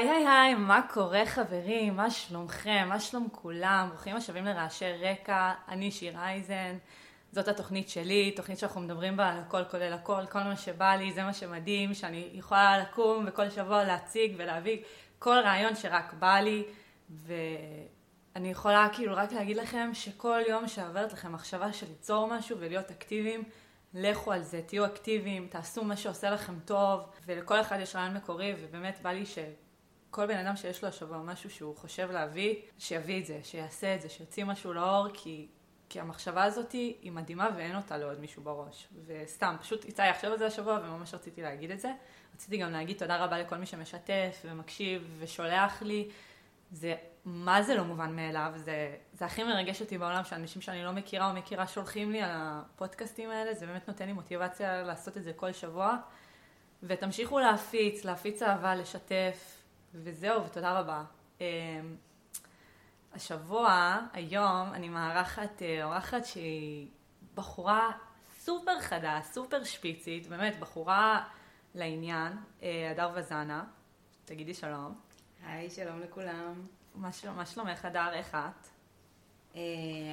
[0.00, 1.96] היי היי היי, מה קורה חברים?
[1.96, 2.86] מה שלומכם?
[2.88, 3.86] מה שלום כולם?
[3.88, 6.76] ברוכים השבים לרעשי רקע, אני שיר אייזן,
[7.32, 11.12] זאת התוכנית שלי, תוכנית שאנחנו מדברים בה על הכל כולל הכל, כל מה שבא לי,
[11.12, 14.82] זה מה שמדהים, שאני יכולה לקום וכל שבוע להציג ולהביא
[15.18, 16.64] כל רעיון שרק בא לי,
[17.10, 22.90] ואני יכולה כאילו רק להגיד לכם שכל יום שעוברת לכם מחשבה של ליצור משהו ולהיות
[22.90, 23.44] אקטיביים,
[23.94, 28.54] לכו על זה, תהיו אקטיביים, תעשו מה שעושה לכם טוב, ולכל אחד יש רעיון מקורי,
[28.60, 29.26] ובאמת בא לי
[30.10, 34.00] שכל בן אדם שיש לו השבוע משהו שהוא חושב להביא, שיביא את זה, שיעשה את
[34.00, 35.48] זה, שיוציא משהו לאור, כי,
[35.88, 38.88] כי המחשבה הזאת היא מדהימה ואין אותה לעוד מישהו בראש.
[39.06, 41.92] וסתם, פשוט יצא לי עכשיו על זה השבוע, וממש רציתי להגיד את זה.
[42.34, 46.08] רציתי גם להגיד תודה רבה לכל מי שמשתף ומקשיב ושולח לי.
[46.72, 50.92] זה מה זה לא מובן מאליו, זה, זה הכי מרגש אותי בעולם שאנשים שאני לא
[50.92, 55.22] מכירה או מכירה שולחים לי על הפודקאסטים האלה, זה באמת נותן לי מוטיבציה לעשות את
[55.24, 55.96] זה כל שבוע.
[56.82, 59.59] ותמשיכו להפיץ, להפיץ אהבה, לשתף,
[59.94, 61.04] וזהו, ותודה רבה.
[61.40, 61.44] אמ,
[63.12, 66.88] השבוע, היום, אני מארחת אה, אורחת שהיא
[67.34, 67.90] בחורה
[68.38, 71.28] סופר חדה, סופר שפיצית, באמת, בחורה
[71.74, 73.64] לעניין, אה, הדר וזנה.
[74.24, 74.94] תגידי שלום.
[75.46, 76.66] היי, שלום לכולם.
[76.94, 78.66] מה שלום, שלומך, הדר, איך את?
[79.54, 79.60] אה,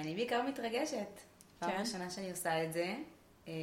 [0.04, 1.20] אני בעיקר מתרגשת.
[1.60, 1.80] פעם כן?
[1.80, 2.96] ראשונה שאני עושה את זה.
[3.48, 3.54] אה,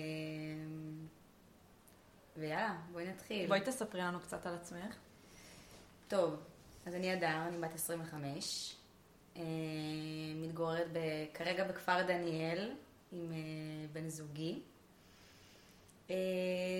[2.36, 3.48] ויאללה, בואי נתחיל.
[3.48, 4.96] בואי תספרי לנו קצת על עצמך.
[6.16, 6.36] טוב,
[6.86, 8.76] אז אני הדר, אני בת 25.
[9.36, 9.42] אה,
[10.34, 10.86] מתגוררת
[11.34, 12.72] כרגע בכפר דניאל
[13.12, 13.32] עם
[13.92, 14.62] בן זוגי.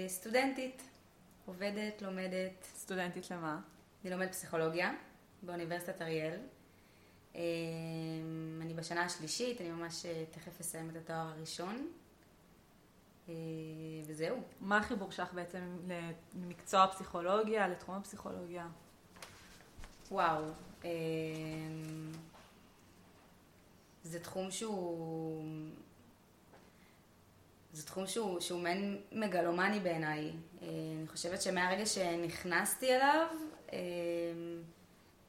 [0.09, 0.83] סטודנטית,
[1.47, 2.65] עובדת, לומדת.
[2.75, 3.61] סטודנטית למה?
[4.03, 4.93] אני לומדת פסיכולוגיה.
[5.43, 6.39] באוניברסיטת אריאל.
[8.61, 11.89] אני בשנה השלישית, אני ממש אה, תכף אסיים את התואר הראשון.
[13.29, 13.35] אה,
[14.07, 14.43] וזהו.
[14.61, 15.79] מה החיבור שלך בעצם
[16.35, 18.67] למקצוע הפסיכולוגיה, לתחום הפסיכולוגיה?
[20.10, 20.42] וואו,
[20.84, 20.88] אמ,
[24.03, 25.44] זה תחום שהוא...
[27.72, 30.32] זה תחום שהוא, שהוא מעין מגלומני בעיניי.
[30.62, 33.26] אה, אני חושבת שמהרגע שנכנסתי אליו,
[33.72, 33.78] אמ,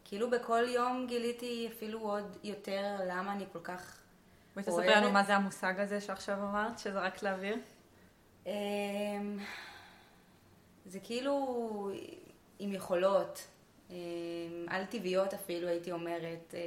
[0.06, 3.98] כאילו בכל יום גיליתי אפילו עוד יותר למה אני כל כך
[4.56, 4.70] אוהבת.
[4.70, 7.58] בואי תספרי לנו מה זה המושג הזה שעכשיו אמרת, שזה רק לאוויר.
[8.46, 8.52] אמ,
[10.86, 11.90] זה כאילו
[12.60, 13.48] עם יכולות,
[14.68, 16.60] על טבעיות אפילו הייתי אומרת, אה,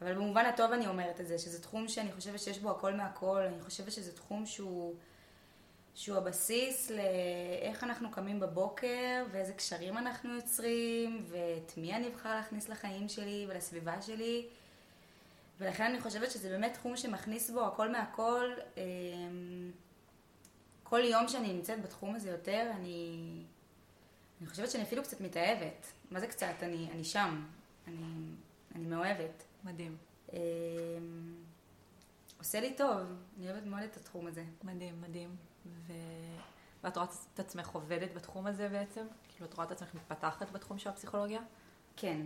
[0.00, 3.42] אבל במובן הטוב אני אומרת את זה, שזה תחום שאני חושבת שיש בו הכל מהכל,
[3.42, 4.94] אני חושבת שזה תחום שהוא...
[5.96, 12.68] שהוא הבסיס לאיך אנחנו קמים בבוקר ואיזה קשרים אנחנו יוצרים ואת מי אני אבחר להכניס
[12.68, 14.46] לחיים שלי ולסביבה שלי.
[15.58, 18.50] ולכן אני חושבת שזה באמת תחום שמכניס בו הכל מהכל.
[18.76, 19.70] אמ,
[20.82, 23.20] כל יום שאני נמצאת בתחום הזה יותר אני,
[24.40, 26.54] אני חושבת שאני אפילו קצת מתאהבת מה זה קצת?
[26.62, 27.44] אני, אני שם
[27.88, 28.04] אני,
[28.74, 29.96] אני מאוהבת מדהים
[30.32, 30.38] אמ,
[32.38, 33.00] עושה לי טוב,
[33.38, 34.44] אני אוהבת מאוד את התחום הזה.
[34.64, 35.36] מדהים, מדהים.
[35.86, 35.92] ו...
[36.84, 39.06] ואת רואה את עצמך עובדת בתחום הזה בעצם?
[39.28, 41.40] כאילו, את רואה את עצמך מתפתחת בתחום של הפסיכולוגיה?
[41.96, 42.20] כן,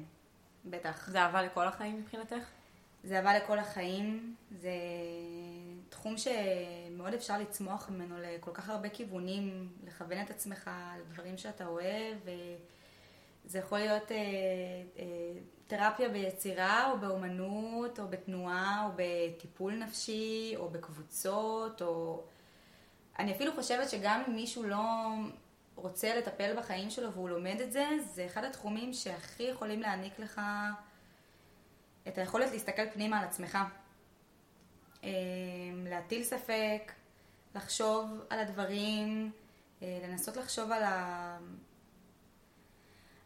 [0.64, 1.10] בטח.
[1.10, 2.48] זה אהבה לכל החיים מבחינתך?
[3.04, 4.70] זה אהבה לכל החיים, זה
[5.90, 10.70] תחום שמאוד אפשר לצמוח ממנו לכל כך הרבה כיוונים, לכוון את עצמך
[11.00, 12.16] לדברים שאתה אוהב,
[13.44, 14.16] וזה יכול להיות אה,
[14.98, 15.04] אה,
[15.66, 22.22] תרפיה ביצירה, או באומנות, או בתנועה, או בטיפול נפשי, או בקבוצות, או...
[23.18, 24.80] אני אפילו חושבת שגם אם מישהו לא
[25.74, 30.40] רוצה לטפל בחיים שלו והוא לומד את זה, זה אחד התחומים שהכי יכולים להעניק לך
[32.08, 33.58] את היכולת להסתכל פנימה על עצמך.
[35.04, 36.92] אמ, להטיל ספק,
[37.54, 39.32] לחשוב על הדברים,
[39.82, 41.38] אה, לנסות לחשוב על, ה...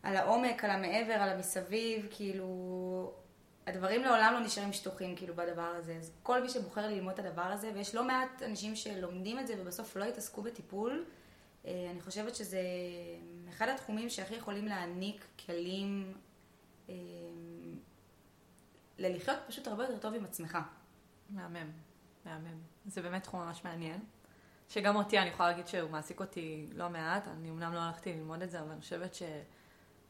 [0.03, 3.13] על העומק, על המעבר, על המסביב, כאילו
[3.67, 5.97] הדברים לעולם לא נשארים שטוחים כאילו בדבר הזה.
[5.97, 9.55] אז כל מי שבוחר ללמוד את הדבר הזה, ויש לא מעט אנשים שלומדים את זה
[9.59, 11.05] ובסוף לא יתעסקו בטיפול,
[11.67, 12.61] אה, אני חושבת שזה
[13.49, 16.15] אחד התחומים שהכי יכולים להעניק כלים
[16.89, 16.95] אה,
[18.99, 20.59] ללחיות פשוט הרבה יותר טוב עם עצמך.
[21.31, 21.71] מהמם,
[22.25, 22.59] מהמם.
[22.87, 24.01] זה באמת תחום ממש מעניין.
[24.69, 28.43] שגם אותי, אני יכולה להגיד שהוא מעסיק אותי לא מעט, אני אמנם לא הלכתי ללמוד
[28.43, 29.23] את זה, אבל אני חושבת ש...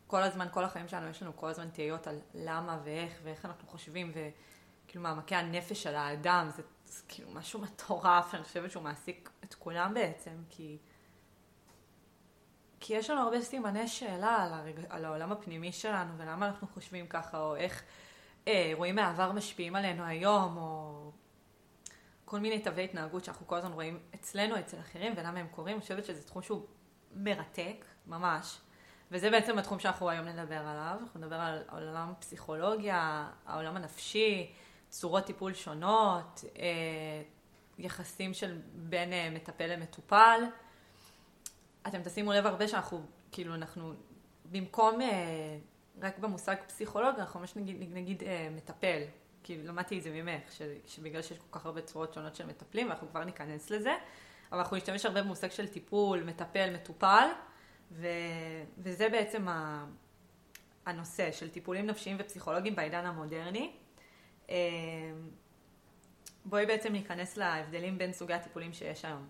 [0.06, 3.69] כל הזמן, כל החיים שלנו, יש לנו כל הזמן תהיות על למה ואיך ואיך אנחנו
[3.69, 9.31] חושבים, וכאילו מעמקי הנפש של האדם, זה, זה כאילו משהו מטורף, אני חושבת שהוא מעסיק
[9.44, 10.78] את כולם בעצם, כי...
[12.81, 14.81] כי יש לנו הרבה סימני שאלה על, הרג...
[14.88, 17.82] על העולם הפנימי שלנו, ולמה אנחנו חושבים ככה, או איך
[18.46, 21.11] אירועים מהעבר משפיעים עלינו היום, או
[22.25, 25.75] כל מיני תווי התנהגות שאנחנו כל הזמן רואים אצלנו, אצל אחרים, ולמה הם קורים.
[25.75, 26.67] אני חושבת שזה תחום שהוא
[27.14, 28.61] מרתק, ממש.
[29.11, 30.99] וזה בעצם התחום שאנחנו היום נדבר עליו.
[31.02, 34.52] אנחנו נדבר על עולם הפסיכולוגיה, העולם הנפשי,
[34.88, 37.23] צורות טיפול שונות, אה,
[37.79, 40.41] יחסים של בין אה, מטפל למטופל.
[41.87, 43.02] אתם תשימו לב הרבה שאנחנו,
[43.32, 43.93] כאילו, אנחנו,
[44.44, 45.58] במקום אה,
[46.02, 49.02] רק במושג פסיכולוג, אנחנו ממש נגיד, נגיד מטפל.
[49.44, 52.87] כי למדתי את זה ממך, ש, שבגלל שיש כל כך הרבה צורות שונות של מטפלים,
[52.87, 53.94] ואנחנו כבר ניכנס לזה,
[54.52, 57.29] אבל אנחנו נשתמש הרבה במושג של טיפול, מטפל, מטופל,
[57.93, 58.06] ו,
[58.79, 59.87] וזה בעצם ה,
[60.87, 63.73] הנושא של טיפולים נפשיים ופסיכולוגיים בעידן המודרני.
[64.50, 64.56] אה,
[66.44, 69.29] בואי בעצם ניכנס להבדלים בין סוגי הטיפולים שיש היום.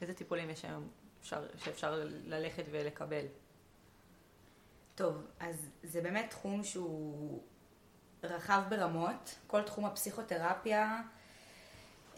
[0.00, 0.88] איזה טיפולים יש היום
[1.20, 3.26] אפשר, שאפשר ללכת ולקבל?
[4.96, 7.42] טוב, אז זה באמת תחום שהוא
[8.22, 9.34] רחב ברמות.
[9.46, 11.00] כל תחום הפסיכותרפיה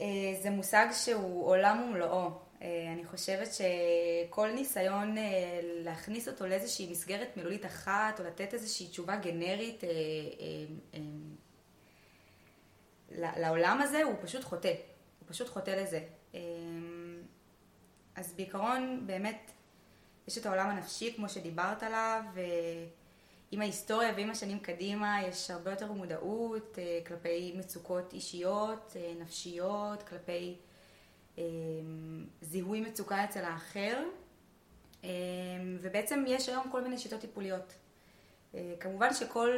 [0.01, 0.07] אה,
[0.43, 2.31] זה מושג שהוא עולם ומלואו.
[2.63, 8.89] אה, אני חושבת שכל ניסיון אה, להכניס אותו לאיזושהי מסגרת מילולית אחת, או לתת איזושהי
[8.89, 9.85] תשובה גנרית
[13.19, 14.73] לעולם הזה, הוא פשוט חוטא.
[15.19, 16.01] הוא פשוט חוטא לזה.
[18.15, 19.51] אז בעיקרון, באמת,
[20.29, 22.23] יש את העולם הנפשי, כמו שדיברת עליו,
[23.51, 30.03] עם ההיסטוריה ועם השנים קדימה יש הרבה יותר מודעות אה, כלפי מצוקות אישיות, אה, נפשיות,
[30.03, 30.57] כלפי
[31.39, 31.45] אה,
[32.43, 34.03] זיהוי מצוקה אצל האחר,
[35.81, 37.75] ובעצם יש היום כל מיני שיטות טיפוליות.
[38.81, 39.51] כמובן שכל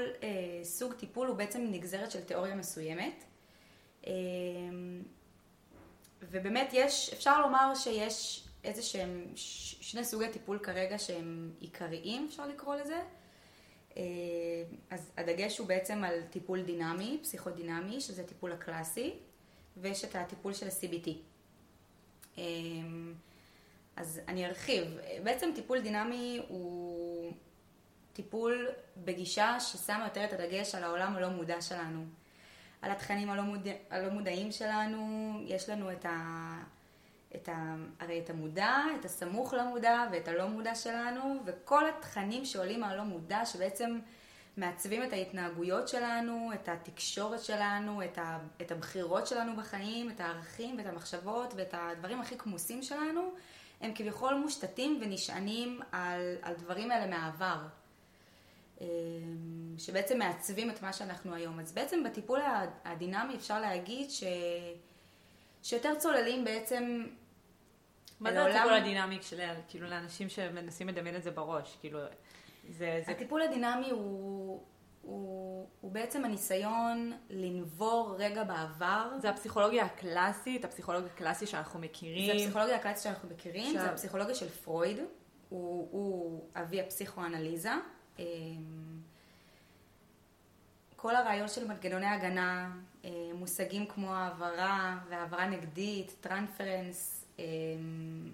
[0.62, 3.24] סוג טיפול הוא בעצם נגזרת של תיאוריה מסוימת.
[6.22, 9.26] ובאמת יש, אפשר לומר שיש איזה שהם
[9.80, 13.02] שני סוגי טיפול כרגע שהם עיקריים, אפשר לקרוא לזה.
[13.96, 14.02] אה,
[14.90, 19.14] אז הדגש הוא בעצם על טיפול דינמי, פסיכודינמי, שזה טיפול הקלאסי,
[19.76, 21.10] ויש את הטיפול של ה-CBT.
[22.38, 22.42] אה,
[23.96, 24.84] אז אני ארחיב.
[25.24, 27.32] בעצם טיפול דינמי הוא
[28.12, 32.04] טיפול בגישה ששמה יותר את הדגש על העולם הלא מודע שלנו.
[32.82, 36.10] על התכנים הלא, מודע, הלא מודעים שלנו, יש לנו את ה...
[37.34, 42.80] את ה, הרי את המודע, את הסמוך למודע ואת הלא מודע שלנו, וכל התכנים שעולים
[42.80, 43.98] מהלא מודע, שבעצם
[44.56, 50.78] מעצבים את ההתנהגויות שלנו, את התקשורת שלנו, את, ה, את הבחירות שלנו בחיים, את הערכים
[50.78, 53.30] ואת המחשבות ואת הדברים הכי כמוסים שלנו,
[53.80, 57.58] הם כביכול מושתתים ונשענים על, על דברים האלה מהעבר.
[58.80, 58.86] אמ,
[59.78, 61.60] שבעצם מעצבים את מה שאנחנו היום.
[61.60, 62.40] אז בעצם בטיפול
[62.84, 64.24] הדינמי אפשר להגיד ש...
[65.62, 67.06] שיותר צוללים בעצם
[68.20, 71.76] מה זה הטיפול הדינמי של, כאילו, לאנשים שמנסים לדמיין את זה בראש?
[71.80, 71.98] כאילו,
[72.68, 73.02] זה...
[73.06, 73.12] זה...
[73.12, 74.62] הטיפול הדינמי הוא...
[75.02, 79.10] הוא, הוא בעצם הניסיון לנבור רגע בעבר.
[79.18, 82.26] זה הפסיכולוגיה הקלאסית, הפסיכולוגיה הקלאסית שאנחנו מכירים.
[82.26, 83.80] זה הפסיכולוגיה הקלאסית שאנחנו מכירים, עכשיו...
[83.80, 84.98] זה הפסיכולוגיה של פרויד,
[85.48, 87.72] הוא, הוא אבי הפסיכואנליזה.
[88.18, 88.24] אמ,
[90.96, 92.70] כל הרעיון של מנגנוני הגנה,
[93.04, 98.32] אה, מושגים כמו העברה והעברה נגדית, טרנפרנס, הם,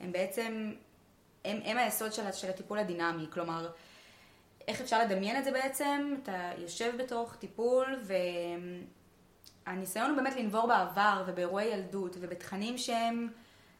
[0.00, 0.72] הם בעצם,
[1.44, 3.70] הם, הם היסוד של, של הטיפול הדינמי, כלומר,
[4.68, 6.14] איך אפשר לדמיין את זה בעצם?
[6.22, 7.98] אתה יושב בתוך טיפול
[9.66, 13.28] והניסיון הוא באמת לנבור בעבר ובאירועי ילדות ובתכנים שהם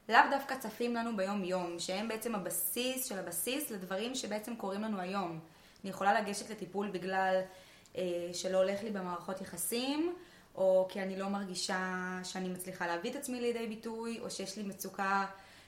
[0.08, 5.00] לאו דווקא צפים לנו ביום יום, שהם בעצם הבסיס של הבסיס לדברים שבעצם קורים לנו
[5.00, 5.40] היום.
[5.82, 7.40] אני יכולה לגשת לטיפול בגלל
[7.96, 10.14] אה, שלא הולך לי במערכות יחסים,
[10.56, 14.62] או כי אני לא מרגישה שאני מצליחה להביא את עצמי לידי ביטוי, או שיש לי
[14.62, 15.26] מצוקה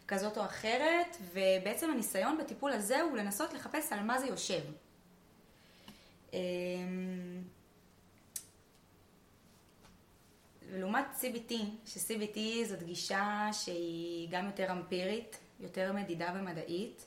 [0.09, 4.61] כזאת או אחרת, ובעצם הניסיון בטיפול הזה הוא לנסות לחפש על מה זה יושב.
[6.33, 6.38] אמ,
[10.71, 11.52] ולעומת CBT,
[11.87, 17.07] ש-CBT זאת גישה שהיא גם יותר אמפירית, יותר מדידה ומדעית.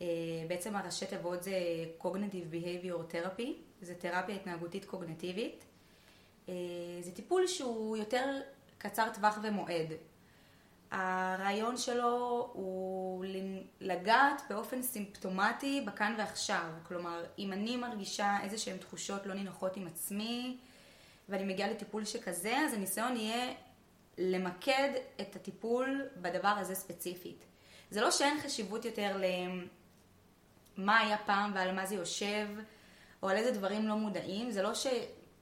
[0.00, 0.06] אה,
[0.48, 1.52] בעצם הראשי תיבות זה
[2.00, 3.48] Cognitive Behavior Therapy,
[3.82, 5.64] זה תרפיה התנהגותית קוגנטיבית.
[6.48, 6.54] אה,
[7.00, 8.40] זה טיפול שהוא יותר
[8.78, 9.92] קצר טווח ומועד.
[10.90, 13.24] הרעיון שלו הוא
[13.80, 16.70] לגעת באופן סימפטומטי בכאן ועכשיו.
[16.82, 20.58] כלומר, אם אני מרגישה איזה שהן תחושות לא נינוחות עם עצמי,
[21.28, 23.54] ואני מגיעה לטיפול שכזה, אז הניסיון יהיה
[24.18, 24.90] למקד
[25.20, 27.44] את הטיפול בדבר הזה ספציפית.
[27.90, 29.16] זה לא שאין חשיבות יותר
[30.76, 32.48] למה היה פעם ועל מה זה יושב,
[33.22, 34.86] או על איזה דברים לא מודעים, זה לא ש...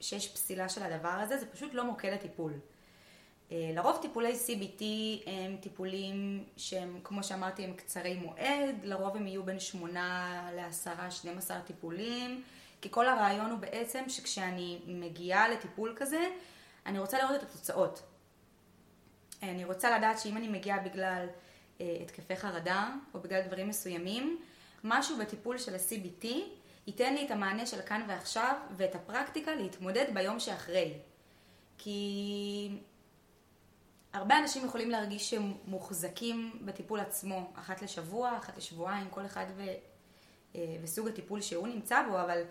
[0.00, 2.52] שיש פסילה של הדבר הזה, זה פשוט לא מוקד הטיפול.
[3.52, 4.82] אה, לרוב טיפולי CBT
[5.26, 11.60] הם טיפולים שהם, כמו שאמרתי, הם קצרי מועד, לרוב הם יהיו בין 8 ל-10, 12
[11.60, 12.42] טיפולים,
[12.80, 16.28] כי כל הרעיון הוא בעצם שכשאני מגיעה לטיפול כזה,
[16.86, 18.02] אני רוצה לראות את התוצאות.
[19.42, 21.26] אני רוצה לדעת שאם אני מגיעה בגלל
[21.80, 24.38] אה, התקפי חרדה, או בגלל דברים מסוימים,
[24.84, 26.26] משהו בטיפול של ה-CBT
[26.86, 30.94] ייתן לי את המענה של כאן ועכשיו ואת הפרקטיקה להתמודד ביום שאחרי.
[31.78, 32.78] כי
[34.12, 39.62] הרבה אנשים יכולים להרגיש שהם מוחזקים בטיפול עצמו, אחת לשבוע, אחת לשבועיים, כל אחד ו...
[40.56, 42.42] אה, וסוג הטיפול שהוא נמצא בו, אבל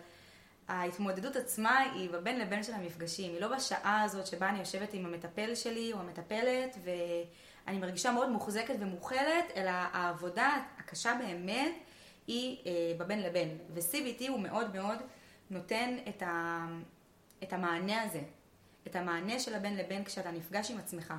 [0.68, 5.06] ההתמודדות עצמה היא בבין לבין של המפגשים, היא לא בשעה הזאת שבה אני יושבת עם
[5.06, 11.72] המטפל שלי או המטפלת ואני מרגישה מאוד מוחזקת ומוכלת, אלא העבודה הקשה באמת
[12.26, 13.58] היא אה, בבין לבין.
[13.74, 14.98] ו-CBT הוא מאוד מאוד
[15.50, 16.66] נותן את, ה,
[17.42, 18.22] את המענה הזה,
[18.86, 21.14] את המענה של הבין לבין כשאתה נפגש עם עצמך,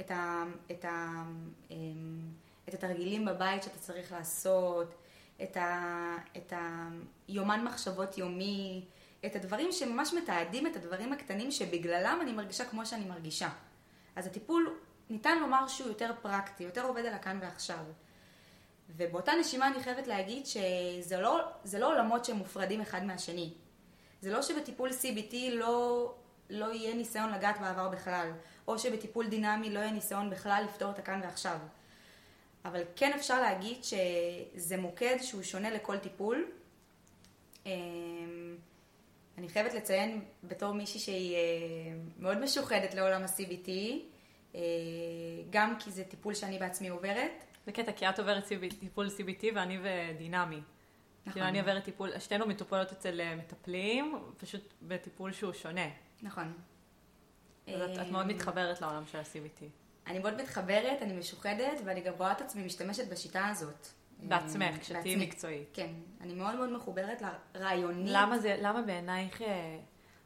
[0.00, 1.22] את, ה, את, ה,
[1.70, 2.20] אמ,
[2.68, 4.94] את התרגילים בבית שאתה צריך לעשות,
[5.42, 6.52] את, ה, את
[7.28, 8.84] היומן מחשבות יומי,
[9.26, 13.48] את הדברים שממש מתעדים את הדברים הקטנים שבגללם אני מרגישה כמו שאני מרגישה.
[14.16, 14.78] אז הטיפול,
[15.10, 17.84] ניתן לומר שהוא יותר פרקטי, יותר עובד על הכאן ועכשיו.
[18.90, 21.40] ובאותה נשימה אני חייבת להגיד שזה לא,
[21.78, 23.50] לא עולמות שהם מופרדים אחד מהשני.
[24.20, 26.14] זה לא שבטיפול CBT לא,
[26.50, 28.32] לא יהיה ניסיון לגעת בעבר בכלל,
[28.68, 31.58] או שבטיפול דינמי לא יהיה ניסיון בכלל לפתור את הכאן ועכשיו.
[32.64, 36.46] אבל כן אפשר להגיד שזה מוקד שהוא שונה לכל טיפול.
[37.66, 38.56] אמ,
[39.38, 41.40] אני חייבת לציין בתור מישהי שהיא אה,
[42.18, 43.70] מאוד משוחדת לעולם ה-CBT,
[44.54, 44.60] אה,
[45.50, 47.44] גם כי זה טיפול שאני בעצמי עוברת.
[47.66, 48.44] זה קטע, כי את עוברת
[48.80, 50.56] טיפול CBT ואני ודינמי.
[50.56, 51.32] נכון.
[51.32, 55.88] כאילו אני עוברת טיפול, שתינו מטופלות אצל אה, מטפלים, פשוט בטיפול שהוא שונה.
[56.22, 56.52] נכון.
[57.66, 59.64] אז את, את מאוד מתחברת לעולם של ה-CBT.
[60.06, 63.88] אני מאוד מתחברת, אני משוחדת, ואני גם רואה את עצמי משתמשת בשיטה הזאת.
[64.22, 65.68] בעצמך, כשתהיי מקצועית.
[65.72, 67.22] כן, אני מאוד מאוד מחוברת
[67.54, 68.06] לרעיונים.
[68.06, 69.78] למה, זה, למה בעינייך אה,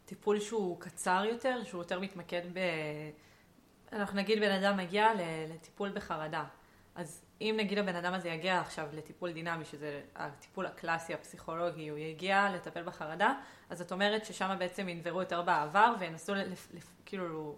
[0.04, 2.58] טיפול שהוא קצר יותר, שהוא יותר מתמקד ב...
[3.92, 5.08] אנחנו נגיד בן אדם מגיע
[5.48, 6.44] לטיפול בחרדה,
[7.00, 11.98] אז אם נגיד הבן אדם הזה יגיע עכשיו לטיפול דינמי, שזה הטיפול הקלאסי, הפסיכולוגי, הוא
[11.98, 13.34] יגיע לטפל בחרדה,
[13.70, 17.56] אז את אומרת ששם בעצם ינברו יותר בעבר וינסו לפ, לפ, כאילו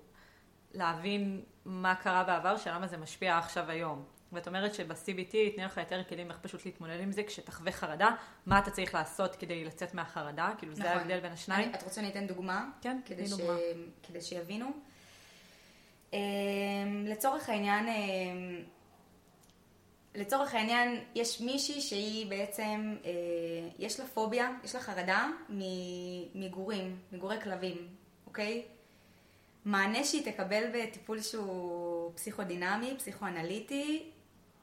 [0.74, 4.04] להבין מה קרה בעבר, שלמה זה משפיע עכשיו היום.
[4.32, 8.10] ואת אומרת שב-CBT ייתנו לך יותר כלים איך פשוט להתמודד עם זה כשתחווה חרדה,
[8.46, 10.84] מה אתה צריך לעשות כדי לצאת מהחרדה, כאילו נכון.
[10.84, 11.68] זה ההבדל בין השניים.
[11.68, 12.70] אני, את רוצה שאני אתן דוגמה?
[12.80, 13.30] כן, כדי, ש...
[13.30, 13.54] דוגמה.
[14.02, 14.66] כדי שיבינו.
[16.10, 16.14] Um,
[17.04, 18.81] לצורך העניין, um,
[20.14, 23.06] לצורך העניין, יש מישהי שהיא בעצם, uh,
[23.78, 25.28] יש לה פוביה, יש לה חרדה
[26.34, 27.88] מגורים, מגורי כלבים,
[28.26, 28.62] אוקיי?
[29.64, 34.10] מענה שהיא תקבל בטיפול שהוא פסיכודינמי, פסיכואנליטי,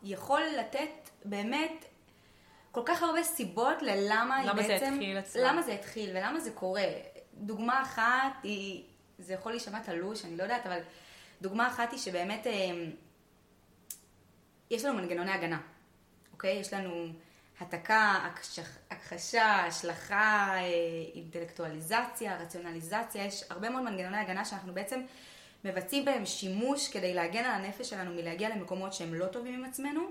[0.03, 1.85] יכול לתת באמת
[2.71, 4.69] כל כך הרבה סיבות ללמה היא בעצם...
[4.69, 5.51] למה זה התחיל אצלה.
[5.51, 6.87] למה זה התחיל ולמה זה קורה.
[7.33, 8.83] דוגמה אחת היא,
[9.19, 10.79] זה יכול להישמע תלוש, אני לא יודעת, אבל
[11.41, 12.53] דוגמה אחת היא שבאמת אה,
[14.71, 15.59] יש לנו מנגנוני הגנה,
[16.33, 16.51] אוקיי?
[16.51, 17.07] יש לנו
[17.59, 18.29] התקה,
[18.89, 20.65] הכחשה, השלכה, אה,
[21.15, 25.01] אינטלקטואליזציה, רציונליזציה, יש הרבה מאוד מנגנוני הגנה שאנחנו בעצם
[25.65, 30.01] מבצעים בהם שימוש כדי להגן על הנפש שלנו מלהגיע למקומות שהם לא טובים עם עצמנו.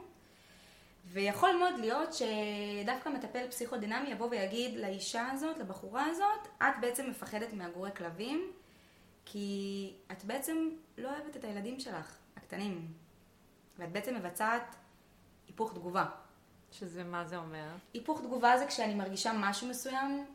[1.12, 7.52] ויכול מאוד להיות שדווקא מטפל פסיכודינמי יבוא ויגיד לאישה הזאת, לבחורה הזאת, את בעצם מפחדת
[7.52, 8.52] מהגורי כלבים,
[9.24, 13.07] כי את בעצם לא אוהבת את הילדים שלך, הקטנים.
[13.78, 14.76] ואת בעצם מבצעת
[15.46, 16.04] היפוך תגובה.
[16.72, 17.68] שזה מה זה אומר?
[17.94, 20.26] היפוך תגובה זה כשאני מרגישה משהו מסוים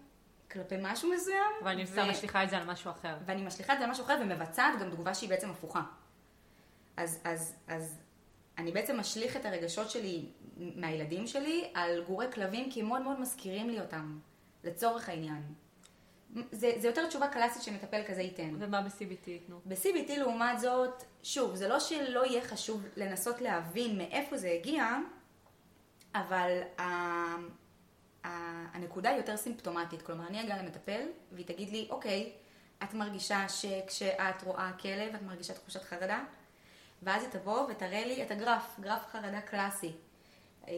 [0.51, 1.51] כלפי משהו מסוים.
[1.63, 2.11] ואני סתם ו...
[2.11, 3.17] משליכה את זה על משהו אחר.
[3.25, 5.81] ואני משליכה את זה על משהו אחר ומבצעת גם תגובה שהיא בעצם הפוכה.
[6.97, 7.99] אז, אז, אז
[8.57, 10.25] אני בעצם משליך את הרגשות שלי
[10.57, 14.19] מהילדים שלי על גורי כלבים כי הם מאוד מאוד מזכירים לי אותם,
[14.63, 15.53] לצורך העניין.
[16.51, 18.55] זה, זה יותר תשובה קלאסית שמטפל כזה ייתן.
[18.59, 19.59] ומה ב-CBT ייתנו?
[19.65, 24.97] ב-CBT לעומת זאת, שוב, זה לא שלא יהיה חשוב לנסות להבין מאיפה זה הגיע,
[26.15, 26.61] אבל
[28.23, 32.31] הנקודה היא יותר סימפטומטית, כלומר אני אגיע למטפל והיא תגיד לי, אוקיי,
[32.83, 36.23] את מרגישה שכשאת רואה כלב את מרגישה תחושת חרדה?
[37.03, 39.91] ואז היא תבוא ותראה לי את הגרף, גרף חרדה קלאסי.
[40.67, 40.73] אמ,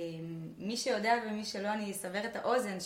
[0.58, 2.80] מי שיודע ומי שלא, אני אסבר את האוזן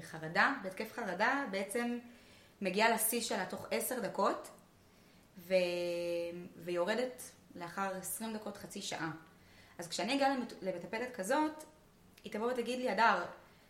[0.00, 1.98] שחרדה, בהתקף חרדה, בעצם
[2.60, 4.50] מגיעה לשיא שלה תוך עשר דקות
[5.38, 5.54] ו...
[6.56, 7.22] ויורדת
[7.54, 9.10] לאחר עשרים דקות, חצי שעה.
[9.78, 10.28] אז כשאני אגיע
[10.62, 11.64] למטפלת כזאת,
[12.24, 13.24] היא תבוא ותגיד לי, אדר,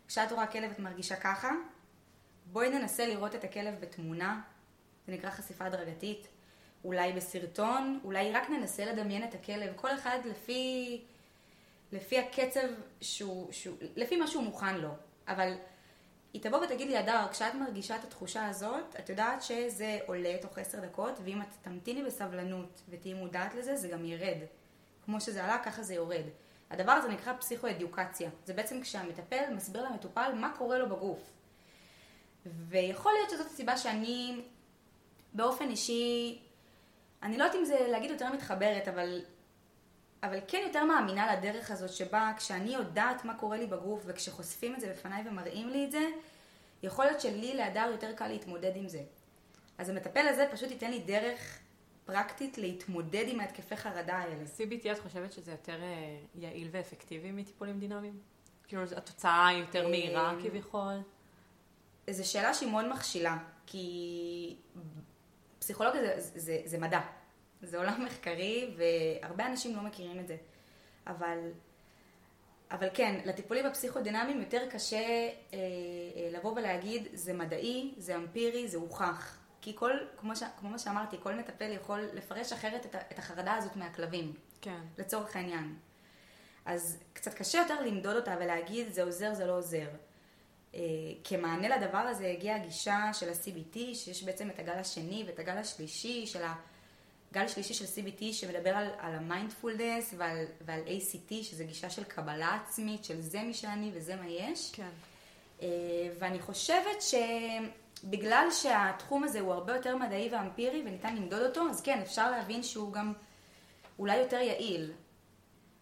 [0.07, 1.51] כשאת רואה כלב את מרגישה ככה,
[2.45, 4.41] בואי ננסה לראות את הכלב בתמונה,
[5.07, 6.27] זה נקרא חשיפה הדרגתית,
[6.83, 11.01] אולי בסרטון, אולי רק ננסה לדמיין את הכלב, כל אחד לפי,
[11.91, 12.67] לפי הקצב
[13.01, 14.89] שהוא, שהוא, לפי מה שהוא מוכן לו,
[15.27, 15.53] אבל
[16.35, 20.57] היא תבוא ותגיד לי, אדר, כשאת מרגישה את התחושה הזאת, את יודעת שזה עולה תוך
[20.57, 24.37] עשר דקות, ואם את תמתיני בסבלנות ותהיי מודעת לזה, זה גם ירד.
[25.05, 26.23] כמו שזה עלה, ככה זה יורד.
[26.69, 28.29] הדבר הזה נקרא פסיכואדיוקציה.
[28.45, 31.19] זה בעצם כשהמטפל מסביר למטופל מה קורה לו בגוף.
[32.45, 34.41] ויכול להיות שזאת הסיבה שאני
[35.33, 36.39] באופן אישי,
[37.23, 39.21] אני לא יודעת אם זה להגיד יותר מתחברת, אבל,
[40.25, 44.79] אבל כן יותר מאמינה לדרך הזאת שבה כשאני יודעת מה קורה לי בגוף וכשחושפים את
[44.79, 46.09] זה בפניי ומראים לי את זה,
[46.83, 49.01] יכול להיות שלי להדר יותר קל להתמודד עם זה.
[49.77, 51.59] אז המטפל הזה פשוט ייתן לי דרך
[52.05, 54.43] פרקטית להתמודד עם ההתקפי חרדה האלה.
[54.57, 58.19] CBT את חושבת שזה יותר אה, יעיל ואפקטיבי מטיפולים דינמיים?
[58.67, 60.93] כאילו התוצאה היא יותר מהירה אה, כביכול?
[62.09, 64.55] זו שאלה שהיא מאוד מכשילה, כי
[65.59, 67.01] פסיכולוגיה זה, זה, זה מדע.
[67.65, 70.37] זה עולם מחקרי והרבה אנשים לא מכירים את זה.
[71.07, 71.37] אבל,
[72.71, 78.77] אבל כן, לטיפולים הפסיכודינמיים יותר קשה אה, אה, לבוא ולהגיד זה מדעי, זה אמפירי, זה
[78.77, 79.37] הוכח.
[79.61, 83.55] כי כל, כמו, ש, כמו מה שאמרתי, כל מטפל יכול לפרש אחרת את, את החרדה
[83.55, 84.33] הזאת מהכלבים.
[84.61, 84.79] כן.
[84.97, 85.75] לצורך העניין.
[86.65, 89.87] אז קצת קשה יותר למדוד אותה ולהגיד זה עוזר, זה לא עוזר.
[90.73, 90.77] Uh,
[91.23, 96.27] כמענה לדבר הזה הגיעה הגישה של ה-CBT, שיש בעצם את הגל השני ואת הגל השלישי
[96.27, 96.43] של
[97.35, 102.59] הגל השלישי של CBT שמדבר על, על המיינדפולנס ועל, ועל ACT, שזה גישה של קבלה
[102.63, 104.71] עצמית, של זה מי שאני וזה מה יש.
[104.73, 104.89] כן.
[105.59, 105.63] Uh,
[106.19, 107.03] ואני חושבת
[108.03, 112.63] שבגלל שהתחום הזה הוא הרבה יותר מדעי ואמפירי וניתן למדוד אותו, אז כן, אפשר להבין
[112.63, 113.13] שהוא גם
[113.99, 114.91] אולי יותר יעיל.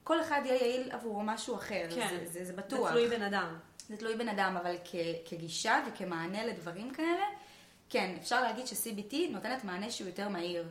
[0.04, 2.08] כל אחד יהיה יעיל עבור משהו אחר, כן.
[2.10, 2.88] זה, זה, זה בטוח.
[2.88, 3.58] זה תלוי בן אדם.
[3.90, 4.96] זה תלוי בן אדם, אבל כ,
[5.26, 7.26] כגישה וכמענה לדברים כאלה,
[7.90, 10.68] כן, אפשר להגיד ש-CBT נותנת מענה שהוא יותר מהיר.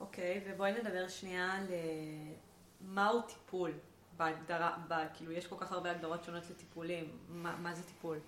[0.00, 2.32] אוקיי, ובואי נדבר שנייה על אה,
[2.80, 3.72] מהו טיפול
[4.16, 8.18] בהגדרה, ב, כאילו יש כל כך הרבה הגדרות שונות לטיפולים, מה, מה זה טיפול?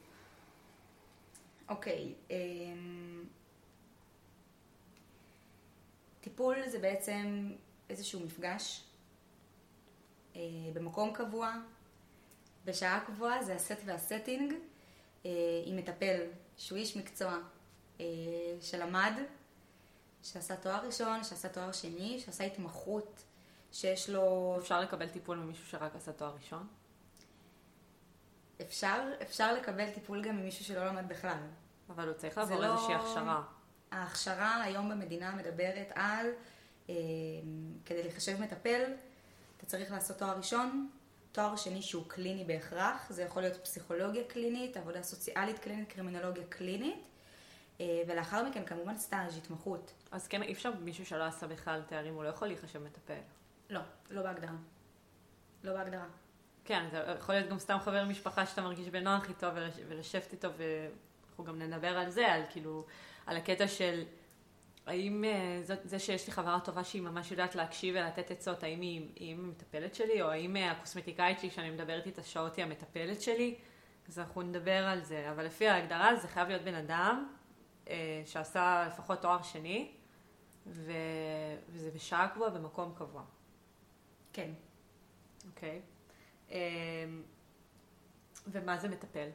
[1.68, 3.24] אוקיי, אמ,
[6.20, 7.52] טיפול זה בעצם
[7.90, 8.84] איזשהו מפגש
[10.36, 10.40] אה,
[10.74, 11.54] במקום קבוע,
[12.64, 14.54] בשעה קבועה, זה הסט והסטינג,
[15.26, 15.30] אה,
[15.64, 16.20] עם מטפל
[16.56, 17.38] שהוא איש מקצוע
[18.00, 18.04] אה,
[18.60, 19.12] שלמד,
[20.22, 23.22] שעשה תואר ראשון, שעשה תואר שני, שעשה התמחות,
[23.72, 24.56] שיש לו...
[24.58, 26.66] אפשר לקבל טיפול ממישהו שרק עשה תואר ראשון?
[28.60, 31.38] אפשר, אפשר לקבל טיפול גם ממישהו שלא למד בכלל.
[31.88, 33.42] אבל הוא צריך לעבור לא- איזושהי הכשרה.
[33.90, 36.26] ההכשרה היום במדינה מדברת על,
[36.90, 36.94] אה,
[37.84, 38.82] כדי לחשב מטפל,
[39.56, 40.90] אתה צריך לעשות תואר ראשון,
[41.32, 47.04] תואר שני שהוא קליני בהכרח, זה יכול להיות פסיכולוגיה קלינית, עבודה סוציאלית קלינית, קרימינולוגיה קלינית,
[48.06, 49.92] ולאחר מכן כמובן סטאז', התמחות.
[50.10, 53.18] אז כן, אי אפשר מישהו שלא עשה בכלל תארים, הוא לא יכול להיחשב מטפל.
[53.70, 54.52] לא, לא בהגדרה.
[55.64, 56.04] לא בהגדרה.
[56.64, 60.48] כן, זה יכול להיות גם סתם חבר משפחה שאתה מרגיש בנוח איתו ולש- ולשבת איתו,
[60.56, 62.84] ואנחנו גם נדבר על זה, על כאילו,
[63.26, 64.02] על הקטע של
[64.86, 68.80] האם אה, זאת, זה שיש לי חברה טובה שהיא ממש יודעת להקשיב ולתת עצות, האם
[68.80, 73.22] היא, היא המטפלת שלי, או האם אה, הקוסמטיקאית שלי שאני מדברת איתה שעות היא המטפלת
[73.22, 73.54] שלי,
[74.08, 77.41] אז אנחנו נדבר על זה, אבל לפי ההגדרה זה חייב להיות בן אדם אה,
[78.24, 79.92] שעשה לפחות תואר שני,
[80.66, 80.92] ו,
[81.68, 83.24] וזה בשעה קבועה במקום קבוע.
[84.32, 84.50] כן.
[85.46, 85.80] אוקיי.
[86.50, 86.56] אמ,
[88.46, 89.28] ומה זה מטפל?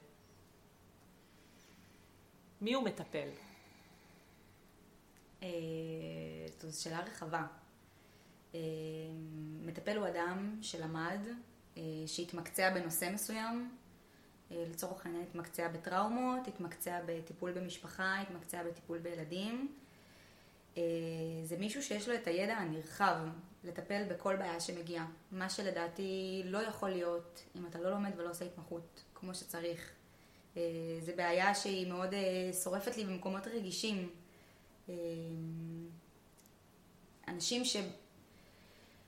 [2.61, 3.29] מי הוא מטפל?
[5.43, 5.47] אה,
[6.59, 7.47] זו שאלה רחבה.
[8.55, 8.59] אה,
[9.61, 11.19] מטפל הוא אדם שלמד,
[11.77, 13.86] אה, שהתמקצע בנושא מסוים, אה,
[14.51, 19.75] לצורך העניין התמקצע בטראומות, התמקצע בטיפול במשפחה, התמקצע בטיפול בילדים.
[20.77, 20.83] אה,
[21.43, 23.15] זה מישהו שיש לו את הידע הנרחב
[23.63, 25.07] לטפל בכל בעיה שמגיעה.
[25.31, 29.91] מה שלדעתי לא יכול להיות אם אתה לא לומד ולא עושה התמחות כמו שצריך.
[30.57, 30.61] אה,
[31.01, 34.09] זה בעיה שהיא מאוד אה, שורפת לי במקומות רגישים.
[34.89, 34.95] אה,
[37.27, 37.77] אנשים ש...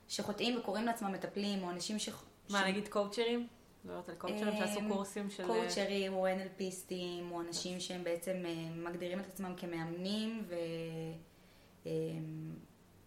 [0.08, 2.08] שחוטאים וקוראים לעצמם מטפלים, או אנשים ש...
[2.50, 3.48] מה, ש- נגיד קואוצ'רים?
[3.84, 5.46] מדברת על קואוצ'רים שעשו אמ, קורסים של...
[5.46, 10.44] קואוצ'רים או NLPיסטים, או אנשים שהם בעצם אה, מגדירים את עצמם כמאמנים,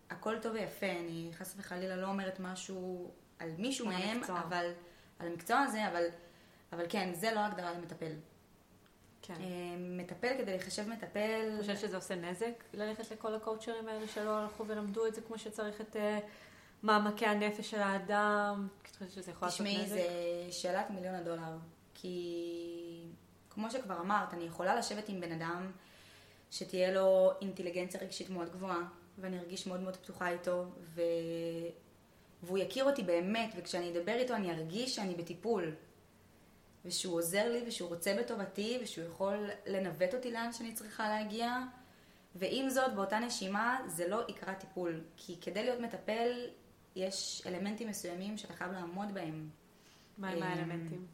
[0.10, 4.40] והכל טוב ויפה, אני חס וחלילה לא אומרת משהו על מישהו על מהם, המקצוע.
[4.40, 4.72] אבל,
[5.20, 6.04] על המקצוע הזה, אבל,
[6.74, 8.14] אבל כן, זה לא הגדרה למטפל.
[9.22, 9.34] כן.
[9.34, 14.38] אה, מטפל כדי לחשב מטפל, אתה חושב שזה עושה נזק ללכת לכל הקואוצ'רים האלה שלא
[14.38, 16.20] הלכו ולמדו את זה כמו שצריך את אה,
[16.84, 18.68] מעמקי הנפש של האדם?
[18.82, 19.96] אתה חושב שזה יכול לעשות תשמעי, נזק?
[19.96, 21.58] זה שאלת מיליון הדולר.
[21.94, 23.06] כי
[23.50, 25.72] כמו שכבר אמרת, אני יכולה לשבת עם בן אדם
[26.52, 28.82] שתהיה לו אינטליגנציה רגשית מאוד גבוהה,
[29.18, 31.02] ואני ארגיש מאוד מאוד פתוחה איתו, ו...
[32.44, 35.76] והוא יכיר אותי באמת, וכשאני אדבר איתו אני ארגיש שאני בטיפול.
[36.86, 41.60] ושהוא עוזר לי, ושהוא רוצה בטובתי, ושהוא יכול לנווט אותי לאן שאני צריכה להגיע.
[42.36, 45.02] ועם זאת, באותה נשימה, זה לא יקרא טיפול.
[45.18, 46.48] כי כדי להיות מטפל,
[46.96, 49.50] יש אלמנטים מסוימים שאתה חייב לעמוד בהם.
[50.18, 51.06] מה הם אמ, האלמנטים?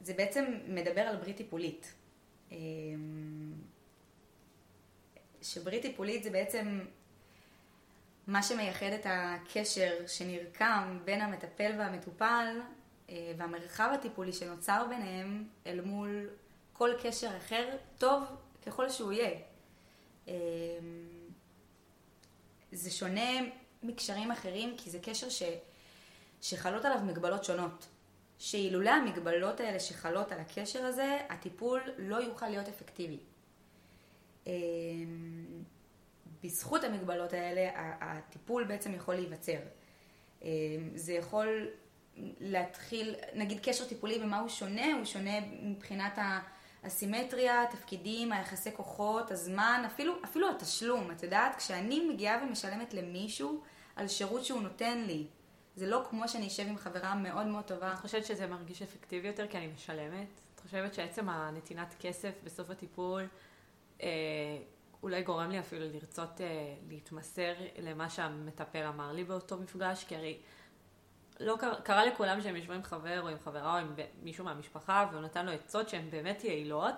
[0.00, 1.94] זה בעצם מדבר על ברית טיפולית.
[2.52, 3.52] אמ,
[5.42, 6.80] שברית טיפולית זה בעצם
[8.26, 12.60] מה שמייחד את הקשר שנרקם בין המטפל והמטופל
[13.10, 16.28] אה, והמרחב הטיפולי שנוצר ביניהם אל מול
[16.72, 18.24] כל קשר אחר, טוב
[18.66, 19.38] ככל שהוא יהיה.
[22.72, 23.30] זה שונה
[23.84, 25.42] מקשרים אחרים כי זה קשר ש,
[26.40, 27.86] שחלות עליו מגבלות שונות.
[28.38, 33.18] שאילולא המגבלות האלה שחלות על הקשר הזה, הטיפול לא יוכל להיות אפקטיבי.
[34.46, 34.52] אמ,
[36.42, 37.70] בזכות המגבלות האלה,
[38.00, 39.58] הטיפול בעצם יכול להיווצר.
[40.42, 40.48] אמ,
[40.94, 41.68] זה יכול
[42.40, 46.18] להתחיל, נגיד קשר טיפולי במה הוא שונה, הוא שונה מבחינת
[46.84, 53.62] הסימטריה, התפקידים, היחסי כוחות, הזמן, אפילו, אפילו התשלום, את יודעת, כשאני מגיעה ומשלמת למישהו
[53.96, 55.26] על שירות שהוא נותן לי,
[55.76, 57.92] זה לא כמו שאני אשב עם חברה מאוד מאוד טובה.
[57.92, 60.40] את חושבת שזה מרגיש אפקטיבי יותר כי אני משלמת?
[60.54, 63.26] את חושבת שעצם הנתינת כסף בסוף הטיפול
[64.02, 64.08] אה,
[65.02, 70.04] אולי גורם לי אפילו לרצות אה, להתמסר למה שהמטפל אמר לי באותו מפגש?
[70.04, 70.38] כי הרי
[71.40, 75.08] לא קרה, קרה לכולם שהם יושבים עם חבר או עם חברה או עם מישהו מהמשפחה
[75.12, 76.94] והוא נתן לו עצות שהן באמת יעילות,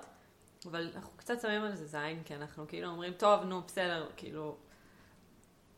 [0.67, 4.57] אבל אנחנו קצת שמים על זה זין, כי אנחנו כאילו אומרים, טוב, נו, בסדר, כאילו...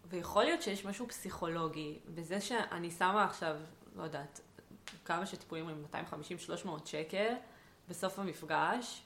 [0.08, 3.56] ויכול להיות שיש משהו פסיכולוגי בזה שאני שמה עכשיו,
[3.96, 4.40] לא יודעת,
[5.04, 5.84] כמה שטיפולים עם
[6.64, 7.34] 250-300 שקל
[7.88, 9.02] בסוף המפגש,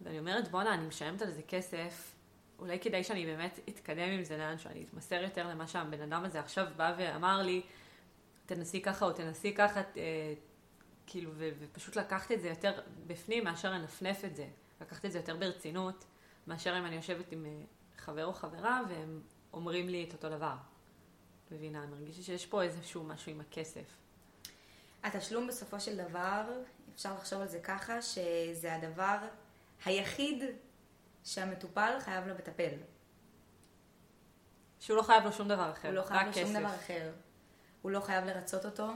[0.00, 2.12] ואני אומרת, בואנה, אני משלמת על זה כסף,
[2.58, 6.40] אולי כדאי שאני באמת אתקדם עם זה לאן, שאני אתמסר יותר למה שהבן אדם הזה
[6.40, 7.62] עכשיו בא ואמר לי,
[8.46, 10.34] תנסי ככה או תנסי ככה, אה,
[11.06, 14.46] כאילו, ו- ופשוט לקחת את זה יותר בפנים מאשר לנפנף את זה.
[14.80, 16.04] לקחת את זה יותר ברצינות,
[16.46, 17.50] מאשר אם אני יושבת עם אה,
[17.98, 19.20] חבר או חברה והם
[19.54, 20.54] אומרים לי את אותו דבר.
[21.50, 23.96] מבינה, אני מרגישה שיש פה איזשהו משהו עם הכסף.
[25.02, 26.42] התשלום בסופו של דבר,
[26.94, 29.18] אפשר לחשוב על זה ככה, שזה הדבר
[29.84, 30.44] היחיד
[31.24, 32.70] שהמטופל חייב למטפל.
[34.80, 36.42] שהוא לא חייב לו שום דבר אחר, הוא לא חייב לו כסף.
[36.42, 37.12] שום דבר אחר.
[37.82, 38.88] הוא לא חייב לרצות אותו,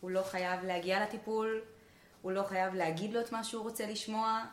[0.00, 1.62] הוא לא חייב להגיע לטיפול,
[2.22, 4.44] הוא לא חייב להגיד לו את מה שהוא רוצה לשמוע.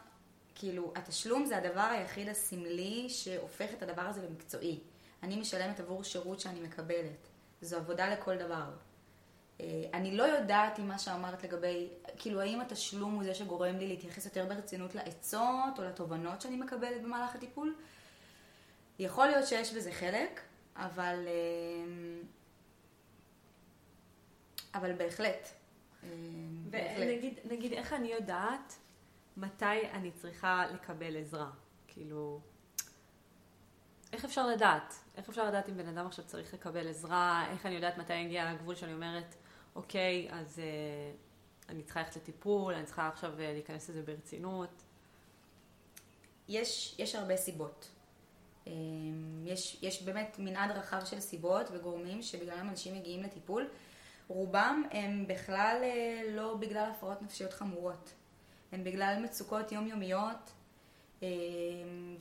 [0.55, 4.79] כאילו, התשלום זה הדבר היחיד הסמלי שהופך את הדבר הזה למקצועי.
[5.23, 7.27] אני משלמת עבור שירות שאני מקבלת.
[7.61, 8.71] זו עבודה לכל דבר.
[9.61, 13.87] אה, אני לא יודעת אם מה שאמרת לגבי, כאילו, האם התשלום הוא זה שגורם לי
[13.87, 17.75] להתייחס יותר ברצינות לעצות או לתובנות שאני מקבלת במהלך הטיפול?
[18.99, 20.41] יכול להיות שיש בזה חלק,
[20.75, 21.27] אבל...
[21.27, 22.21] אה,
[24.75, 24.91] אבל.
[24.91, 25.49] אה, בהחלט.
[26.71, 28.75] ונגיד, נגיד, איך אני יודעת
[29.37, 31.49] מתי אני צריכה לקבל עזרה?
[31.87, 32.39] כאילו,
[34.13, 34.93] איך אפשר לדעת?
[35.17, 37.45] איך אפשר לדעת אם בן אדם עכשיו צריך לקבל עזרה?
[37.51, 39.35] איך אני יודעת מתי הגיע הגבול שאני אומרת,
[39.75, 41.11] אוקיי, אז אה,
[41.69, 44.83] אני צריכה ללכת לטיפול, אני צריכה עכשיו אה, להיכנס לזה ברצינות?
[46.47, 47.89] יש, יש הרבה סיבות.
[48.67, 48.73] אה,
[49.45, 53.67] יש, יש באמת מנעד רחב של סיבות וגורמים שבגללם אנשים מגיעים לטיפול.
[54.27, 58.13] רובם הם בכלל אה, לא בגלל הפרעות נפשיות חמורות.
[58.71, 60.51] הם בגלל מצוקות יומיומיות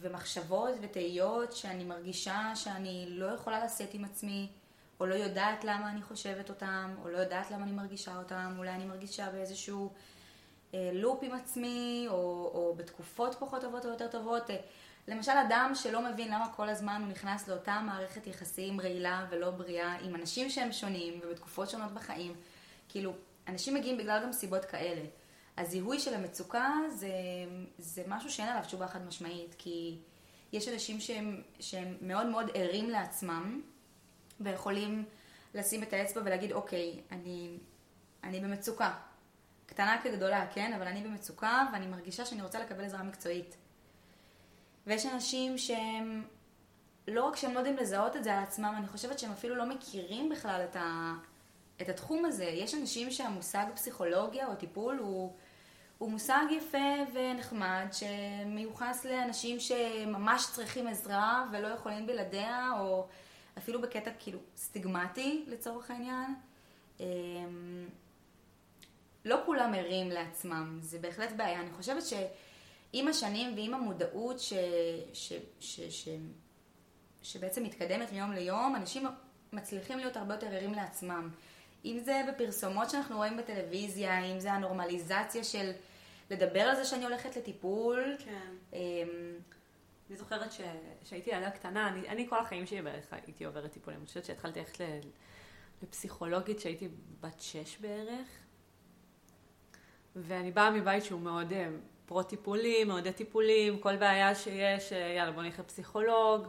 [0.00, 4.48] ומחשבות ותהיות שאני מרגישה שאני לא יכולה לשאת עם עצמי,
[5.00, 8.70] או לא יודעת למה אני חושבת אותם, או לא יודעת למה אני מרגישה אותם, אולי
[8.70, 9.90] אני מרגישה באיזשהו
[10.74, 12.14] אה, לופ עם עצמי, או,
[12.54, 14.50] או בתקופות פחות טובות או יותר טובות.
[14.50, 14.56] אה,
[15.08, 19.92] למשל אדם שלא מבין למה כל הזמן הוא נכנס לאותה מערכת יחסים רעילה ולא בריאה
[19.92, 22.34] עם אנשים שהם שונים ובתקופות שונות בחיים.
[22.88, 23.12] כאילו,
[23.48, 25.02] אנשים מגיעים בגלל גם סיבות כאלה.
[25.58, 27.12] הזיהוי של המצוקה זה,
[27.78, 29.98] זה משהו שאין עליו תשובה חד משמעית, כי
[30.52, 33.62] יש אנשים שהם, שהם מאוד מאוד ערים לעצמם
[34.40, 35.04] ויכולים
[35.54, 37.56] לשים את האצבע ולהגיד, אוקיי, אני,
[38.24, 38.94] אני במצוקה.
[39.66, 40.72] קטנה כגדולה, כן?
[40.72, 43.56] אבל אני במצוקה ואני מרגישה שאני רוצה לקבל עזרה מקצועית.
[44.86, 46.24] ויש אנשים שהם,
[47.08, 49.66] לא רק שהם לא יודעים לזהות את זה על עצמם, אני חושבת שהם אפילו לא
[49.66, 51.14] מכירים בכלל את, ה,
[51.80, 52.44] את התחום הזה.
[52.44, 55.32] יש אנשים שהמושג פסיכולוגיה או טיפול הוא,
[55.98, 63.06] הוא מושג יפה ונחמד, שמיוחס לאנשים שממש צריכים עזרה ולא יכולים בלעדיה, או
[63.58, 66.34] אפילו בקטע כאילו סטיגמטי לצורך העניין.
[67.00, 67.88] אמ,
[69.24, 71.60] לא כולם ערים לעצמם, זה בהחלט בעיה.
[71.60, 74.52] אני חושבת שעם השנים ועם המודעות ש,
[75.12, 76.08] ש, ש, ש,
[77.22, 79.06] שבעצם מתקדמת מיום ליום, אנשים
[79.52, 81.30] מצליחים להיות הרבה יותר ערים לעצמם.
[81.84, 85.70] אם זה בפרסומות שאנחנו רואים בטלוויזיה, אם זה הנורמליזציה של
[86.30, 88.16] לדבר על זה שאני הולכת לטיפול.
[88.18, 88.52] כן.
[88.72, 88.78] אמ,
[90.08, 90.52] אני זוכרת.
[91.04, 93.98] שהייתי ילדה קטנה, אני, אני כל החיים שלי בערך הייתי עוברת טיפולים.
[94.00, 94.84] אני חושבת שהתחלתי ללכת
[95.82, 96.88] לפסיכולוגית כשהייתי
[97.20, 98.28] בת שש בערך,
[100.16, 101.68] ואני באה מבית שהוא מאוד אה,
[102.06, 106.46] פרו-טיפולים, מעודד טיפולים, כל בעיה שיש, אה, יאללה בוא נלך לפסיכולוג.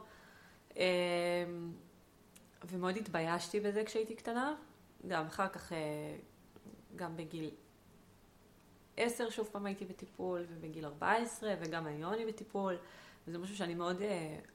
[0.78, 0.84] אה,
[2.64, 4.56] ומאוד התביישתי בזה כשהייתי קטנה,
[5.08, 5.72] גם אחר כך,
[6.96, 7.52] גם בגיל
[9.00, 12.78] עשר שוב פעם הייתי בטיפול, ובגיל 14, וגם היום אני בטיפול.
[13.28, 14.02] וזה משהו שאני מאוד,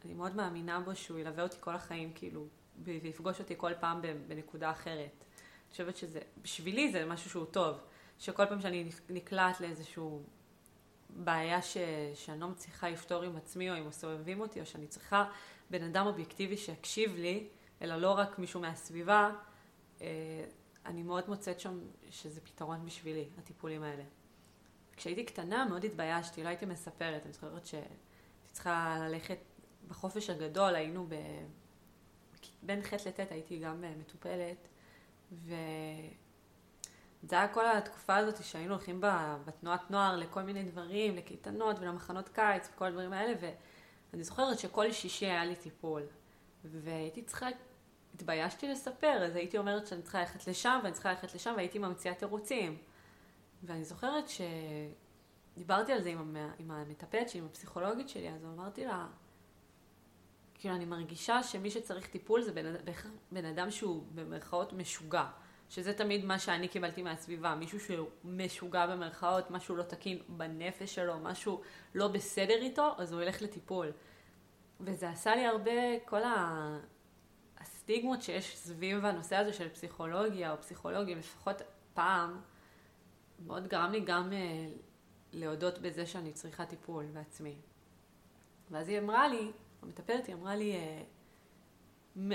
[0.04, 2.46] אני מאוד מאמינה בו, שהוא ילווה אותי כל החיים, כאילו,
[2.82, 5.24] ויפגוש אותי כל פעם בנקודה אחרת.
[5.24, 7.76] אני חושבת שזה, בשבילי זה משהו שהוא טוב.
[8.18, 10.22] שכל פעם שאני נקלעת לאיזשהו
[11.10, 11.76] בעיה ש,
[12.14, 15.30] שאני לא מצליחה לפתור עם עצמי או עם הסובבים אותי, או שאני צריכה
[15.70, 17.48] בן אדם אובייקטיבי שיקשיב לי,
[17.82, 19.30] אלא לא רק מישהו מהסביבה,
[20.00, 20.06] אה,
[20.86, 21.78] אני מאוד מוצאת שם
[22.10, 24.02] שזה פתרון בשבילי, הטיפולים האלה.
[24.96, 27.94] כשהייתי קטנה מאוד התביישתי, לא הייתי מספרת, אני זוכרת שהייתי
[28.52, 29.38] צריכה ללכת
[29.88, 31.14] בחופש הגדול, היינו ב...
[32.62, 34.68] בין ח' לט' הייתי גם אה, מטופלת,
[35.32, 35.54] ו...
[37.28, 39.00] זה היה כל התקופה הזאת שהיינו הולכים
[39.44, 43.32] בתנועת נוער לכל מיני דברים, לקייטנות ולמחנות קיץ וכל הדברים האלה,
[44.12, 46.02] ואני זוכרת שכל שישי היה לי טיפול.
[46.64, 47.46] והייתי צריכה,
[48.14, 52.14] התביישתי לספר, אז הייתי אומרת שאני צריכה ללכת לשם ואני צריכה ללכת לשם, והייתי ממציאה
[52.14, 52.78] תירוצים.
[53.66, 54.24] ואני זוכרת
[55.54, 59.06] שדיברתי על זה עם, עם המטפלת שלי, עם הפסיכולוגית שלי, אז אמרתי לה,
[60.54, 62.74] כאילו אני מרגישה שמי שצריך טיפול זה בן,
[63.32, 65.26] בן אדם שהוא במרכאות משוגע.
[65.70, 71.18] שזה תמיד מה שאני קיבלתי מהסביבה, מישהו שהוא משוגע במרכאות, משהו לא תקין בנפש שלו,
[71.18, 71.60] משהו
[71.94, 73.92] לא בסדר איתו, אז הוא ילך לטיפול.
[74.80, 75.70] וזה עשה לי הרבה,
[76.04, 76.20] כל
[77.58, 81.62] הסטיגמות שיש סביב הנושא הזה של פסיכולוגיה או פסיכולוגיה, לפחות
[81.94, 82.40] פעם,
[83.46, 84.34] מאוד גרם לי גם uh,
[85.32, 87.54] להודות בזה שאני צריכה טיפול בעצמי.
[88.70, 89.50] ואז היא אמרה לי,
[89.82, 91.04] המטפלת היא אמרה לי, uh,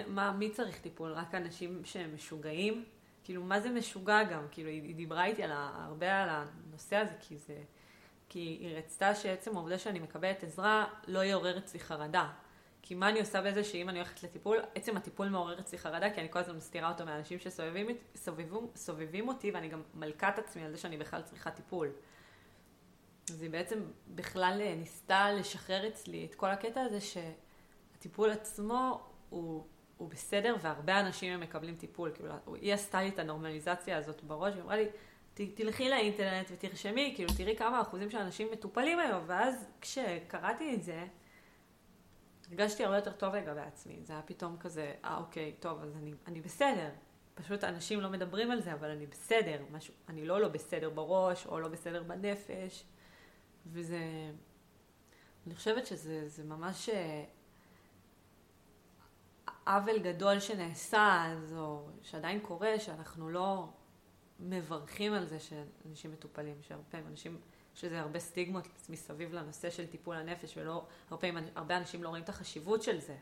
[0.08, 1.12] מה, מי צריך טיפול?
[1.12, 2.86] רק אנשים שהם משוגעים?
[3.24, 4.46] כאילו, מה זה משוגע גם?
[4.52, 7.64] כאילו, היא, היא דיברה איתי על ה, הרבה על הנושא הזה, כי זה...
[8.30, 12.30] כי היא רצתה שעצם העובדה שאני מקבלת עזרה לא יעורר אצלי חרדה.
[12.82, 16.22] כי מה אני עושה בזה שאם אני הולכת לטיפול, עצם הטיפול מעורר אצלי חרדה, כי
[16.22, 20.72] אני כל הזמן מסתירה אותו מאנשים שסובבים סובבים, סובבים אותי, ואני גם מלכת עצמי על
[20.72, 21.88] זה שאני בכלל צריכה טיפול.
[23.30, 29.64] אז היא בעצם בכלל ניסתה לשחרר אצלי את כל הקטע הזה שהטיפול עצמו הוא
[30.00, 32.12] הוא בסדר, והרבה אנשים הם מקבלים טיפול.
[32.14, 34.86] כאילו, היא עשתה לי את הנורמליזציה הזאת בראש, היא אמרה לי,
[35.34, 41.06] תלכי לאינטרנט ותרשמי, כאילו, תראי כמה אחוזים של אנשים מטופלים היום, ואז כשקראתי את זה,
[42.50, 44.00] הרגשתי הרבה יותר טוב לגבי עצמי.
[44.04, 46.90] זה היה פתאום כזה, אה, אוקיי, טוב, אז אני, אני בסדר.
[47.36, 49.64] פשוט אנשים לא מדברים על זה, אבל אני בסדר.
[49.72, 52.84] משהו, אני לא לא בסדר בראש, או לא בסדר בנפש.
[53.66, 54.32] וזה...
[55.48, 57.24] אני חושבת שזה ממש אה,
[59.68, 63.70] עוול גדול שנעשה, אז, או שעדיין קורה, שאנחנו לא
[64.40, 67.40] מברכים על זה שאנשים מטופלים, שהרבה פעמים אנשים,
[67.80, 72.30] שזה הרבה סטיגמות מסביב לנושא של טיפול הנפש, ולא, הרבה הרבה אנשים לא רואים את
[72.30, 73.18] החשיבות של זה.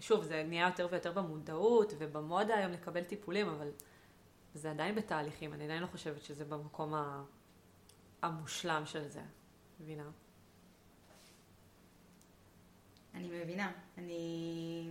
[0.00, 3.70] שוב, זה נהיה יותר ויותר במודעות ובמודה היום לקבל טיפולים, אבל
[4.54, 6.94] זה עדיין בתהליכים, אני עדיין לא חושבת שזה במקום
[8.22, 9.22] המושלם של זה,
[9.80, 10.10] מבינה?
[13.14, 13.72] אני מבינה.
[13.98, 14.88] אני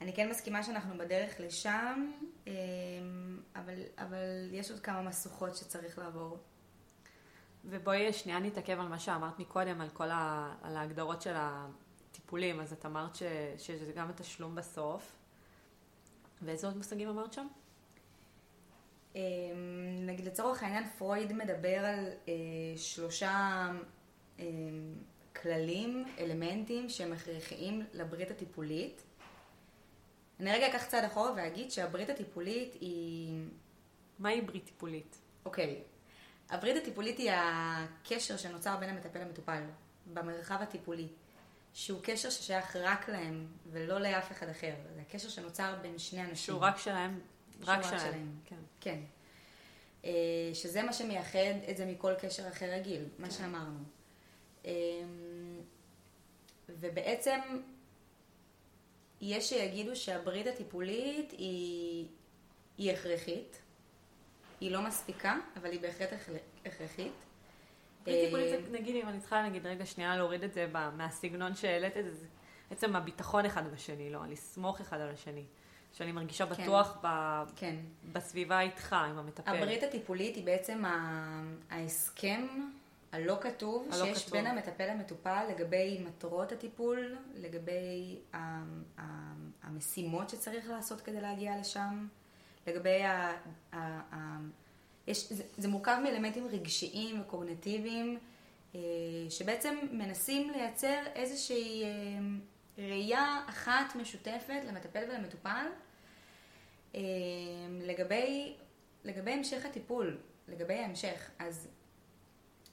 [0.00, 2.12] אני כן מסכימה שאנחנו בדרך לשם,
[2.46, 2.52] אמ,
[3.56, 6.38] אבל, אבל יש עוד כמה משוכות שצריך לעבור.
[7.70, 12.60] ובואי שנייה נתעכב על מה שאמרת מקודם, על כל ה, על ההגדרות של הטיפולים.
[12.60, 13.22] אז את אמרת ש,
[13.58, 15.16] שזה גם התשלום בסוף.
[16.42, 17.46] ואיזה עוד מושגים אמרת שם?
[19.14, 19.20] אמ,
[20.06, 22.32] נגיד לצורך העניין פרויד מדבר על אה,
[22.76, 23.66] שלושה
[24.38, 24.44] אה,
[25.42, 29.02] כללים, אלמנטים שהם הכרחיים לברית הטיפולית.
[30.40, 33.40] אני רגע אקח צעד אחורה ואגיד שהברית הטיפולית היא...
[34.18, 35.18] מהי ברית טיפולית?
[35.44, 35.82] אוקיי.
[36.50, 39.62] הברית הטיפולית היא הקשר שנוצר בין המטפל למטופל
[40.12, 41.08] במרחב הטיפולי,
[41.74, 44.74] שהוא קשר ששייך רק להם ולא לאף אחד אחר.
[44.94, 46.36] זה קשר שנוצר בין שני אנשים.
[46.36, 47.20] שהוא רק שלהם,
[47.62, 47.98] רק שלהם.
[47.98, 48.36] שלהם.
[48.44, 48.56] כן.
[48.80, 48.98] כן.
[50.04, 50.10] אה,
[50.54, 51.38] שזה מה שמייחד
[51.70, 53.32] את זה מכל קשר אחר רגיל, מה כן.
[53.32, 53.78] שאמרנו.
[54.66, 54.72] אה,
[56.68, 57.40] ובעצם
[59.20, 62.06] יש שיגידו שהברית הטיפולית היא,
[62.78, 63.58] היא הכרחית,
[64.60, 66.08] היא לא מספיקה, אבל היא בהחלט
[66.66, 67.12] הכרחית.
[68.08, 68.30] אה,
[68.70, 70.66] נגיד, אם אני צריכה להגיד רגע שנייה להוריד את זה
[70.96, 72.26] מהסגנון שהעלית את זה, זה
[72.70, 75.44] עצם הביטחון אחד בשני, לא, לסמוך אחד על השני.
[75.92, 76.62] שאני מרגישה כן.
[76.62, 76.98] בטוח כן.
[77.02, 77.44] ב...
[77.56, 77.76] כן.
[78.12, 79.56] בסביבה איתך, עם המטפל.
[79.56, 80.82] הברית הטיפולית היא בעצם
[81.70, 82.46] ההסכם
[83.12, 84.32] הלא כתוב, הלא שיש כתוב.
[84.38, 88.62] בין המטפל למטופל לגבי מטרות הטיפול, לגבי ה-
[88.98, 92.06] ה- המשימות שצריך לעשות כדי להגיע לשם,
[92.68, 93.36] לגבי ה...
[93.72, 94.38] ה- ה-
[95.06, 98.18] יש, זה, זה מורכב מאלמנטים רגשיים וקוגנטיביים,
[98.74, 98.80] אה,
[99.30, 101.88] שבעצם מנסים לייצר איזושהי אה,
[102.78, 105.66] ראייה אחת משותפת למטפל ולמטופל,
[106.94, 107.00] אה,
[107.80, 108.54] לגבי,
[109.04, 111.30] לגבי המשך הטיפול, לגבי ההמשך.
[111.38, 111.68] אז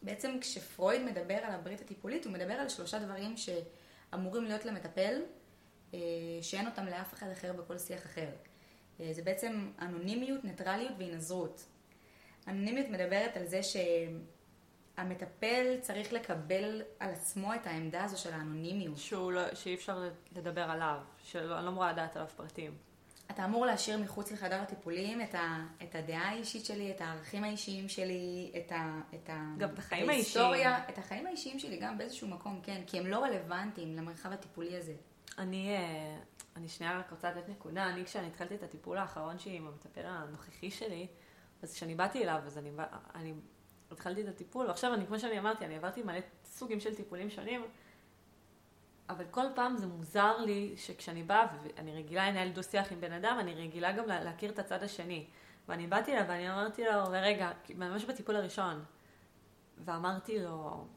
[0.02, 5.22] בעצם כשפרויד מדבר על הברית הטיפולית, הוא מדבר על שלושה דברים שאמורים להיות למטפל,
[6.42, 8.28] שאין אותם לאף אחד אחר בכל שיח אחר.
[9.00, 11.66] אה, זה בעצם אנונימיות, ניטרליות והינזרות.
[12.48, 13.60] אנונימיות מדברת על זה
[14.98, 18.98] שהמטפל צריך לקבל על עצמו את העמדה הזו של האנונימיות.
[18.98, 22.72] שהוא לא, שאי אפשר לדבר עליו, שאני לא אמורה לדעת עליו פרטים.
[23.32, 27.90] אתה אמור להשאיר מחוץ לחדר הטיפולים את, ה, את הדעה האישית שלי, את הערכים האישיים
[27.90, 32.28] שלי, את, ה, את, ה, גם את החיים ההיסטוריה, את החיים האישיים שלי גם באיזשהו
[32.28, 34.94] מקום, כן, כי הם לא רלוונטיים למרחב הטיפולי הזה.
[35.38, 36.18] אני, אה,
[36.56, 37.90] אני שנייה רק רוצה לתת נקודה.
[37.90, 41.08] אני, כשאני התחלתי את הטיפול האחרון שלי עם המטפל הנוכחי שלי,
[41.62, 42.72] אז כשאני באתי אליו, אז אני,
[43.16, 43.34] אני
[43.92, 47.66] התחלתי את הטיפול, ועכשיו אני, כמו שאני אמרתי, אני עברתי מלא סוגים של טיפולים שונים,
[49.10, 53.38] אבל כל פעם זה מוזר לי שכשאני באה, ואני רגילה לנהל דו-שיח עם בן אדם,
[53.40, 55.28] אני רגילה גם לה- להכיר את הצד השני.
[55.68, 58.84] ואני באתי אליו ואני אמרתי לו, רגע, ממש בטיפול הראשון,
[59.78, 60.88] ואמרתי לו,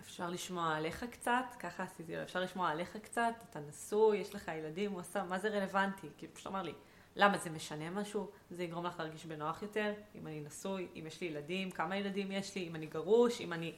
[0.00, 4.92] אפשר לשמוע עליך קצת, ככה עשיתי אפשר לשמוע עליך קצת, אתה נשוי, יש לך ילדים,
[4.92, 6.08] הוא עשה, מה זה רלוונטי?
[6.18, 6.74] כאילו, פשוט אמר לי,
[7.16, 8.30] למה זה משנה משהו?
[8.50, 12.32] זה יגרום לך להרגיש בנוח יותר, אם אני נשוי, אם יש לי ילדים, כמה ילדים
[12.32, 13.74] יש לי, אם אני גרוש, אם אני...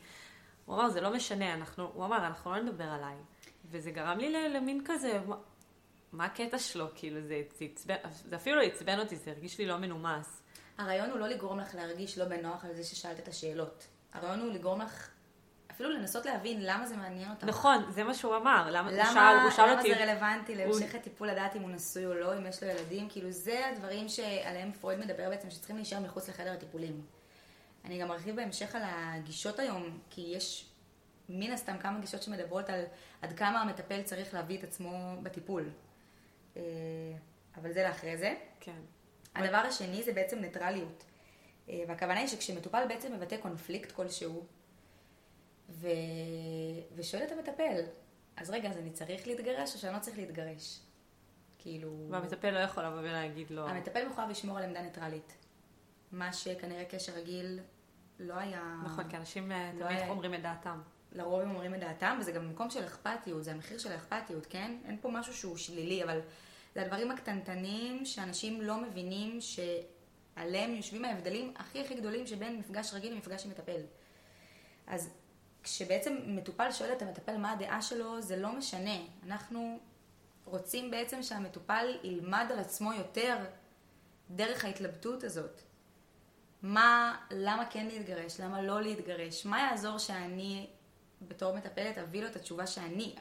[0.66, 3.16] הוא אמר, זה לא משנה, אנחנו, הוא אמר, אנחנו לא נדבר עליי.
[3.70, 5.36] וזה גרם לי למין כזה, מה,
[6.12, 6.86] מה הקטע שלו?
[6.94, 10.42] כאילו, זה, זה, עצבן, זה אפילו לא עצבן אותי, זה הרגיש לי לא מנומס.
[10.78, 13.86] הרעיון הוא לא לגרום לך להרגיש לא בנוח על זה ששאלת את השאלות.
[14.12, 15.08] הרעיון הוא לגרום לך
[15.72, 17.44] אפילו לנסות להבין למה זה מעניין אותך.
[17.44, 18.70] נכון, זה מה שהוא אמר.
[18.70, 21.62] למה, הוא למה, שאל, הוא שאל למה אותי, זה רלוונטי הוא- להמשך הטיפול לדעת אם
[21.62, 23.08] הוא נשוי או לא, אם יש לו ילדים?
[23.08, 27.00] כאילו זה הדברים שעליהם פרויד מדבר בעצם, שצריכים להישאר מחוץ לחדר הטיפולים.
[27.84, 30.68] אני גם ארחיב בהמשך על הגישות היום, כי יש
[31.28, 32.84] מן הסתם כמה גישות שמדברות על
[33.22, 35.68] עד כמה המטפל צריך להביא את עצמו בטיפול.
[36.56, 36.62] אה,
[37.56, 38.34] אבל זה לאחרי זה.
[38.60, 38.80] כן.
[39.34, 41.04] הדבר השני זה בעצם ניטרליות.
[41.68, 44.44] אה, והכוונה היא שכשמטופל בעצם מבטא קונפליקט כלשהו,
[45.72, 45.86] ו...
[46.94, 47.80] ושואל את המטפל,
[48.36, 50.80] אז רגע, אז אני צריך להתגרש או שאני לא צריך להתגרש?
[51.58, 52.06] כאילו...
[52.10, 55.32] והמטפל לא יכול לבוא ולהגיד לו, המטפל מחויב לשמור על עמדה ניטרלית.
[56.12, 57.60] מה שכנראה קשר רגיל
[58.18, 58.80] לא היה...
[58.84, 60.80] נכון, כי אנשים אה, לא תמיד היה- אומרים את דעתם.
[61.12, 64.76] לרוב הם אומרים את דעתם, וזה גם מקום של אכפתיות, זה המחיר של האכפתיות, כן?
[64.84, 66.20] אין פה משהו שהוא שלילי, אבל
[66.74, 73.12] זה הדברים הקטנטנים שאנשים לא מבינים שעליהם יושבים ההבדלים הכי הכי גדולים שבין מפגש רגיל
[73.12, 73.80] למפגש עם מטפל.
[74.86, 75.10] אז
[75.62, 78.96] כשבעצם מטופל שואל את המטפל מה הדעה שלו, זה לא משנה.
[79.26, 79.78] אנחנו
[80.44, 83.36] רוצים בעצם שהמטופל ילמד על עצמו יותר
[84.30, 85.60] דרך ההתלבטות הזאת.
[86.62, 90.66] מה, למה כן להתגרש, למה לא להתגרש, מה יעזור שאני
[91.28, 93.14] בתור מטפלת אביא לו את התשובה שאני,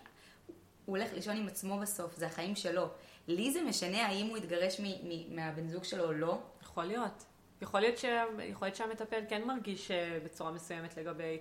[0.86, 2.88] הוא הולך לישון עם עצמו בסוף, זה החיים שלו.
[3.28, 6.40] לי זה משנה האם הוא יתגרש מ- מ- מהבן זוג שלו או לא.
[6.62, 7.24] יכול להיות.
[7.62, 8.06] יכול להיות, ש...
[8.44, 11.40] יכול להיות שהמטפל כן מרגיש אה, בצורה מסוימת לגבי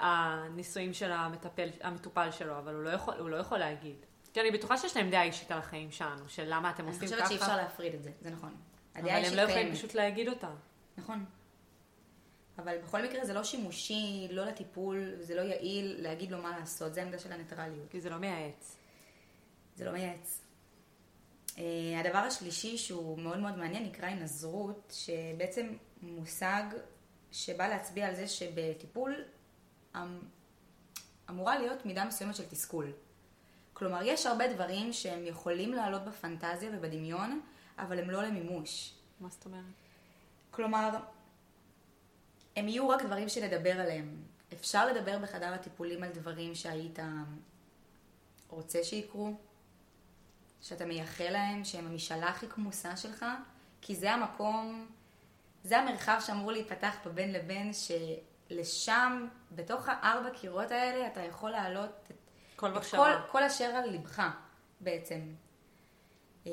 [0.00, 3.96] הנישואים של המטפל, המטופל שלו, אבל הוא לא יכול, הוא לא יכול להגיד.
[4.32, 7.08] כי אני בטוחה שיש להם דעה אישית על החיים שלנו, של למה אתם אני עושים
[7.08, 8.56] חושבת ככה, שאי אפשר להפריד את זה, זה נכון.
[8.96, 9.78] אבל הם לא יכולים קיימת.
[9.78, 10.50] פשוט להגיד אותה.
[10.96, 11.24] נכון.
[12.58, 16.94] אבל בכל מקרה זה לא שימושי, לא לטיפול, זה לא יעיל להגיד לו מה לעשות,
[16.94, 17.90] זה העמדה של הניטרליות.
[17.90, 18.76] כי זה לא מייעץ.
[19.76, 20.40] זה לא מייעץ.
[21.58, 25.66] אה, הדבר השלישי שהוא מאוד מאוד מעניין נקרא הינזרות, שבעצם
[26.02, 26.62] מושג
[27.32, 29.24] שבא להצביע על זה שבטיפול
[31.30, 32.92] אמורה להיות מידה מסוימת של תסכול.
[33.72, 37.40] כלומר, יש הרבה דברים שהם יכולים לעלות בפנטזיה ובדמיון,
[37.78, 38.94] אבל הם לא למימוש.
[39.20, 39.64] מה זאת אומרת?
[40.50, 40.90] כלומר,
[42.56, 44.16] הם יהיו רק דברים שנדבר עליהם.
[44.52, 46.98] אפשר לדבר בחדר הטיפולים על דברים שהיית
[48.48, 49.34] רוצה שיקרו,
[50.62, 53.26] שאתה מייחל להם, שהם המשאלה הכי כמוסה שלך,
[53.80, 54.86] כי זה המקום,
[55.64, 57.72] זה המרחב שאמור להיפתח פה בין לבין,
[58.50, 62.16] שלשם, בתוך הארבע קירות האלה, אתה יכול להעלות את
[62.56, 63.10] כל את כל.
[63.30, 64.22] כל אשר על לבך
[64.80, 65.20] בעצם.
[66.46, 66.52] אמ,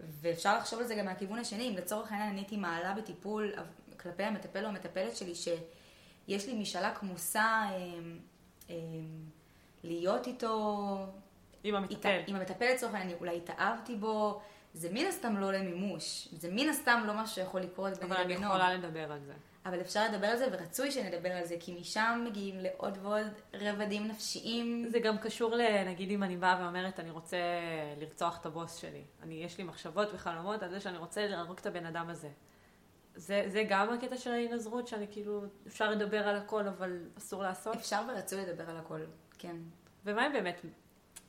[0.00, 3.52] ואפשר לחשוב על זה גם מהכיוון השני, אם לצורך העניין אני הייתי מעלה בטיפול
[4.00, 8.18] כלפי המטפל או המטפלת שלי, שיש לי משאלה כמוסה אמ,
[8.70, 8.74] אמ,
[9.84, 10.96] להיות איתו,
[11.64, 12.22] עם איתה, המטפל.
[12.26, 14.40] עם המטפל לצורך העניין, אולי התאהבתי בו,
[14.74, 18.34] זה מן הסתם לא למימוש, זה מן הסתם לא משהו שיכול לקרות ביני אבל אני
[18.34, 18.46] לבינו.
[18.46, 19.32] יכולה לדבר על זה.
[19.68, 24.08] אבל אפשר לדבר על זה ורצוי שנדבר על זה, כי משם מגיעים לעוד ועוד רבדים
[24.08, 24.86] נפשיים.
[24.88, 25.60] זה גם קשור ל...
[25.86, 27.36] נגיד אם אני באה ואומרת, אני רוצה
[28.00, 29.04] לרצוח את הבוס שלי.
[29.22, 32.28] אני, יש לי מחשבות וחלומות על זה שאני רוצה להרוג את הבן אדם הזה.
[33.14, 37.74] זה, זה גם הקטע של ההינזרות, שאני כאילו, אפשר לדבר על הכל, אבל אסור לעשות.
[37.76, 39.00] אפשר ורצוי לדבר על הכל,
[39.38, 39.56] כן.
[40.04, 40.60] ומה אם באמת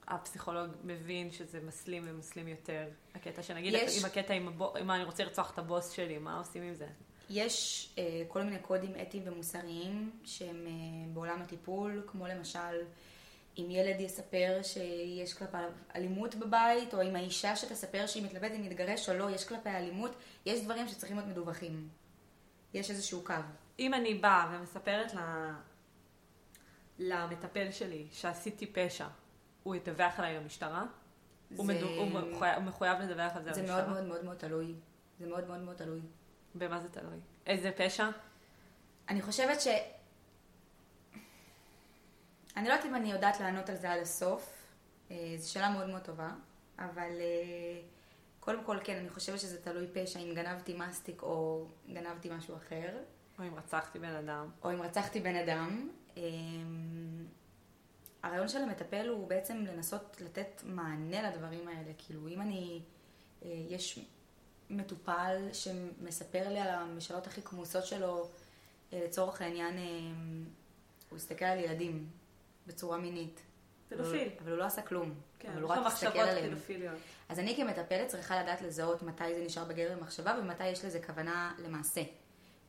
[0.07, 2.87] הפסיכולוג מבין שזה מסלים ומסלים יותר?
[3.15, 6.37] הקטע שנגיד, יש- אם הקטע עם, הבו, אם אני רוצה לרצוח את הבוס שלי, מה
[6.37, 6.87] עושים עם זה?
[7.29, 10.71] יש אה, כל מיני קודים אתיים ומוסריים שהם אה,
[11.13, 12.77] בעולם הטיפול, כמו למשל,
[13.57, 19.09] אם ילד יספר שיש כלפיו אלימות בבית, או אם האישה שתספר שהיא מתלבטת אם להתגרש
[19.09, 20.11] או לא, יש כלפיה אלימות,
[20.45, 21.89] יש דברים שצריכים להיות מדווחים.
[22.73, 23.33] יש איזשהו קו.
[23.79, 25.19] אם אני באה ומספרת ל...
[26.99, 29.07] למטפל שלי שעשיתי פשע,
[29.63, 30.85] הוא ידווח עליי למשטרה?
[31.55, 31.87] הוא, זה- מדו...
[31.87, 33.87] הוא, מחויב, הוא מחויב לדווח על זה זה למשטרה?
[33.87, 34.73] מאוד מאוד מאוד מאוד תלוי.
[35.19, 35.99] זה מאוד מאוד מאוד תלוי.
[36.59, 37.19] במה זה תלוי?
[37.45, 38.09] איזה פשע?
[39.09, 39.67] אני חושבת ש...
[42.57, 44.53] אני לא יודעת אם אני יודעת לענות על זה עד הסוף.
[45.11, 46.29] אה, זו שאלה מאוד מאוד טובה,
[46.79, 47.81] אבל אה,
[48.39, 52.97] קודם כל כן, אני חושבת שזה תלוי פשע אם גנבתי מסטיק או גנבתי משהו אחר,
[53.39, 54.49] או אם רצחתי בן אדם?
[54.63, 55.89] או אם רצחתי בן אדם.
[56.17, 56.23] אה,
[58.23, 61.91] הרעיון של המטפל הוא בעצם לנסות לתת מענה לדברים האלה.
[61.97, 62.81] כאילו, אם אני...
[63.45, 63.99] אה, יש
[64.69, 68.29] מטופל שמספר לי על המשאלות הכי כמוסות שלו,
[68.93, 69.83] אה, לצורך העניין, אה,
[71.09, 72.09] הוא הסתכל על ילדים
[72.67, 73.41] בצורה מינית.
[73.89, 74.21] פדופיל.
[74.21, 75.13] אבל, אבל הוא לא עשה כלום.
[75.39, 76.51] כן, אבל הוא רק הסתכל עליהם.
[76.51, 76.97] פדופיליות.
[77.29, 81.53] אז אני כמטפלת צריכה לדעת לזהות מתי זה נשאר בגדר מחשבה ומתי יש לזה כוונה
[81.57, 82.01] למעשה.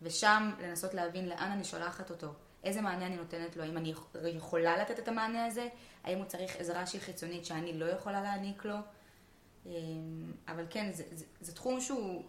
[0.03, 2.28] ושם לנסות להבין לאן אני שולחת אותו,
[2.64, 3.92] איזה מענה אני נותנת לו, האם אני
[4.24, 5.68] יכולה לתת את המענה הזה,
[6.05, 8.76] האם הוא צריך עזרה שהיא חיצונית שאני לא יכולה להעניק לו.
[9.69, 12.25] אמ, אבל כן, זה, זה, זה תחום שהוא,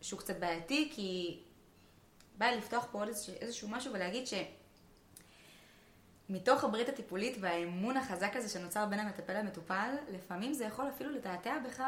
[0.00, 1.40] שהוא קצת בעייתי, כי
[2.38, 4.34] בא לפתוח פה עוד איזשהו, איזשהו משהו ולהגיד ש...
[6.30, 11.58] מתוך הברית הטיפולית והאמון החזק הזה שנוצר בין המטפל למטופל, לפעמים זה יכול אפילו לתעתע
[11.58, 11.82] בך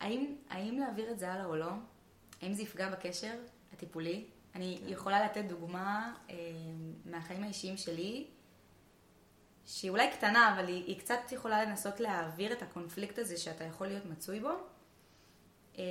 [0.00, 1.70] האם, האם להעביר את זה הלאה או לא,
[2.42, 3.34] האם זה יפגע בקשר
[3.72, 4.24] הטיפולי.
[4.54, 6.34] אני יכולה לתת דוגמה אה,
[7.04, 8.26] מהחיים האישיים שלי,
[9.68, 13.86] שהיא אולי קטנה, אבל היא, היא קצת יכולה לנסות להעביר את הקונפליקט הזה שאתה יכול
[13.86, 14.50] להיות מצוי בו.
[15.78, 15.84] אה,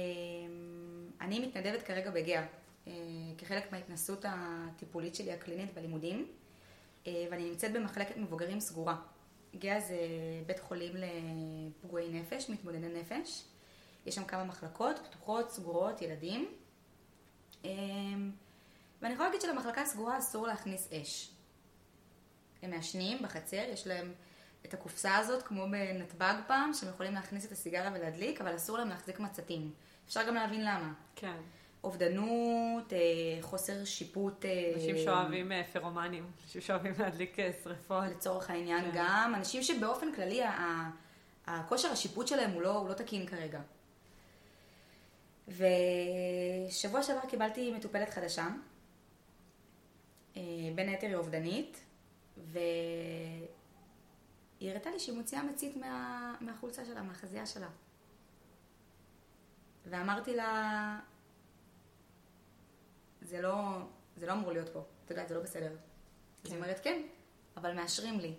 [1.21, 2.45] אני מתנדבת כרגע בגאה,
[2.87, 2.93] אה,
[3.37, 6.27] כחלק מההתנסות הטיפולית שלי הקלינית בלימודים.
[7.07, 8.95] אה, ואני נמצאת במחלקת מבוגרים סגורה.
[9.55, 9.97] גאה זה
[10.45, 13.43] בית חולים לפגועי נפש, מתמודדי נפש.
[14.05, 16.47] יש שם כמה מחלקות, פתוחות, סגורות, ילדים.
[17.65, 17.71] אה,
[19.01, 21.36] ואני יכולה להגיד שלמחלקה הסגורה אסור להכניס אש.
[22.61, 24.13] הם מעשנים בחצר, יש להם
[24.65, 28.89] את הקופסה הזאת, כמו בנתב"ג פעם, שהם יכולים להכניס את הסיגריה ולהדליק, אבל אסור להם
[28.89, 29.71] להחזיק מצתים.
[30.07, 30.93] אפשר גם להבין למה.
[31.15, 31.37] כן.
[31.83, 32.97] אובדנות, אה,
[33.41, 34.45] חוסר שיפוט.
[34.45, 38.03] אה, אנשים שאוהבים אה, פרומנים, אנשים שאוהבים להדליק שריפות.
[38.11, 38.91] לצורך העניין כן.
[38.93, 40.41] גם, אנשים שבאופן כללי
[41.47, 43.59] הכושר השיפוט שלהם הוא לא, הוא לא תקין כרגע.
[45.47, 48.47] ושבוע שעבר קיבלתי מטופלת חדשה,
[50.75, 51.77] בין היתר היא אובדנית,
[52.45, 53.47] והיא
[54.61, 57.67] הראתה לי שהיא מוציאה מצית מה, מהחולצה שלה, מהחזייה שלה.
[59.85, 60.99] ואמרתי לה,
[63.21, 63.79] זה לא,
[64.17, 65.71] זה לא אמור להיות פה, את יודעת, זה לא בסדר.
[65.71, 65.77] אז
[66.43, 66.49] כן.
[66.49, 67.01] היא אומרת, כן,
[67.57, 68.33] אבל מאשרים לי.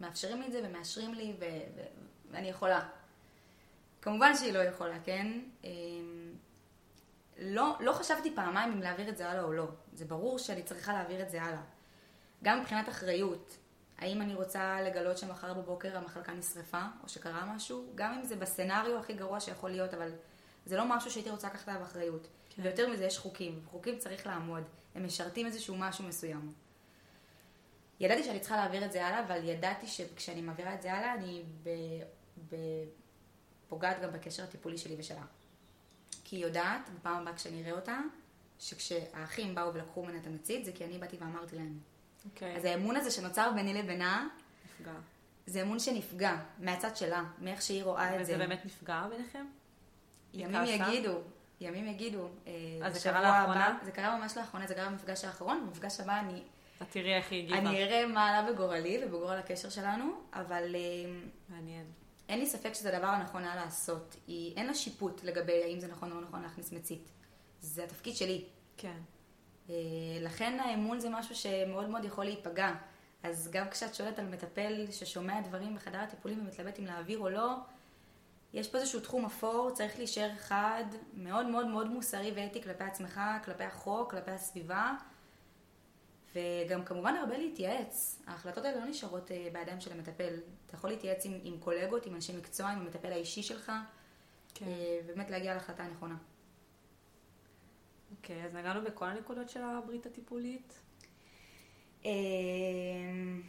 [0.00, 1.44] מאפשרים לי את זה ומאשרים לי ו-
[1.76, 1.86] ו-
[2.30, 2.88] ואני יכולה.
[4.02, 5.40] כמובן שהיא לא יכולה, כן?
[5.64, 6.34] אמ,
[7.38, 9.66] לא, לא חשבתי פעמיים אם להעביר את זה הלאה או לא.
[9.92, 11.62] זה ברור שאני צריכה להעביר את זה הלאה.
[12.44, 13.56] גם מבחינת אחריות,
[13.98, 18.98] האם אני רוצה לגלות שמחר בבוקר המחלקה נשרפה, או שקרה משהו, גם אם זה בסצנריו
[18.98, 20.10] הכי גרוע שיכול להיות, אבל
[20.66, 22.28] זה לא משהו שהייתי רוצה לקחת עליו אחריות.
[22.50, 22.62] כן.
[22.62, 23.60] ויותר מזה, יש חוקים.
[23.70, 24.62] חוקים צריך לעמוד.
[24.94, 26.52] הם משרתים איזשהו משהו מסוים.
[28.00, 31.42] ידעתי שאני צריכה להעביר את זה הלאה, אבל ידעתי שכשאני מעבירה את זה הלאה, אני
[31.62, 31.70] ב...
[32.50, 32.56] ב...
[33.68, 35.24] פוגעת גם בקשר הטיפולי שלי ושלה.
[36.24, 37.98] כי היא יודעת, בפעם הבאה כשאני אראה אותה,
[38.58, 41.78] שכשהאחים באו ולקחו ממנה את המצית, זה כי אני באתי ואמרתי להם.
[42.32, 42.56] אוקיי.
[42.56, 44.28] אז האמון הזה שנוצר ביני לבינה,
[44.64, 44.92] נפגע.
[45.46, 48.38] זה אמון שנפגע, מהצד שלה, מאיך שהיא רואה את וזה זה.
[48.38, 49.46] באמת נפגע ביניכם?
[50.34, 50.62] ימים?
[50.64, 51.18] יגידו,
[51.60, 52.28] ימים יגידו.
[52.46, 52.52] אה,
[52.82, 53.66] אז זה קרה לאחרונה?
[53.66, 56.42] הבא- זה קרה ממש לאחרונה, זה קרה במפגש האחרון, במפגש הבא אני,
[56.82, 57.58] את תראי איך היא הגיבה.
[57.58, 60.80] אני אראה מה עלה בגורלי ובגורל הקשר שלנו, אבל אה,
[61.48, 61.84] מעניין.
[62.28, 64.16] אין לי ספק שזה הדבר הנכון היה לעשות.
[64.26, 67.08] היא, אין לה שיפוט לגבי האם זה נכון או לא נכון להכניס מצית.
[67.60, 68.44] זה התפקיד שלי.
[68.76, 68.96] כן.
[69.70, 69.74] אה,
[70.20, 72.74] לכן האמון זה משהו שמאוד מאוד יכול להיפגע.
[73.22, 77.56] אז גם כשאת שואלת על מטפל ששומע דברים בחדר הטיפולים ומתלבט אם להעביר או לא,
[78.52, 83.20] יש פה איזשהו תחום אפור, צריך להישאר אחד, מאוד מאוד מאוד מוסרי ואתי כלפי עצמך,
[83.44, 84.94] כלפי החוק, כלפי הסביבה,
[86.34, 88.22] וגם כמובן הרבה להתייעץ.
[88.26, 90.34] ההחלטות האלה לא נשארות אה, בידיים של המטפל.
[90.66, 93.72] אתה יכול להתייעץ עם, עם קולגות, עם אנשי מקצוע, עם המטפל האישי שלך,
[94.54, 94.66] כן.
[94.66, 96.16] אה, ובאמת להגיע להחלטה הנכונה.
[98.10, 100.80] אוקיי, אז נגענו בכל הנקודות של הברית הטיפולית?
[102.04, 103.42] אמ,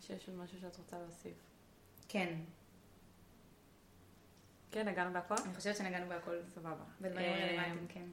[0.00, 1.36] שיש עוד משהו שאת רוצה להוסיף.
[2.08, 2.34] כן.
[4.70, 5.34] כן, נגענו בהכל?
[5.46, 6.36] אני חושבת שנגענו בהכל.
[6.54, 6.84] סבבה.
[7.00, 8.06] בדברים אמ, רלוונטיים, כן.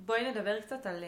[0.00, 1.06] בואי נדבר קצת על uh,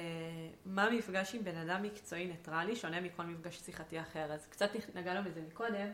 [0.64, 4.32] מה מפגש עם בן אדם מקצועי ניטרלי, שונה מכל מפגש שיחתי אחר.
[4.32, 5.88] אז קצת נגענו בזה מקודם,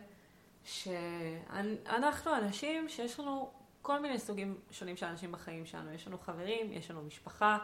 [0.65, 3.53] שאנחנו אנשים שיש לנו
[3.83, 5.93] כל מיני סוגים שונים של אנשים בחיים שלנו.
[5.93, 7.59] יש לנו חברים, יש לנו משפחה,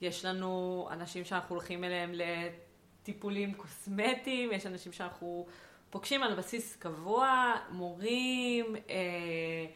[0.00, 5.46] יש לנו אנשים שאנחנו הולכים אליהם לטיפולים קוסמטיים, יש אנשים שאנחנו
[5.90, 9.66] פוגשים על בסיס קבוע, מורים, אה,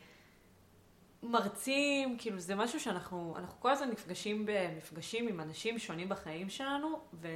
[1.23, 7.01] מרצים, כאילו זה משהו שאנחנו, אנחנו כל הזמן נפגשים במפגשים עם אנשים שונים בחיים שלנו,
[7.15, 7.29] ו,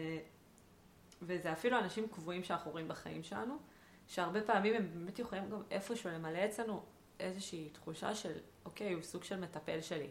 [1.23, 3.59] וזה אפילו אנשים קבועים שאנחנו רואים בחיים שלנו,
[4.07, 6.83] שהרבה פעמים הם באמת יכולים גם איפשהו למלא אצלנו
[7.21, 8.33] איזושהי תחושה של,
[8.65, 10.09] אוקיי, הוא סוג של מטפל שלי.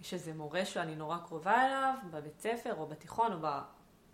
[0.00, 3.50] יש איזה מורה שאני נורא קרובה אליו, בבית ספר או בתיכון או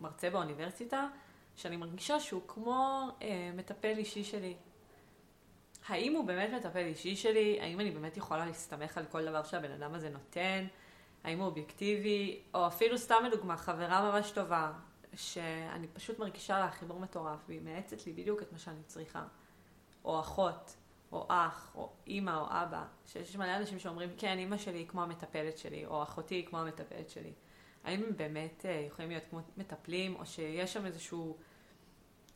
[0.00, 1.08] במרצה באוניברסיטה,
[1.56, 4.56] שאני מרגישה שהוא כמו אה, מטפל אישי שלי.
[5.88, 7.60] האם הוא באמת מטפל אישי שלי?
[7.60, 10.66] האם אני באמת יכולה להסתמך על כל דבר שהבן אדם הזה נותן?
[11.24, 12.42] האם הוא אובייקטיבי?
[12.54, 14.72] או אפילו סתם לדוגמה, חברה ממש טובה,
[15.14, 19.24] שאני פשוט מרגישה לה חיבור מטורף, והיא מאצת לי בדיוק את מה שאני צריכה.
[20.04, 20.76] או אחות,
[21.12, 25.02] או אח, או אימא, או אבא, שיש מלא אנשים שאומרים, כן, אימא שלי היא כמו
[25.02, 27.32] המטפלת שלי, או אחותי היא כמו המטפלת שלי.
[27.84, 31.36] האם הם באמת אה, יכולים להיות כמו מטפלים, או שיש שם איזשהו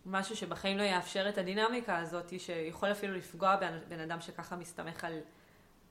[0.07, 5.21] משהו שבחיים לא יאפשר את הדינמיקה הזאת, שיכול אפילו לפגוע בבן אדם שככה מסתמך על,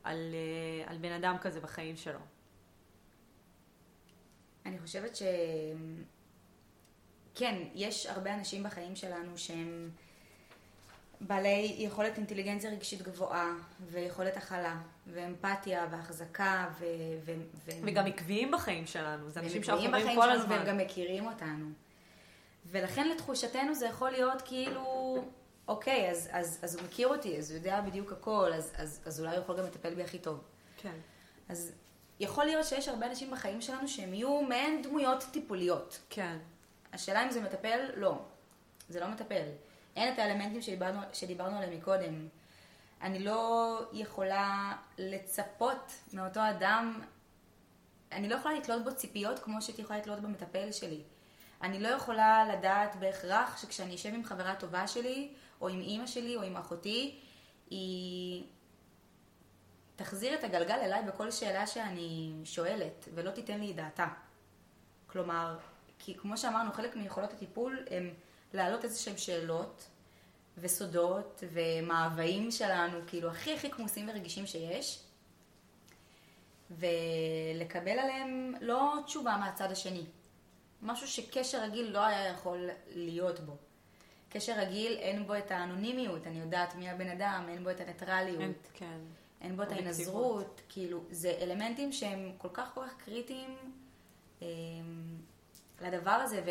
[0.04, 2.20] על, אה, על בן אדם כזה בחיים שלו.
[4.66, 5.24] אני חושבת ש...
[7.36, 9.90] כן, יש הרבה אנשים בחיים שלנו שהם
[11.22, 13.51] בעלי יכולת אינטליגנציה רגשית גבוהה,
[13.91, 16.86] ויכולת הכלה, ואמפתיה, והחזקה, ו...
[17.26, 17.34] ו...
[17.66, 17.72] ו...
[17.84, 20.55] וגם עקביים בחיים שלנו, זה אנשים שאנחנו רואים כל הזמן.
[20.55, 21.66] והם גם מכירים אותנו.
[22.66, 25.26] ולכן לתחושתנו זה יכול להיות כאילו,
[25.68, 29.20] אוקיי, אז, אז, אז הוא מכיר אותי, אז הוא יודע בדיוק הכל, אז, אז, אז
[29.20, 30.41] אולי הוא יכול גם לטפל בי הכי טוב.
[30.78, 30.95] כן.
[31.49, 31.72] אז
[32.20, 35.99] יכול להיות שיש הרבה אנשים בחיים שלנו שהם יהיו מעין דמויות טיפוליות.
[36.09, 36.38] כן.
[36.93, 37.80] השאלה אם זה מטפל?
[37.95, 38.18] לא.
[38.89, 39.45] זה לא מטפל.
[39.96, 42.28] אין את האלמנטים שדיברנו, שדיברנו עליהם מקודם.
[43.02, 47.02] אני לא יכולה לצפות מאותו אדם,
[48.12, 51.02] אני לא יכולה לתלות בו ציפיות כמו שהייתי יכולה לתלות במטפל שלי.
[51.62, 56.36] אני לא יכולה לדעת בהכרח שכשאני אשב עם חברה טובה שלי, או עם אימא שלי,
[56.36, 57.20] או עם אחותי,
[57.70, 58.44] היא
[59.96, 64.08] תחזיר את הגלגל אליי בכל שאלה שאני שואלת, ולא תיתן לי את דעתה.
[65.08, 65.58] כלומר,
[66.00, 68.14] כי כמו שאמרנו, חלק מיכולות הטיפול הם
[68.54, 69.88] להעלות איזה שהם שאלות
[70.58, 75.04] וסודות ומאוויים שלנו, כאילו הכי הכי כמוסים ורגישים שיש,
[76.72, 80.06] ולקבל עליהם לא תשובה מהצד השני.
[80.82, 83.58] משהו שקשר רגיל לא היה יכול להיות בו.
[84.30, 88.41] קשר רגיל אין בו את האנונימיות, אני יודעת מי הבן אדם, אין בו את הניטרליות.
[88.41, 88.99] אין, כן.
[89.41, 93.58] אין בו את ההנזרות, כאילו, זה אלמנטים שהם כל כך כל כך קריטיים
[94.41, 94.47] אה,
[95.82, 96.49] לדבר הזה, ו,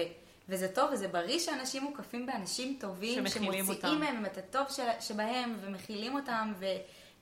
[0.48, 6.14] וזה טוב וזה בריא שאנשים מוקפים באנשים טובים, שמוציאים מהם את הטוב של, שבהם ומכילים
[6.14, 6.66] אותם, ו,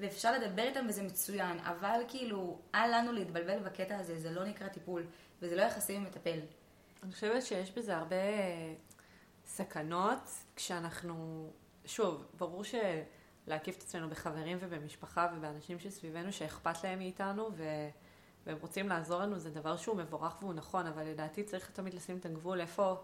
[0.00, 4.68] ואפשר לדבר איתם וזה מצוין, אבל כאילו, אל לנו להתבלבל בקטע הזה, זה לא נקרא
[4.68, 5.06] טיפול,
[5.42, 6.38] וזה לא יחסים עם מטפל.
[7.02, 8.16] אני חושבת שיש בזה הרבה
[9.46, 11.50] סכנות, כשאנחנו,
[11.84, 17.64] שוב, ברור שלהקיף את עצמנו בחברים ובמשפחה ובאנשים שסביבנו שאכפת להם מאיתנו ו...
[18.50, 22.16] והם רוצים לעזור לנו, זה דבר שהוא מבורך והוא נכון, אבל לדעתי צריך תמיד לשים
[22.16, 22.96] את הגבול איפה,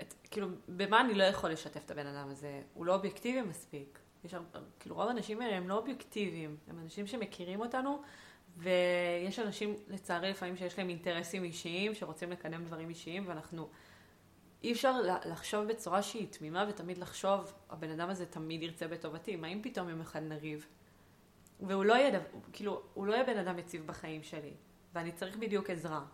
[0.00, 2.62] את, כאילו, במה אני לא יכול לשתף את הבן אדם הזה?
[2.74, 3.98] הוא לא אובייקטיבי מספיק.
[4.24, 4.34] יש,
[4.80, 8.02] כאילו, רוב האנשים האלה הם לא אובייקטיביים, הם אנשים שמכירים אותנו
[8.56, 13.68] ויש אנשים, לצערי, לפעמים שיש להם אינטרסים אישיים, שרוצים לקדם דברים אישיים, ואנחנו...
[14.62, 19.36] אי אפשר לחשוב בצורה שהיא תמימה, ותמיד לחשוב, הבן אדם הזה תמיד ירצה בטובתי.
[19.36, 20.66] מה אם פתאום יום אחד נריב?
[21.60, 22.20] והוא לא יהיה,
[22.52, 24.52] כאילו, הוא לא יהיה בן אדם יציב בחיים שלי,
[24.94, 26.04] ואני צריך בדיוק עזרה.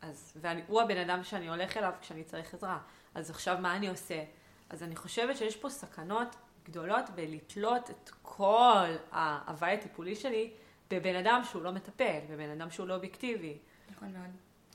[0.00, 2.78] אז, והוא הבן אדם שאני הולך אליו כשאני צריך עזרה.
[3.14, 4.24] אז עכשיו מה אני עושה?
[4.70, 10.52] אז אני חושבת שיש פה סכנות גדולות בלתלות את כל ההוואי הטיפולי שלי
[10.90, 13.58] בבן אדם שהוא לא מטפל, בבן אדם שהוא לא אובייקטיבי.
[13.90, 14.30] נכון מאוד.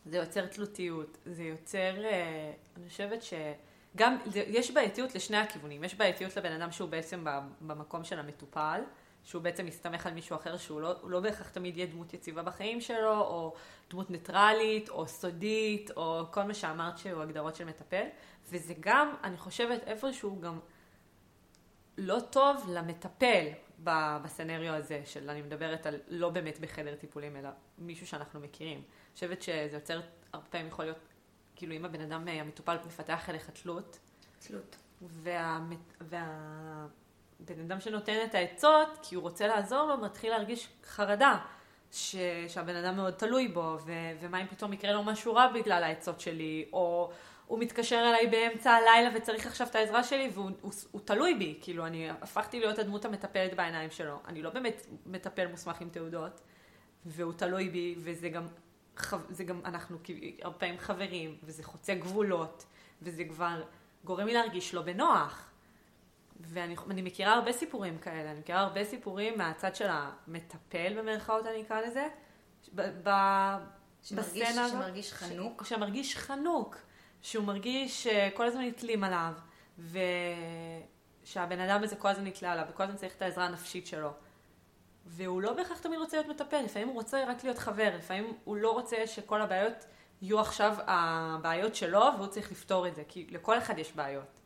[0.06, 5.84] זה יוצר תלותיות, זה יוצר, אה, אני חושבת שגם, יש בעייתיות לשני הכיוונים.
[5.84, 7.26] יש בעייתיות לבן אדם שהוא בעצם
[7.62, 8.82] במקום של המטופל,
[9.24, 12.82] שהוא בעצם מסתמך על מישהו אחר שהוא לא, לא בהכרח תמיד יהיה דמות יציבה בחיים
[12.82, 13.54] שלו, או
[13.90, 18.06] דמות ניטרלית, או סודית, או כל מה שאמרת שהוא הגדרות של מטפל.
[18.50, 20.60] וזה גם, אני חושבת, איפשהו גם
[21.98, 23.46] לא טוב למטפל
[23.84, 28.78] בסצנריו הזה, של אני מדברת על לא באמת בחדר טיפולים, אלא מישהו שאנחנו מכירים.
[28.78, 30.02] אני חושבת שזה יוצר,
[30.34, 30.98] הרבה פעמים יכול להיות,
[31.56, 34.00] כאילו אם הבן אדם, המטופל מפתח אליך תלות.
[34.40, 34.76] תלות.
[35.02, 36.88] והבן וה...
[37.66, 41.38] אדם שנותן את העצות, כי הוא רוצה לעזור לו, מתחיל להרגיש חרדה.
[41.92, 42.16] ש...
[42.48, 43.92] שהבן אדם מאוד תלוי בו, ו...
[44.20, 47.12] ומה אם פתאום יקרה לו משהו רע בגלל העצות שלי, או
[47.48, 51.58] הוא מתקשר אליי באמצע הלילה וצריך עכשיו את העזרה שלי, והוא הוא, הוא תלוי בי,
[51.62, 54.20] כאילו אני הפכתי להיות הדמות המטפלת בעיניים שלו.
[54.28, 56.42] אני לא באמת מטפל מוסמך עם תעודות,
[57.06, 58.48] והוא תלוי בי, וזה גם,
[59.30, 59.98] זה גם אנחנו
[60.42, 62.66] הרבה פעמים חברים, וזה חוצה גבולות,
[63.02, 63.64] וזה כבר
[64.04, 65.49] גורם לי להרגיש לא בנוח.
[66.40, 71.82] ואני מכירה הרבה סיפורים כאלה, אני מכירה הרבה סיפורים מהצד של המטפל במרכאות אני אקרא
[71.82, 72.08] לזה,
[72.76, 73.10] ב,
[74.04, 74.78] שמרגיש, בסצנה הזאת.
[74.78, 75.64] שמרגיש חנוק.
[75.64, 76.78] ש, שמרגיש חנוק,
[77.22, 79.34] שהוא מרגיש שכל הזמן נתלים עליו,
[81.24, 84.12] ושהבן אדם הזה כל הזמן נתלה עליו, וכל הזמן צריך את העזרה הנפשית שלו.
[85.06, 88.58] והוא לא בהכרח תמיד רוצה להיות מטפל, לפעמים הוא רוצה רק להיות חבר, לפעמים הוא
[88.58, 89.86] לא רוצה שכל הבעיות
[90.22, 94.39] יהיו עכשיו הבעיות שלו, והוא צריך לפתור את זה, כי לכל אחד יש בעיות.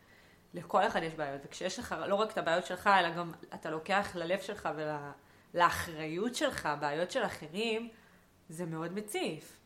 [0.53, 4.15] לכל אחד יש בעיות, וכשיש לך לא רק את הבעיות שלך, אלא גם אתה לוקח
[4.15, 4.69] ללב שלך
[5.53, 7.89] ולאחריות שלך, בעיות של אחרים,
[8.49, 9.59] זה מאוד מציף.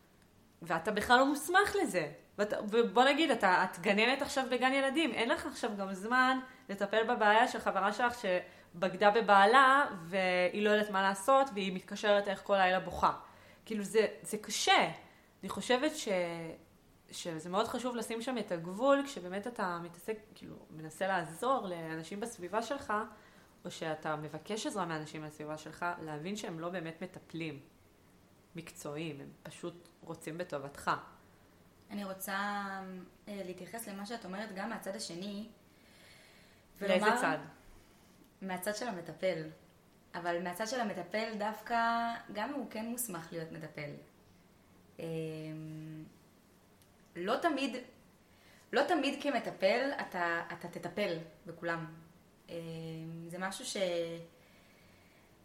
[0.62, 2.12] ואתה בכלל לא מוסמך לזה.
[2.38, 7.04] ואת, ובוא נגיד, אתה, את גננת עכשיו בגן ילדים, אין לך עכשיו גם זמן לטפל
[7.04, 12.58] בבעיה של חברה שלך שבגדה בבעלה והיא לא יודעת מה לעשות והיא מתקשרת איך כל
[12.58, 13.12] לילה בוכה.
[13.66, 14.90] כאילו זה, זה קשה.
[15.44, 16.08] אני חושבת ש...
[17.12, 22.62] שזה מאוד חשוב לשים שם את הגבול, כשבאמת אתה מתעסק, כאילו, מנסה לעזור לאנשים בסביבה
[22.62, 22.94] שלך,
[23.66, 27.60] או שאתה מבקש עזרה מאנשים בסביבה שלך, להבין שהם לא באמת מטפלים
[28.56, 30.92] מקצועיים, הם פשוט רוצים בטובתך.
[31.90, 32.36] אני רוצה
[33.28, 35.48] אה, להתייחס למה שאת אומרת גם מהצד השני.
[36.80, 37.38] ולומר, לאיזה צד?
[38.42, 39.44] מהצד של המטפל.
[40.16, 43.92] אבל מהצד של המטפל דווקא, גם הוא כן מוסמך להיות מטפל.
[47.18, 47.76] לא תמיד,
[48.74, 51.86] לא תמיד כמטפל אתה, אתה תטפל בכולם.
[52.50, 52.56] אה,
[53.28, 53.66] זה משהו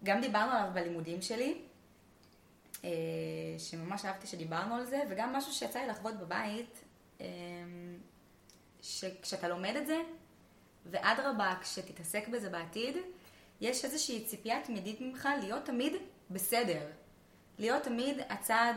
[0.02, 1.60] שגם דיברנו עליו בלימודים שלי,
[2.84, 2.90] אה,
[3.58, 6.84] שממש אהבתי שדיברנו על זה, וגם משהו שיצא לי לחוות בבית,
[7.20, 7.26] אה,
[8.82, 10.00] שכשאתה לומד את זה,
[10.86, 12.96] ואדרבה, כשתתעסק בזה בעתיד,
[13.60, 15.92] יש איזושהי ציפייה תמידית ממך להיות תמיד
[16.30, 16.86] בסדר.
[17.58, 18.74] להיות תמיד הצד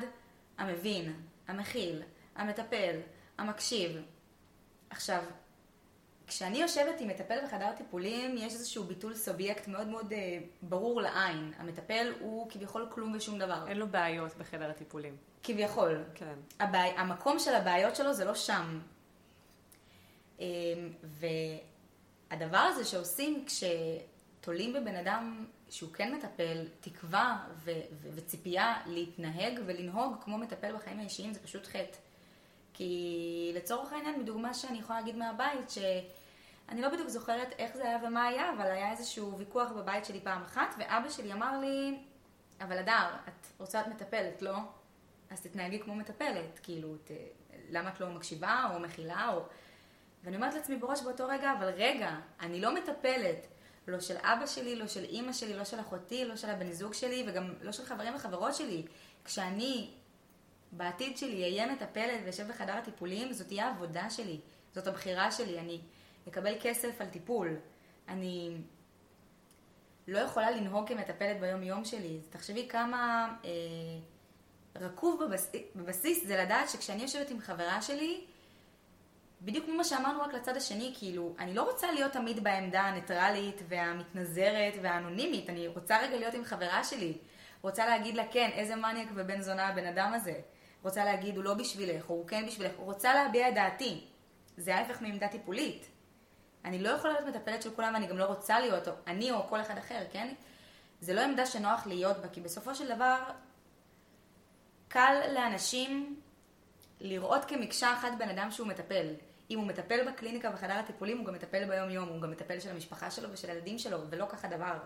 [0.57, 1.13] המבין,
[1.47, 2.01] המכיל,
[2.35, 2.99] המטפל,
[3.37, 4.01] המקשיב.
[4.89, 5.23] עכשיו,
[6.27, 11.53] כשאני יושבת עם מטפל בחדר טיפולים, יש איזשהו ביטול סובייקט מאוד מאוד אה, ברור לעין.
[11.57, 13.67] המטפל הוא כביכול כלום ושום דבר.
[13.67, 15.17] אין לו בעיות בחדר הטיפולים.
[15.43, 16.03] כביכול.
[16.15, 16.35] כן.
[16.59, 16.79] הבע...
[16.79, 18.79] המקום של הבעיות שלו זה לא שם.
[20.39, 20.45] אה,
[22.31, 27.71] והדבר הזה שעושים כשתולים בבן אדם שהוא כן מטפל, תקווה ו...
[27.91, 28.09] ו...
[28.15, 31.97] וציפייה להתנהג ולנהוג כמו מטפל בחיים האישיים, זה פשוט חטא.
[32.77, 37.97] כי לצורך העניין, מדוגמה שאני יכולה להגיד מהבית, שאני לא בדיוק זוכרת איך זה היה
[38.03, 41.97] ומה היה, אבל היה איזשהו ויכוח בבית שלי פעם אחת, ואבא שלי אמר לי,
[42.61, 44.55] אבל אדר, את רוצה להיות מטפלת, לא?
[45.29, 47.11] אז תתנהגי כמו מטפלת, כאילו, ת...
[47.69, 49.41] למה את לא מקשיבה או מכילה או...
[50.23, 53.47] ואני אומרת לעצמי בראש באותו רגע, אבל רגע, אני לא מטפלת.
[53.87, 56.93] לא של אבא שלי, לא של אימא שלי, לא של אחותי, לא של הבן זוג
[56.93, 58.85] שלי, וגם לא של חברים וחברות שלי.
[59.25, 59.89] כשאני
[60.77, 64.39] בעתיד שלי אהיה מטפלת ואשב בחדר הטיפולים, זאת תהיה העבודה שלי,
[64.73, 65.81] זאת הבחירה שלי, אני
[66.27, 67.57] אקבל כסף על טיפול,
[68.07, 68.57] אני
[70.07, 72.19] לא יכולה לנהוג כמטפלת ביום יום שלי.
[72.29, 73.49] תחשבי כמה אה,
[74.75, 75.51] רקוב בבס...
[75.75, 78.21] בבסיס זה לדעת שכשאני יושבת עם חברה שלי,
[79.41, 84.73] בדיוק כמו שאמרנו רק לצד השני, כאילו, אני לא רוצה להיות תמיד בעמדה הניטרלית והמתנזרת
[84.81, 87.17] והאנונימית, אני רוצה רגע להיות עם חברה שלי.
[87.61, 90.33] רוצה להגיד לה, כן, איזה מניאק ובן זונה הבן אדם הזה.
[90.85, 94.03] רוצה להגיד, הוא לא בשבילך, הוא כן בשבילך, הוא רוצה להביע את דעתי.
[94.57, 95.87] זה ההפך מעמדה טיפולית.
[96.65, 99.47] אני לא יכולה להיות מטפלת של כולם, ואני גם לא רוצה להיות, או אני או
[99.47, 100.33] כל אחד אחר, כן?
[101.01, 103.17] זה לא עמדה שנוח להיות בה, כי בסופו של דבר,
[104.87, 106.19] קל לאנשים
[107.01, 109.07] לראות כמקשה אחת בן אדם שהוא מטפל.
[109.49, 113.11] אם הוא מטפל בקליניקה בחדר הטיפולים, הוא גם מטפל ביום-יום, הוא גם מטפל של המשפחה
[113.11, 114.77] שלו ושל הילדים שלו, ולא ככה דבר.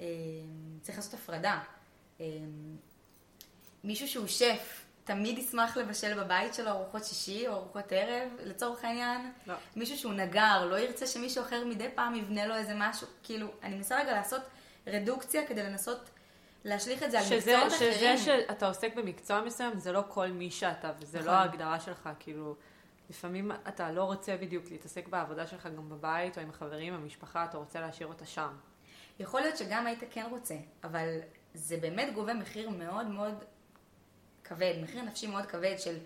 [0.00, 0.06] אה,
[0.80, 1.60] צריך לעשות הפרדה.
[2.20, 2.26] אה,
[3.84, 9.32] מישהו שהוא שף, תמיד ישמח לבשל בבית שלו ארוחות שישי או ארוחות ערב, לצורך העניין.
[9.46, 9.54] לא.
[9.76, 13.06] מישהו שהוא נגר, לא ירצה שמישהו אחר מדי פעם יבנה לו איזה משהו.
[13.22, 14.42] כאילו, אני מנסה רגע לעשות
[14.86, 16.10] רדוקציה כדי לנסות
[16.64, 18.18] להשליך את זה על שזה, מקצועות שזה אחרים.
[18.18, 21.30] שאתה עוסק במקצוע מסוים, זה לא כל מי שאתה, וזה נכון.
[21.30, 22.56] לא ההגדרה שלך, כאילו,
[23.10, 27.56] לפעמים אתה לא רוצה בדיוק להתעסק בעבודה שלך גם בבית, או עם החברים, המשפחה, אתה
[27.56, 28.48] רוצה להשאיר אותה שם.
[29.20, 31.18] יכול להיות שגם היית כן רוצה, אבל
[31.54, 33.44] זה באמת גובה מחיר מאוד מאוד
[34.44, 35.98] כבד, מחיר נפשי מאוד כבד של,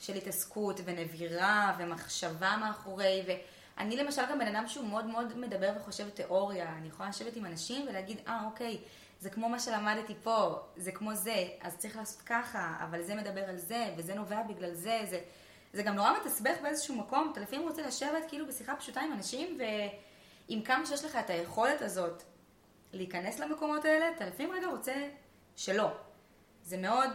[0.00, 6.08] של התעסקות ונבירה ומחשבה מאחורי, ואני למשל גם בן אדם שהוא מאוד מאוד מדבר וחושב
[6.08, 8.78] תיאוריה, אני יכולה לשבת עם אנשים ולהגיד, אה, אוקיי,
[9.20, 13.44] זה כמו מה שלמדתי פה, זה כמו זה, אז צריך לעשות ככה, אבל זה מדבר
[13.44, 15.20] על זה, וזה נובע בגלל זה, זה,
[15.72, 19.58] זה גם נורא מתסבך באיזשהו מקום, אתה לפעמים רוצה לשבת כאילו בשיחה פשוטה עם אנשים,
[19.58, 22.22] ועם כמה שיש לך את היכולת הזאת
[22.92, 25.08] להיכנס למקומות האלה, אתה לפעמים רגע רוצה
[25.56, 25.90] שלא.
[26.62, 27.10] זה מאוד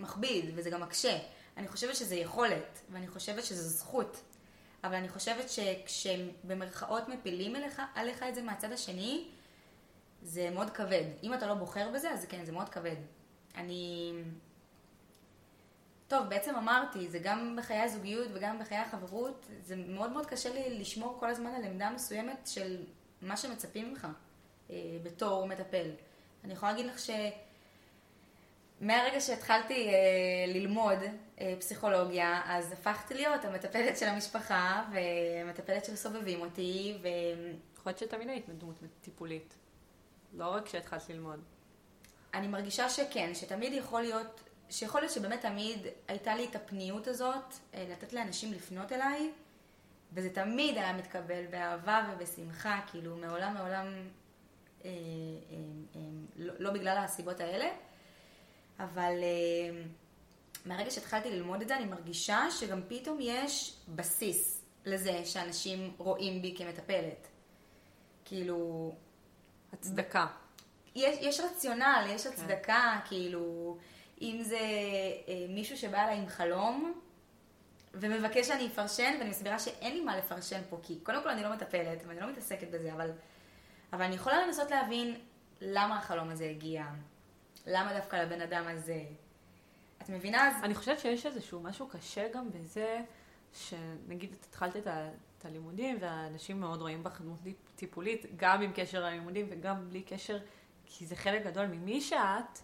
[0.00, 1.18] מכביד וזה גם מקשה.
[1.56, 4.22] אני חושבת שזה יכולת, ואני חושבת שזו זכות.
[4.84, 9.28] אבל אני חושבת שכשבמרכאות מפילים עליך, עליך את זה מהצד השני,
[10.22, 11.04] זה מאוד כבד.
[11.22, 12.96] אם אתה לא בוחר בזה, אז כן, זה מאוד כבד.
[13.56, 14.12] אני...
[16.08, 20.78] טוב, בעצם אמרתי, זה גם בחיי הזוגיות וגם בחיי החברות, זה מאוד מאוד קשה לי
[20.78, 22.84] לשמור כל הזמן על עמדה מסוימת של
[23.22, 24.06] מה שמצפים ממך
[24.70, 25.90] אה, בתור מטפל.
[26.44, 27.10] אני יכולה להגיד לך ש...
[28.80, 29.94] מהרגע שהתחלתי אה,
[30.52, 30.98] ללמוד
[31.40, 37.08] אה, פסיכולוגיה, אז הפכתי להיות המטפלת של המשפחה והמטפלת של סובבים אותי, ו...
[37.80, 39.54] יכול להיות שתמיד היית דמות טיפולית.
[40.32, 41.40] לא רק כשהתחלת ללמוד.
[42.34, 47.54] אני מרגישה שכן, שתמיד יכול להיות, שיכול להיות שבאמת תמיד הייתה לי את הפניות הזאת,
[47.74, 49.30] אה, לתת לאנשים לפנות אליי,
[50.12, 53.86] וזה תמיד היה מתקבל באהבה ובשמחה, כאילו מעולם מעולם,
[54.84, 54.90] אה, אה,
[55.96, 56.00] אה,
[56.36, 57.68] לא, לא בגלל הסיבות האלה,
[58.84, 59.82] אבל אה,
[60.66, 66.54] מהרגע שהתחלתי ללמוד את זה, אני מרגישה שגם פתאום יש בסיס לזה שאנשים רואים בי
[66.58, 67.28] כמטפלת.
[68.24, 68.92] כאילו,
[69.72, 70.26] הצדקה.
[70.94, 73.76] יש, יש רציונל, יש הצדקה, כאילו,
[74.20, 74.58] אם זה
[75.28, 77.00] אה, מישהו שבא אליי עם חלום
[77.94, 81.52] ומבקש שאני אפרשן, ואני מסבירה שאין לי מה לפרשן פה, כי קודם כל אני לא
[81.52, 83.10] מטפלת ואני לא מתעסקת בזה, אבל,
[83.92, 85.20] אבל אני יכולה לנסות להבין
[85.60, 86.84] למה החלום הזה הגיע,
[87.70, 89.02] למה דווקא לבן אדם הזה.
[90.02, 90.48] את מבינה?
[90.48, 93.00] אז אני חושבת שיש איזשהו משהו קשה גם בזה,
[93.52, 95.08] שנגיד את התחלת את, ה,
[95.38, 97.38] את הלימודים, והאנשים מאוד רואים בך דמות
[97.76, 100.38] טיפולית, גם עם קשר ללימודים וגם בלי קשר,
[100.86, 102.58] כי זה חלק גדול ממי שאת,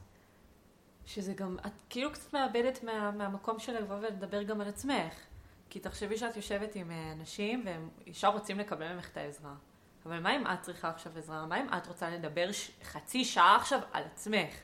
[1.07, 5.15] שזה גם, את כאילו קצת מאבדת מה, מהמקום של לבוא ולדבר גם על עצמך.
[5.71, 9.55] כי תחשבי שאת יושבת עם אה, אנשים והם ישר רוצים לקבל ממך את העזרה.
[10.07, 11.47] אבל מה אם את צריכה עכשיו עזרה?
[11.47, 12.71] מה אם את רוצה לדבר ש...
[12.83, 14.55] חצי שעה עכשיו על עצמך?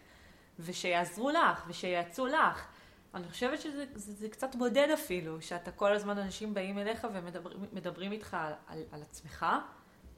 [0.64, 2.66] ושיעזרו לך, ושיעצו לך.
[3.14, 8.12] אני חושבת שזה זה, זה קצת בודד אפילו, שאתה כל הזמן אנשים באים אליך ומדברים
[8.12, 9.46] איתך על, על, על עצמך,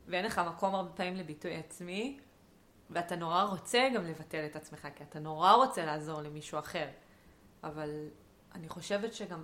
[0.07, 2.21] ואין לך מקום הרבה פעמים לביטוי עצמי,
[2.91, 6.87] ואתה נורא רוצה גם לבטל את עצמך, כי אתה נורא רוצה לעזור למישהו אחר.
[7.65, 8.09] אבל
[8.55, 9.43] אני חושבת שגם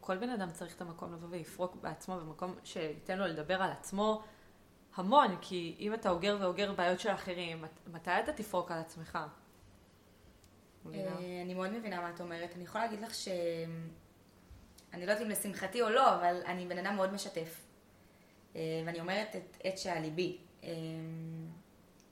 [0.00, 4.22] כל בן אדם צריך את המקום לבוא ויפרוק בעצמו במקום שייתן לו לדבר על עצמו
[4.94, 9.18] המון, כי אם אתה אוגר ואוגר בעיות של אחרים, מתי אתה תפרוק על עצמך?
[10.86, 12.50] אה, אני מאוד מבינה מה את אומרת.
[12.56, 13.28] אני יכולה להגיד לך ש...
[14.92, 17.60] אני לא יודעת אם לשמחתי או לא, אבל אני בן אדם מאוד משתף.
[18.56, 20.38] אה, ואני אומרת את, את שעל ליבי.
[20.64, 20.70] אה,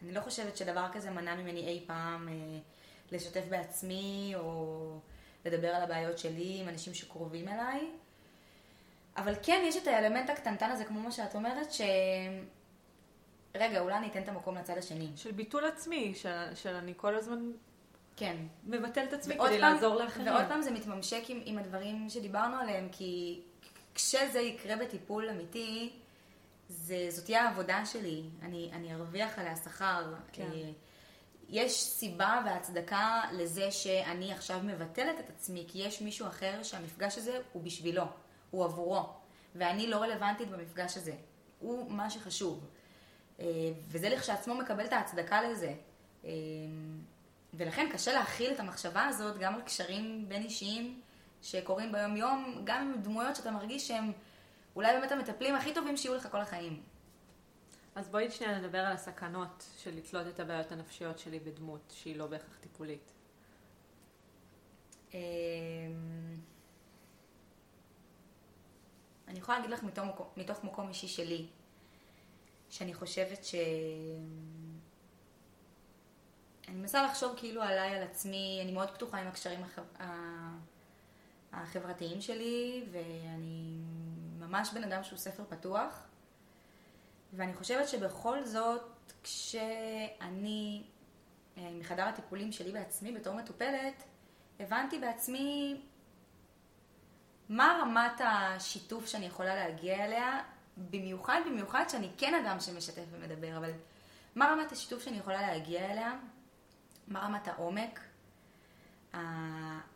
[0.02, 2.28] אני לא חושבת שדבר כזה מנע ממני אי פעם
[3.12, 4.98] לשתף בעצמי, או
[5.44, 7.90] לדבר על הבעיות שלי עם אנשים שקרובים אליי.
[9.16, 11.80] אבל כן, יש את האלמנט הקטנטן הזה, כמו מה שאת אומרת, ש...
[13.54, 15.08] רגע, אולי אני אתן את המקום לצד השני.
[15.16, 17.50] של ביטול עצמי, של, של אני כל הזמן
[18.20, 18.36] כן.
[18.64, 20.26] מבטל את עצמי כדי פעם, לעזור לאחרים.
[20.26, 23.40] ועוד פעם זה מתממשק עם, עם הדברים שדיברנו עליהם, כי
[23.94, 25.92] כשזה יקרה בטיפול אמיתי,
[26.68, 28.22] זה, זאת תהיה העבודה שלי.
[28.42, 30.14] אני, אני ארוויח עליה שכר.
[30.32, 30.42] כן.
[30.54, 30.70] אה,
[31.48, 37.38] יש סיבה והצדקה לזה שאני עכשיו מבטלת את עצמי, כי יש מישהו אחר שהמפגש הזה
[37.52, 38.04] הוא בשבילו,
[38.50, 39.06] הוא עבורו,
[39.54, 41.14] ואני לא רלוונטית במפגש הזה.
[41.58, 42.66] הוא מה שחשוב.
[43.40, 43.46] אה,
[43.88, 45.74] וזה לכשעצמו מקבל את ההצדקה לזה.
[47.54, 51.00] ולכן קשה להכיל את המחשבה הזאת גם על קשרים בין אישיים
[51.42, 54.12] שקורים ביום יום, גם עם דמויות שאתה מרגיש שהם
[54.76, 56.82] אולי באמת המטפלים הכי טובים שיהיו לך כל החיים.
[57.94, 62.26] אז בואי שנייה נדבר על הסכנות של לתלות את הבעיות הנפשיות שלי בדמות שהיא לא
[62.26, 63.12] בהכרח טיפולית.
[65.14, 65.18] אמ,
[69.28, 71.46] אני יכולה להגיד לך מתוך, מתוך מקום אישי שלי,
[72.70, 73.54] שאני חושבת ש...
[76.70, 79.82] אני מנסה לחשוב כאילו עליי, על עצמי, אני מאוד פתוחה עם הקשרים החב...
[80.00, 80.56] ה-
[81.52, 83.78] החברתיים שלי, ואני
[84.38, 86.02] ממש בן אדם שהוא ספר פתוח,
[87.32, 88.82] ואני חושבת שבכל זאת,
[89.22, 90.82] כשאני
[91.58, 94.02] אה, מחדר הטיפולים שלי בעצמי בתור מטופלת,
[94.60, 95.80] הבנתי בעצמי
[97.48, 100.42] מה רמת השיתוף שאני יכולה להגיע אליה,
[100.76, 103.70] במיוחד במיוחד שאני כן אדם שמשתף ומדבר, אבל
[104.34, 106.18] מה רמת השיתוף שאני יכולה להגיע אליה,
[107.10, 108.00] מה רמת העומק,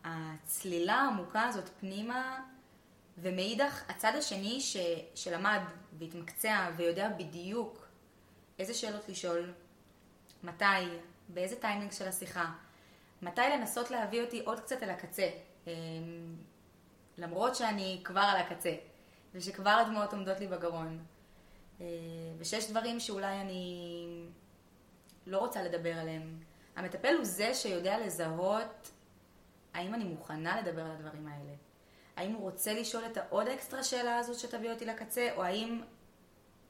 [0.05, 2.41] הצלילה העמוקה הזאת פנימה,
[3.19, 4.77] ומאידך הצד השני ש,
[5.15, 5.61] שלמד
[5.99, 7.87] והתמקצע ויודע בדיוק
[8.59, 9.53] איזה שאלות לשאול,
[10.43, 10.65] מתי,
[11.29, 12.53] באיזה טיימינג של השיחה,
[13.23, 15.29] מתי לנסות להביא אותי עוד קצת אל הקצה,
[15.67, 15.73] אמ,
[17.19, 18.75] למרות שאני כבר על הקצה,
[19.35, 21.05] ושכבר הדמעות עומדות לי בגרון,
[21.81, 21.87] אה,
[22.39, 24.27] ושיש דברים שאולי אני
[25.27, 26.39] לא רוצה לדבר עליהם.
[26.77, 28.91] המטפל הוא זה שיודע לזהות
[29.75, 31.53] האם אני מוכנה לדבר על הדברים האלה.
[32.17, 35.83] האם הוא רוצה לשאול את העוד אקסטרה שאלה הזאת שתביא אותי לקצה, או האם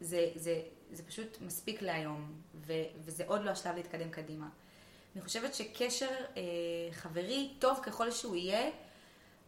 [0.00, 0.60] זה, זה,
[0.92, 4.48] זה פשוט מספיק להיום, ו, וזה עוד לא השלב להתקדם קדימה.
[5.14, 6.42] אני חושבת שקשר אה,
[6.92, 8.70] חברי, טוב ככל שהוא יהיה,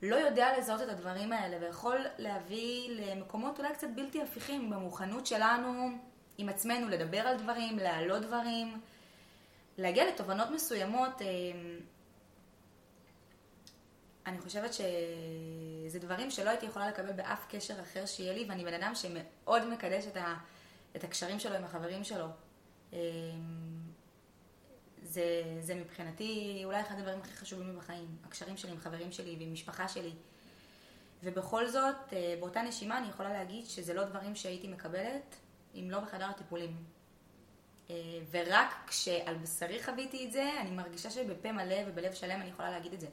[0.02, 5.88] לא יודע לזהות את הדברים האלה, ויכול להביא למקומות אולי קצת בלתי הפיכים במוכנות שלנו
[6.38, 8.80] עם עצמנו לדבר על דברים, להעלות דברים,
[9.78, 11.22] להגיע לתובנות מסוימות.
[11.22, 11.26] אה,
[14.26, 18.74] אני חושבת שזה דברים שלא הייתי יכולה לקבל באף קשר אחר שיהיה לי, ואני בן
[18.74, 20.34] אדם שמאוד מקדש את, ה,
[20.96, 22.26] את הקשרים שלו עם החברים שלו.
[22.92, 22.98] אמ,
[25.02, 29.52] זה, זה מבחינתי אולי אחד הדברים הכי חשובים בחיים, הקשרים שלי עם חברים שלי ועם
[29.52, 30.12] משפחה שלי.
[31.22, 35.36] ובכל זאת, אה, באותה נשימה אני יכולה להגיד שזה לא דברים שהייתי מקבלת
[35.74, 36.76] אם לא בחדר הטיפולים.
[37.90, 37.94] אה,
[38.30, 42.92] ורק כשעל בשרי חוויתי את זה, אני מרגישה שבפה מלא ובלב שלם אני יכולה להגיד
[42.92, 43.08] את זה.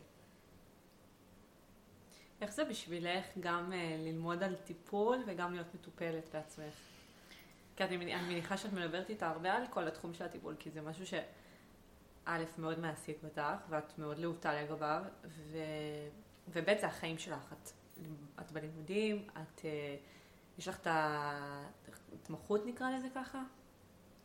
[2.43, 6.73] איך זה בשבילך גם uh, ללמוד על טיפול וגם להיות מטופלת בעצמך?
[7.75, 10.81] כי אני, אני מניחה שאת מדברת איתה הרבה על כל התחום של הטיפול, כי זה
[10.81, 15.03] משהו שא', מאוד מעסיק אותך, ואת מאוד להוטה לגביו.
[16.47, 17.53] וב', זה החיים שלך.
[17.53, 17.69] את,
[18.39, 19.63] את בלימודים, את, uh,
[20.57, 23.43] יש לך את ההתמחות נקרא לזה ככה?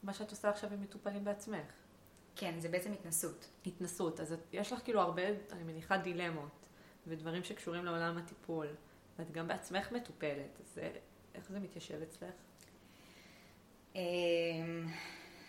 [0.02, 1.72] מה שאת עושה עכשיו עם מטופלים בעצמך.
[2.36, 3.48] כן, זה בעצם התנסות.
[3.66, 5.22] התנסות, אז את, יש לך כאילו הרבה,
[5.52, 6.68] אני מניחה, דילמות.
[7.08, 8.66] ודברים שקשורים לעולם הטיפול,
[9.18, 10.78] ואת גם בעצמך מטופלת, אז
[11.34, 12.34] איך זה מתיישב אצלך?
[13.94, 14.00] אמ,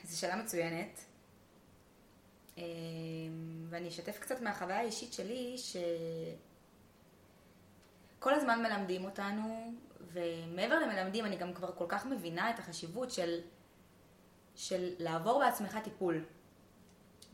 [0.03, 1.05] זו שאלה מצוינת,
[2.57, 2.63] אמ,
[3.69, 5.55] ואני אשתף קצת מהחוויה האישית שלי,
[8.17, 9.73] שכל הזמן מלמדים אותנו,
[10.11, 13.39] ומעבר למלמדים אני גם כבר כל כך מבינה את החשיבות של,
[14.59, 16.23] של לעבור בעצמך טיפול,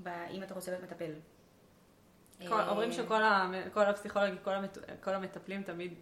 [0.08, 1.12] אם אתה רוצה להיות מטפל.
[2.52, 4.38] אומרים שכל הפסיכולוגים,
[5.02, 5.94] כל המטפלים תמיד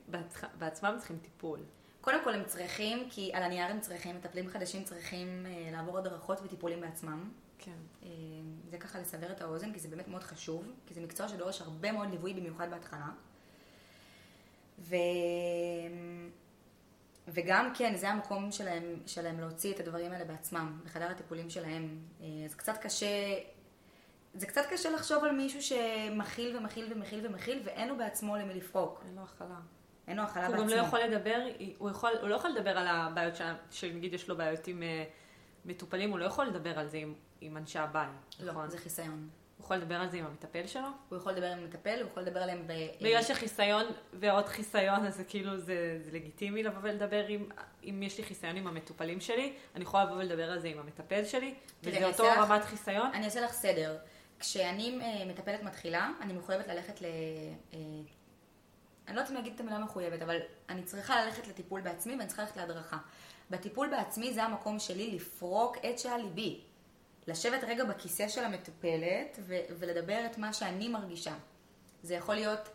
[0.60, 1.60] בעצמם צריכים טיפול.
[2.02, 6.40] קודם כל הם צריכים, כי על הנייר הם צריכים, מטפלים חדשים צריכים אה, לעבור הדרכות
[6.44, 7.30] וטיפולים בעצמם.
[7.60, 7.72] כן.
[8.04, 8.10] אה,
[8.70, 11.92] זה ככה לסבר את האוזן, כי זה באמת מאוד חשוב, כי זה מקצוע שדורש הרבה
[11.92, 13.08] מאוד ליווי, במיוחד בהתחלה.
[14.80, 14.96] ו...
[17.28, 22.00] וגם כן, זה המקום שלהם, שלהם להוציא את הדברים האלה בעצמם, בחדר הטיפולים שלהם.
[22.22, 23.36] אה, זה קצת קשה
[24.34, 29.04] זה קצת קשה לחשוב על מישהו שמכיל ומכיל ומכיל ומכיל, ואין לו בעצמו למי לפרוק.
[29.06, 29.60] אין לו הכלה.
[30.08, 30.62] אין לו הכלה בעצמו.
[30.62, 31.38] הוא גם לא יכול לדבר,
[31.78, 33.34] הוא, יכול, הוא לא יכול לדבר על הבעיות,
[33.72, 37.58] שנגיד יש לו בעיות עם uh, מטופלים, הוא לא יכול לדבר על זה עם, עם
[37.58, 38.10] אנשי הבית.
[38.40, 38.70] לא, נכון?
[38.70, 39.30] זה חיסיון.
[39.58, 40.88] הוא יכול לדבר על זה עם המטפל שלו?
[41.10, 42.74] הוא יכול לדבר עם המטפל, הוא יכול לדבר עליהם ב...
[43.02, 47.50] בגלל שחיסיון ועוד חיסיון, אז זה כאילו, זה, זה לגיטימי לבוא ולדבר עם,
[47.84, 51.26] אם יש לי חיסיון עם המטופלים שלי, אני יכולה לבוא ולדבר על זה עם המטפל
[51.26, 53.12] שלי, וזה אותו לך, רמת חיסיון.
[53.14, 53.98] אני אעשה לך סדר.
[54.40, 57.06] כשאני אה, מטפלת מתחילה, אני מחויבת ללכת ל...
[57.74, 57.80] אה,
[59.08, 60.38] אני לא יודעת אם להגיד את המילה מחויבת, אבל
[60.70, 62.98] אני צריכה ללכת לטיפול בעצמי ואני צריכה ללכת להדרכה.
[63.50, 66.62] בטיפול בעצמי זה המקום שלי לפרוק את שעל ליבי.
[67.28, 71.34] לשבת רגע בכיסא של המטופלת ו- ולדבר את מה שאני מרגישה.
[72.04, 72.70] זה יכול להיות,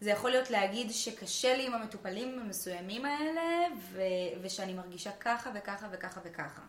[0.00, 4.00] זה יכול להיות להגיד שקשה לי עם המטופלים המסוימים האלה ו-
[4.42, 6.62] ושאני מרגישה ככה וככה וככה וככה.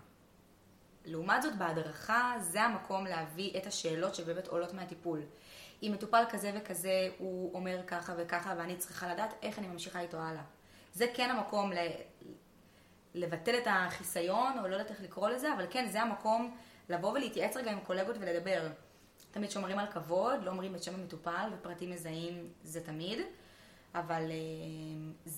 [1.05, 5.21] לעומת זאת, בהדרכה זה המקום להביא את השאלות שבאמת עולות מהטיפול.
[5.84, 10.17] אם מטופל כזה וכזה, הוא אומר ככה וככה, ואני צריכה לדעת איך אני ממשיכה איתו
[10.17, 10.43] הלאה.
[10.93, 11.78] זה כן המקום ל...
[13.16, 16.57] לבטל את החיסיון, או לא יודעת איך לקרוא לזה, אבל כן, זה המקום
[16.89, 18.68] לבוא ולהתייעץ רגע עם קולגות ולדבר.
[19.32, 23.20] תמיד שומרים על כבוד, לא אומרים את שם המטופל ופרטים מזהים, זה תמיד,
[23.95, 25.32] אבל אה,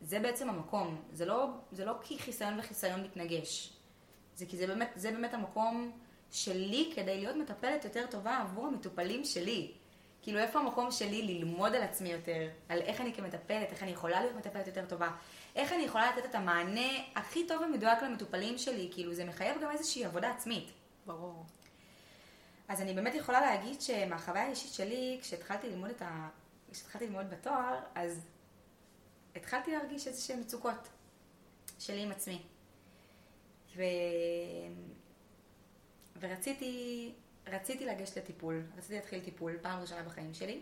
[0.00, 1.02] זה בעצם המקום.
[1.12, 3.72] זה לא, זה לא כי חיסיון וחיסיון מתנגש.
[4.34, 5.92] זה כי זה באמת, זה באמת המקום
[6.30, 9.72] שלי כדי להיות מטפלת יותר טובה עבור המטופלים שלי.
[10.24, 14.20] כאילו, איפה המקום שלי ללמוד על עצמי יותר, על איך אני כמטפלת, איך אני יכולה
[14.20, 15.10] להיות מטפלת יותר טובה,
[15.56, 19.70] איך אני יכולה לתת את המענה הכי טוב ומדויק למטופלים שלי, כאילו, זה מחייב גם
[19.70, 20.70] איזושהי עבודה עצמית.
[21.06, 21.44] ברור.
[22.68, 26.28] אז אני באמת יכולה להגיד שמהחוויה האישית שלי, כשהתחלתי ללמוד את ה...
[26.72, 28.20] כשהתחלתי ללמוד בתואר, אז
[29.36, 30.88] התחלתי להרגיש איזה שהן מצוקות
[31.78, 32.42] שלי עם עצמי.
[33.76, 33.82] ו...
[36.20, 37.12] ורציתי
[37.46, 40.60] רציתי לגשת לטיפול, רציתי להתחיל טיפול פעם ראשונה בחיים שלי.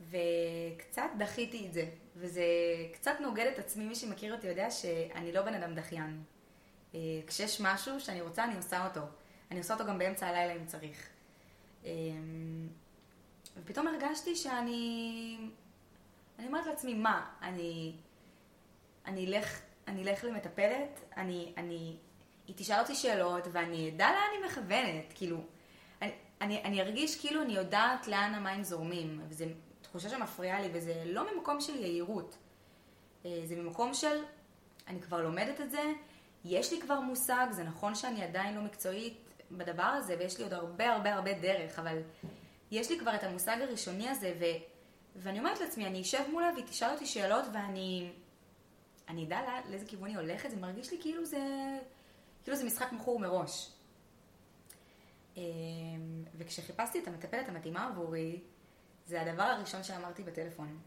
[0.00, 2.44] וקצת דחיתי את זה, וזה
[2.92, 6.22] קצת נוגד את עצמי, מי שמכיר אותי יודע שאני לא בן אדם דחיין.
[6.94, 9.00] אה, כשיש משהו שאני רוצה, אני עושה אותו.
[9.50, 11.08] אני עושה אותו גם באמצע הלילה אם צריך.
[11.84, 11.90] אה,
[13.56, 15.38] ופתאום הרגשתי שאני...
[16.38, 17.92] אני אומרת לעצמי, מה, אני...
[19.06, 21.96] אני אלך, אני אלך למטפלת, אני, אני,
[22.50, 25.36] היא תשאל אותי שאלות ואני אדע לאן היא מכוונת, כאילו,
[26.02, 29.44] אני, אני, אני ארגיש כאילו אני יודעת לאן המים זורמים, וזו
[29.82, 32.36] תחושה שמפריעה לי, וזה לא ממקום של יהירות,
[33.24, 34.22] אה, זה ממקום של,
[34.88, 35.82] אני כבר לומדת את זה,
[36.44, 39.18] יש לי כבר מושג, זה נכון שאני עדיין לא מקצועית
[39.52, 41.98] בדבר הזה, ויש לי עוד הרבה הרבה הרבה דרך, אבל
[42.70, 44.44] יש לי כבר את המושג הראשוני הזה, ו,
[45.16, 48.10] ואני אומרת לעצמי, אני אשב מולה והיא תשאל אותי שאלות ואני
[49.08, 51.38] אני אדע לא, לאיזה כיוון היא הולכת, זה מרגיש לי כאילו זה,
[52.44, 53.72] כאילו זה משחק מכור מראש.
[55.36, 55.42] אמ,
[56.34, 58.40] וכשחיפשתי את המטפלת המתאימה עבורי,
[59.06, 60.78] זה הדבר הראשון שאמרתי בטלפון,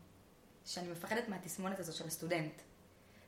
[0.65, 2.61] שאני מפחדת מהתסמונת הזאת של הסטודנט.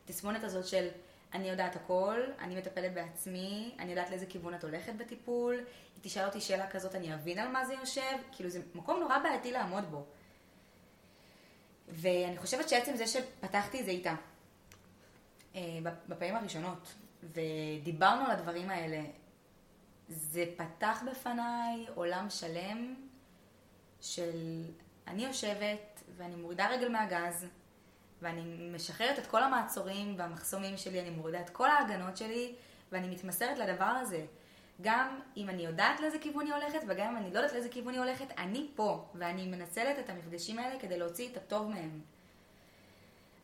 [0.06, 0.88] התסמונת הזאת של
[1.34, 6.26] אני יודעת הכל, אני מטפלת בעצמי, אני יודעת לאיזה כיוון את הולכת בטיפול, היא תשאל
[6.26, 9.84] אותי שאלה כזאת, אני אבין על מה זה יושב, כאילו זה מקום נורא בעייתי לעמוד
[9.92, 10.06] בו.
[11.88, 14.16] ואני חושבת שעצם זה שפתחתי זה איתה,
[15.56, 15.62] אה,
[16.08, 16.94] בפעמים הראשונות,
[17.34, 19.02] ודיברנו על הדברים האלה,
[20.08, 22.96] זה פתח בפניי עולם שלם
[24.02, 24.64] של
[25.08, 27.46] אני יושבת ואני מורידה רגל מהגז
[28.22, 32.56] ואני משחררת את כל המעצורים והמחסומים שלי, אני מורידה את כל ההגנות שלי
[32.92, 34.26] ואני מתמסרת לדבר הזה.
[34.82, 37.94] גם אם אני יודעת לאיזה כיוון היא הולכת וגם אם אני לא יודעת לאיזה כיוון
[37.94, 42.02] היא הולכת, אני פה ואני מנצלת את המפגשים האלה כדי להוציא את הטוב מהם.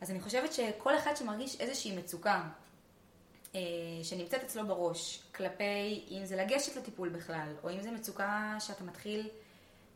[0.02, 2.50] אז אני חושבת שכל אחד שמרגיש איזושהי מצוקה
[4.04, 9.30] שנמצאת אצלו בראש, כלפי אם זה לגשת לטיפול בכלל, או אם זה מצוקה שאתה מתחיל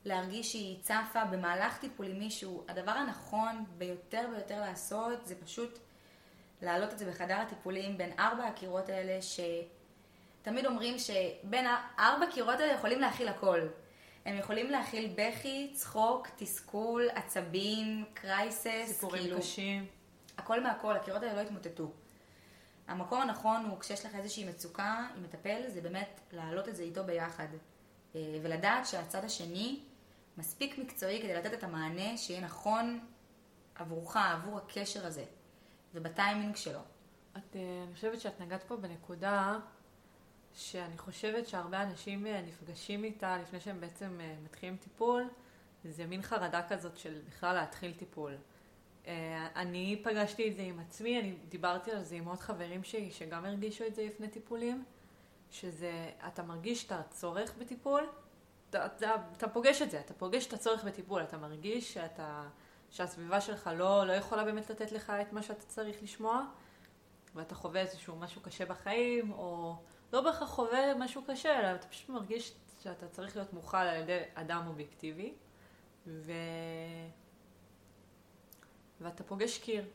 [0.06, 5.80] להרגיש שהיא צפה במהלך טיפול עם מישהו, הדבר הנכון ביותר ויותר לעשות זה פשוט
[6.62, 12.74] להעלות את זה בחדר הטיפולים בין ארבע הקירות האלה, שתמיד אומרים שבין הארבע קירות האלה
[12.74, 13.60] יכולים להכיל הכל.
[14.26, 19.86] הם יכולים להכיל בכי, צחוק, תסכול, עצבים, קרייסס, סיפורים כאילו, קשים.
[20.38, 21.92] הכל מהכל, הקירות האלה לא יתמוטטו.
[22.88, 27.04] המקום הנכון הוא כשיש לך איזושהי מצוקה עם מטפל, זה באמת להעלות את זה איתו
[27.04, 27.48] ביחד.
[28.16, 29.80] אה, ולדעת שהצד השני
[30.38, 33.00] מספיק מקצועי כדי לתת את המענה שיהיה נכון
[33.76, 35.26] עבורך, עבור הקשר הזה,
[35.94, 36.80] ובטיימינג שלו.
[37.38, 39.60] את, אה, אני חושבת שאת נגעת פה בנקודה
[40.54, 45.30] שאני חושבת שהרבה אנשים אה, נפגשים איתה לפני שהם בעצם מתחילים טיפול,
[45.90, 48.38] זה מין חרדה כזאת של בכלל להתחיל טיפול.
[49.08, 53.12] אה, אני פגשתי את זה עם עצמי, אני דיברתי על זה עם עוד חברים שלי
[53.12, 54.84] שגם הרגישו את זה לפני טיפולים,
[55.52, 58.04] שזה, אתה מרגיש את הצורך בטיפול,
[58.70, 58.86] אתה,
[59.38, 62.48] אתה, פוגש את זה, אתה פוגש את הצורך בטיפול, אתה מרגיש שאתה,
[62.92, 66.46] שהסביבה שלך לא, לא יכולה באמת לתת לך את מה שאתה צריך לשמוע,
[67.36, 69.76] ואתה חווה איזשהו משהו קשה בחיים, או
[70.14, 72.54] לא בהכרח חווה משהו קשה, אלא אתה פשוט מרגיש
[72.84, 75.34] שאתה צריך להיות מוכל על ידי אדם אובייקטיבי,
[76.08, 76.32] ו...
[79.02, 79.86] ואתה פוגש קיר,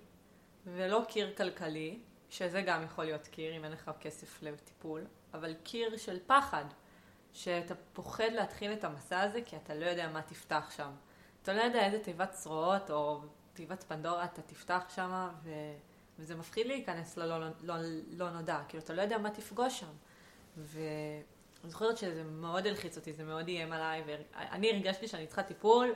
[0.67, 1.99] ולא קיר כלכלי,
[2.31, 6.65] שזה גם יכול להיות קיר אם אין לך כסף לטיפול, אבל קיר של פחד,
[7.33, 10.91] שאתה פוחד להתחיל את המסע הזה כי אתה לא יודע מה תפתח שם.
[11.43, 13.21] אתה לא יודע איזה תיבת צרועות או
[13.53, 15.51] תיבת פנדורה אתה תפתח שם, ו...
[16.19, 17.75] וזה מפחיד להיכנס ללא לא,
[18.11, 19.93] לא נודע, כאילו אתה לא יודע מה תפגוש שם.
[20.57, 25.95] ואני זוכרת שזה מאוד הלחיץ אותי, זה מאוד איים עליי, ואני הרגשתי שאני צריכה טיפול,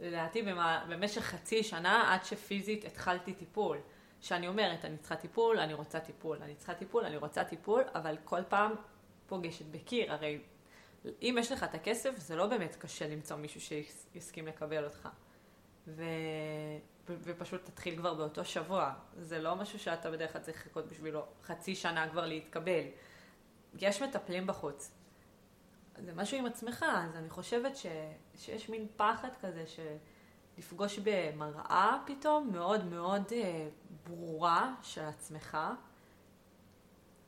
[0.00, 0.42] לדעתי
[0.88, 3.78] במשך חצי שנה עד שפיזית התחלתי טיפול.
[4.20, 8.16] שאני אומרת, אני צריכה טיפול, אני רוצה טיפול, אני צריכה טיפול, אני רוצה טיפול, אבל
[8.24, 8.72] כל פעם
[9.26, 10.12] פוגשת בקיר.
[10.12, 10.38] הרי
[11.22, 15.08] אם יש לך את הכסף, זה לא באמת קשה למצוא מישהו שיסכים לקבל אותך.
[15.86, 16.04] ו...
[17.08, 18.92] ופשוט תתחיל כבר באותו שבוע.
[19.18, 22.84] זה לא משהו שאתה בדרך כלל צריך לחכות בשבילו חצי שנה כבר להתקבל.
[23.78, 24.97] יש מטפלים בחוץ.
[26.04, 27.86] זה משהו עם עצמך, אז אני חושבת ש,
[28.36, 33.68] שיש מין פחד כזה שלפגוש במראה פתאום מאוד מאוד אה,
[34.06, 35.58] ברורה של עצמך,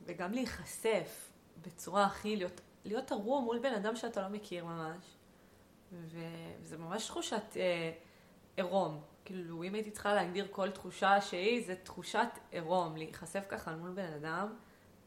[0.05, 5.05] וגם להיחשף בצורה הכי, להיות, להיות ערום מול בן אדם שאתה לא מכיר ממש,
[5.91, 7.91] וזה ממש תחושת אה,
[8.57, 9.01] עירום.
[9.25, 14.13] כאילו, אם הייתי צריכה להגדיר כל תחושה שהיא, זה תחושת עירום, להיחשף ככה מול בן
[14.13, 14.55] אדם.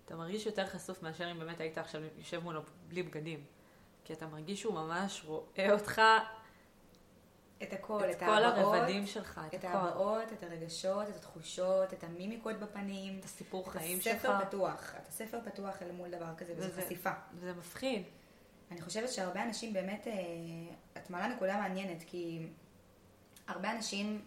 [0.05, 3.45] אתה מרגיש יותר חשוף מאשר אם באמת היית עכשיו יושב מולו בלי בגדים.
[4.05, 6.01] כי אתה מרגיש שהוא ממש רואה אותך,
[7.63, 9.77] את הכל, את את כל ההבעות, הרבדים שלך, את את הכל.
[9.77, 13.19] ההבעות, את הרגשות, את התחושות, את המימיקות בפנים.
[13.19, 14.15] את הסיפור את חיים שלך.
[14.17, 17.11] הספר פתוח, אתה ספר פתוח אל מול דבר כזה, וזו חשיפה.
[17.35, 18.03] וזה מפחיד.
[18.71, 20.13] אני חושבת שהרבה אנשים באמת, אה,
[20.97, 22.47] את מעלה נקודה מעניינת, כי
[23.49, 24.25] הרבה אנשים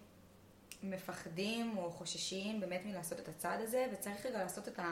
[0.84, 4.92] מפחדים או חוששים באמת מלעשות את הצעד הזה, וצריך רגע לעשות את, ה,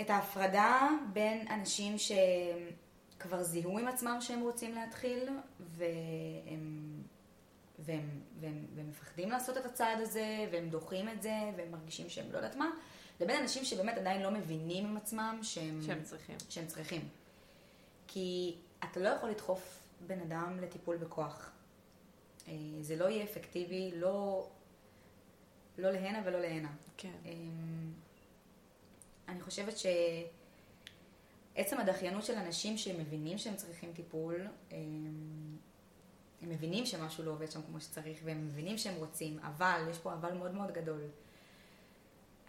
[0.00, 5.28] את ההפרדה בין אנשים שכבר זיהו עם עצמם שהם רוצים להתחיל,
[5.60, 7.02] והם,
[7.78, 12.32] והם, והם, והם מפחדים לעשות את הצעד הזה, והם דוחים את זה, והם מרגישים שהם
[12.32, 12.70] לא יודעת מה,
[13.20, 16.36] לבין אנשים שבאמת עדיין לא מבינים עם עצמם שהם, שהם צריכים.
[16.48, 17.08] שהם צריכים.
[18.06, 21.50] כי אתה לא יכול לדחוף בן אדם לטיפול בכוח.
[22.48, 24.48] אה, זה לא יהיה אפקטיבי, לא,
[25.78, 26.72] לא להנה ולא להנה.
[26.96, 27.12] כן.
[29.28, 29.74] אני חושבת
[31.54, 34.76] שעצם הדחיינות של אנשים שהם מבינים שהם צריכים טיפול, אמ,
[36.42, 40.12] הם מבינים שמשהו לא עובד שם כמו שצריך, והם מבינים שהם רוצים, אבל, יש פה
[40.12, 41.00] אבל מאוד מאוד גדול.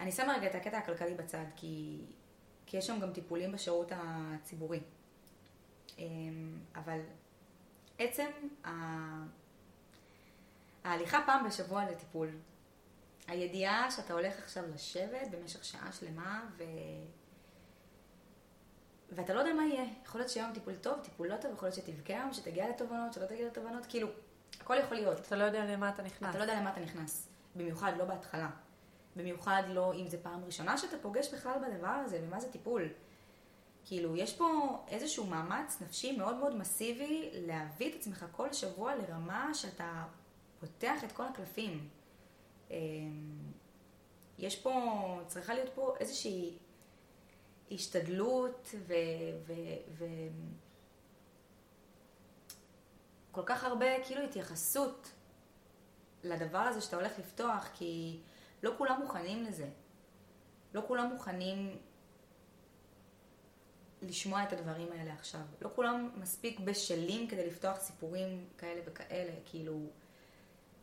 [0.00, 1.98] אני שמה רגע את הקטע הכלכלי בצד, כי,
[2.66, 4.80] כי יש שם גם טיפולים בשירות הציבורי.
[6.74, 7.00] אבל
[7.98, 8.26] עצם
[8.64, 9.24] ה-
[10.84, 12.28] ההליכה פעם בשבוע לטיפול,
[13.28, 16.64] הידיעה שאתה הולך עכשיו לשבת במשך שעה שלמה ו...
[19.12, 19.84] ואתה לא יודע מה יהיה.
[20.04, 23.26] יכול להיות שיום טיפול טוב, טיפול לא טוב, יכול להיות שתבכה היום, שתגיע לתובנות, שלא
[23.26, 24.08] תגיע לתובנות, כאילו,
[24.60, 25.20] הכל יכול להיות.
[25.20, 26.30] אתה לא יודע למה אתה נכנס.
[26.30, 27.28] אתה לא יודע למה אתה נכנס.
[27.56, 28.50] במיוחד לא בהתחלה.
[29.16, 32.88] במיוחד לא אם זה פעם ראשונה שאתה פוגש בכלל בדבר הזה, ומה זה טיפול.
[33.84, 39.54] כאילו, יש פה איזשהו מאמץ נפשי מאוד מאוד מסיבי להביא את עצמך כל שבוע לרמה
[39.54, 40.04] שאתה
[40.60, 41.88] פותח את כל הקלפים.
[42.70, 42.76] אמ,
[44.38, 44.72] יש פה,
[45.26, 46.58] צריכה להיות פה איזושהי
[47.70, 48.94] השתדלות ו...
[49.46, 49.52] ו,
[49.90, 50.04] ו
[53.32, 55.12] כל כך הרבה כאילו התייחסות
[56.24, 58.20] לדבר הזה שאתה הולך לפתוח, כי
[58.62, 59.68] לא כולם מוכנים לזה.
[60.74, 61.78] לא כולם מוכנים
[64.02, 65.40] לשמוע את הדברים האלה עכשיו.
[65.62, 69.80] לא כולם מספיק בשלים כדי לפתוח סיפורים כאלה וכאלה, כאילו...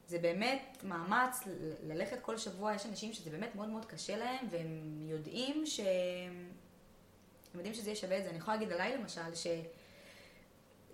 [0.08, 1.40] זה באמת מאמץ
[1.84, 5.80] ללכת כל שבוע, יש אנשים שזה באמת מאוד מאוד קשה להם, והם יודעים ש...
[7.54, 8.30] הם יודעים שזה יהיה שווה את זה.
[8.30, 9.48] אני יכולה להגיד עליי למשל, ש...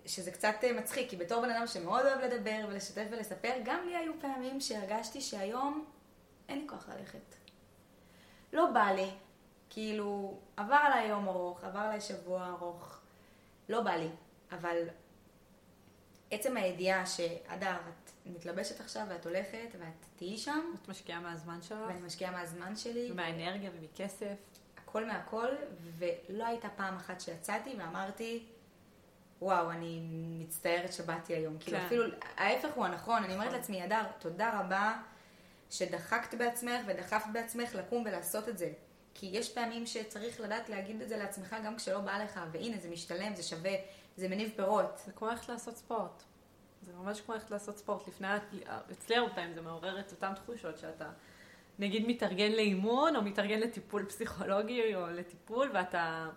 [0.05, 3.95] שזה קצת אה, מצחיק, כי בתור בן אדם שמאוד אוהב לדבר ולשתף ולספר, גם לי
[3.95, 5.86] היו פעמים שהרגשתי שהיום
[6.49, 7.36] אין לי כוח ללכת.
[8.53, 9.10] לא בא לי,
[9.70, 12.99] כאילו, עבר עליי יום ארוך, עבר עליי שבוע ארוך,
[13.70, 14.10] לא בא לי,
[14.51, 14.88] אבל
[16.32, 21.77] עצם הידיעה שהדר, את מתלבשת עכשיו ואת הולכת ואת תהיי שם, את משקיעה מהזמן שלך,
[21.88, 24.36] ואני משקיעה מהזמן שלי, ומהאנרגיה ומכסף.
[24.77, 25.47] הכל מהכל,
[25.97, 28.45] ולא הייתה פעם אחת שיצאתי ואמרתי,
[29.41, 29.99] וואו, אני
[30.39, 31.57] מצטערת שבאתי היום.
[31.59, 31.86] כאילו כן.
[31.86, 32.03] אפילו,
[32.38, 33.59] ההפך הוא הנכון, אני אומרת נכון.
[33.59, 35.01] לעצמי, הדר, תודה רבה
[35.69, 38.71] שדחקת בעצמך ודחפת בעצמך לקום ולעשות את זה.
[39.13, 42.89] כי יש פעמים שצריך לדעת להגיד את זה לעצמך גם כשלא בא לך, והנה, זה
[42.89, 43.73] משתלם, זה שווה,
[44.17, 45.01] זה מניב פירות.
[45.05, 46.23] זה כמו ללכת לעשות ספורט.
[46.89, 48.07] זה ממש כמו ללכת לעשות ספורט.
[48.07, 48.27] לפני,
[48.91, 51.09] אצלי הרבה פעמים זה מעורר את אותן תחושות שאתה,
[51.79, 56.29] נגיד, מתארגן לאימון, או מתארגן לטיפול פסיכולוגי, או לטיפול, ואתה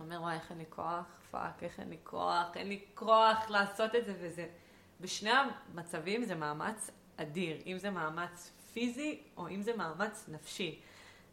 [0.00, 3.94] אומר, וואי, איך אין לי כוח, fuck, איך אין לי כוח, אין לי כוח לעשות
[3.94, 4.46] את זה, וזה...
[5.00, 10.80] בשני המצבים זה מאמץ אדיר, אם זה מאמץ פיזי, או אם זה מאמץ נפשי.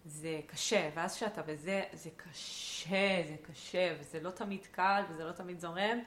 [0.05, 5.31] זה קשה, ואז כשאתה בזה, זה קשה, זה קשה, וזה לא תמיד קל, וזה לא
[5.31, 5.99] תמיד זורם,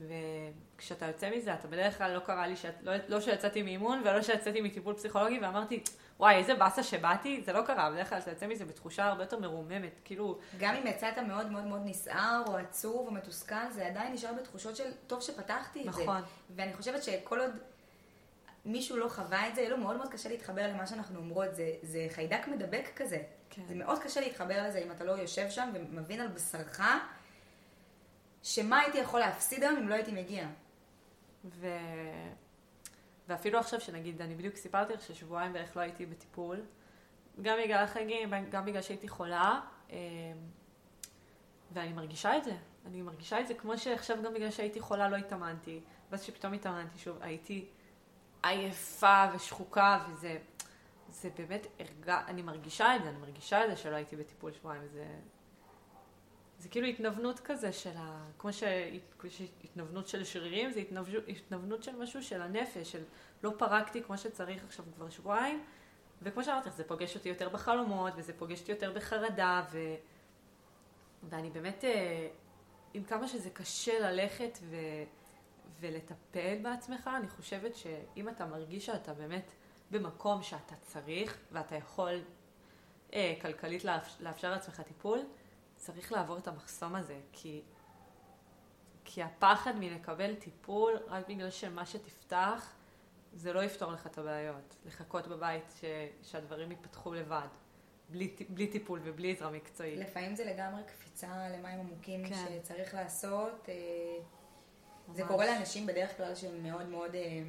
[0.00, 4.22] וכשאתה יוצא מזה, אתה בדרך כלל לא קרה לי, שאת, לא, לא שיצאתי מאימון, ולא
[4.22, 5.82] שיצאתי מטיפול פסיכולוגי, ואמרתי,
[6.18, 9.38] וואי, איזה באסה שבאתי, זה לא קרה, בדרך כלל אתה יוצא מזה בתחושה הרבה יותר
[9.38, 14.12] מרוממת, כאילו, גם אם יצאת מאוד מאוד מאוד נסער, או עצוב, או מתוסכל, זה עדיין
[14.12, 15.90] נשאר בתחושות של טוב שפתחתי את זה.
[15.90, 16.22] נכון.
[16.56, 17.50] ואני חושבת שכל עוד
[18.64, 21.54] מישהו לא חווה את זה, יהיה לו מאוד מאוד קשה להתחבר למה שאנחנו אומרות.
[21.54, 23.22] זה, זה חיידק מדבק כזה.
[23.50, 23.62] כן.
[23.68, 26.80] זה מאוד קשה להתחבר לזה אם אתה לא יושב שם ומבין על בשרך
[28.42, 30.48] שמה הייתי יכול להפסיד היום אם לא הייתי מגיע.
[31.44, 31.68] ו...
[33.28, 36.60] ואפילו עכשיו שנגיד, אני בדיוק סיפרתי לך ששבועיים בערך לא הייתי בטיפול,
[37.42, 39.60] גם בגלל החגים, גם בגלל שהייתי חולה,
[39.90, 39.96] אמ,
[41.72, 42.56] ואני מרגישה את זה.
[42.86, 46.98] אני מרגישה את זה כמו שעכשיו גם בגלל שהייתי חולה לא התאמנתי, ואז שפתאום התאמנתי
[46.98, 47.68] שוב, הייתי
[48.42, 50.38] עייפה ושחוקה, וזה
[51.08, 54.82] זה באמת, הרגע, אני מרגישה את זה, אני מרגישה את זה שלא הייתי בטיפול שבועיים,
[54.92, 55.06] זה,
[56.58, 58.26] זה כאילו התנוונות כזה של ה...
[58.38, 60.80] כמו שהתנוונות של שרירים, זה
[61.28, 63.02] התנוונות, של משהו של הנפש, של
[63.42, 65.64] לא פרקתי כמו שצריך עכשיו כבר שבועיים,
[66.22, 69.78] וכמו שאמרתי, זה פוגש אותי יותר בחלומות, וזה פוגש אותי יותר בחרדה, ו...
[71.22, 72.28] ואני באמת, אה,
[72.94, 74.76] עם כמה שזה קשה ללכת ו...
[75.80, 79.52] ולטפל בעצמך, אני חושבת שאם אתה מרגיש שאתה באמת
[79.90, 82.20] במקום שאתה צריך, ואתה יכול
[83.14, 83.84] אה, כלכלית
[84.20, 85.18] לאפשר לעצמך טיפול,
[85.78, 87.62] צריך לעבור את המחסום הזה, כי,
[89.04, 92.74] כי הפחד מלקבל טיפול, רק בגלל שמה שתפתח,
[93.32, 94.76] זה לא יפתור לך את הבעיות.
[94.86, 95.84] לחכות בבית ש,
[96.22, 97.46] שהדברים יפתחו לבד,
[98.10, 99.98] בלי, בלי טיפול ובלי עזרה מקצועית.
[99.98, 102.34] לפעמים זה לגמרי קפיצה למים עמוקים כן.
[102.34, 103.68] שצריך לעשות.
[103.68, 103.74] אה,
[105.14, 107.42] זה קורה לאנשים בדרך כלל שהם מאוד מאוד אה,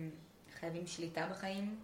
[0.60, 1.80] חייבים שליטה בחיים.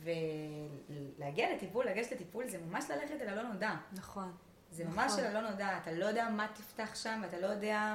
[0.00, 3.76] ולהגיע לטיפול, לגשת לטיפול, זה ממש ללכת אל הלא נודע.
[3.92, 4.32] נכון.
[4.70, 5.24] זה ממש נכון.
[5.24, 7.94] של הלא נודע, אתה לא יודע מה תפתח שם, ואתה לא יודע...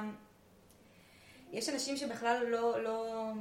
[1.52, 3.32] יש אנשים שבכלל לא, לא,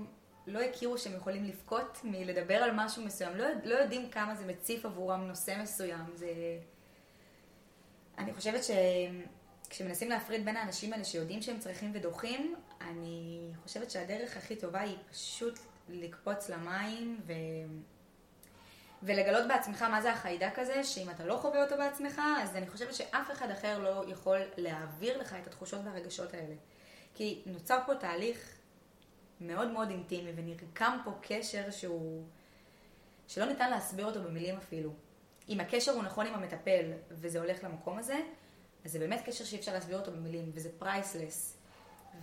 [0.48, 4.86] לא הכירו שהם יכולים לבכות מלדבר על משהו מסוים, לא, לא יודעים כמה זה מציף
[4.86, 6.06] עבורם נושא מסוים.
[6.16, 6.28] זה...
[8.18, 8.62] אני חושבת
[9.68, 14.98] שכשמנסים להפריד בין האנשים האלה שיודעים שהם צריכים ודוחים, אני חושבת שהדרך הכי טובה היא
[15.12, 15.60] פשוט
[15.90, 17.34] לקפוץ למים ו...
[19.04, 22.94] ולגלות בעצמך מה זה החיידק הזה, שאם אתה לא חווה אותו בעצמך, אז אני חושבת
[22.96, 26.56] שאף אחד אחר לא יכול להעביר לך את התחושות והרגשות האלה.
[27.16, 28.56] כי נוצר פה תהליך
[29.42, 32.24] מאוד מאוד אינטימי, ונרקם פה קשר שהוא...
[33.28, 34.94] שלא ניתן להסביר אותו במילים אפילו.
[35.50, 38.20] אם הקשר הוא נכון עם המטפל, וזה הולך למקום הזה,
[38.86, 41.55] אז זה באמת קשר שאי אפשר להסביר אותו במילים, וזה priceless.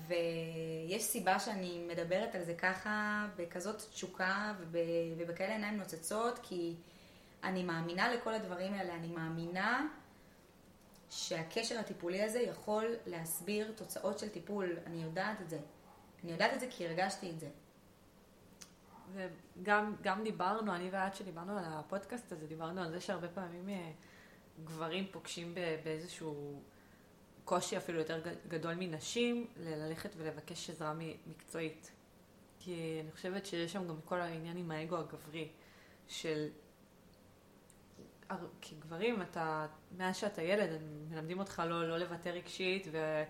[0.06, 4.76] ויש סיבה שאני מדברת על זה ככה, בכזאת תשוקה וב...
[5.16, 6.74] ובכאלה עיניים נוצצות, כי
[7.44, 9.86] אני מאמינה לכל הדברים האלה, אני מאמינה
[11.10, 15.58] שהקשר הטיפולי הזה יכול להסביר תוצאות של טיפול, אני יודעת את זה.
[16.24, 17.48] אני יודעת את זה כי הרגשתי את זה.
[19.62, 23.90] וגם דיברנו, אני ואת שדיברנו על הפודקאסט הזה, דיברנו על זה שהרבה פעמים אה,
[24.64, 25.54] גברים פוגשים
[25.84, 26.62] באיזשהו
[27.44, 30.94] קושי אפילו יותר גדול מנשים ללכת ולבקש עזרה
[31.26, 31.90] מקצועית.
[32.58, 35.48] כי אני חושבת שיש שם גם כל העניין עם האגו הגברי,
[36.08, 36.48] של...
[38.60, 39.66] כגברים, אתה,
[39.96, 40.70] מאז שאתה ילד,
[41.10, 43.22] מלמדים אותך לא, לא לוותר רגשית ו,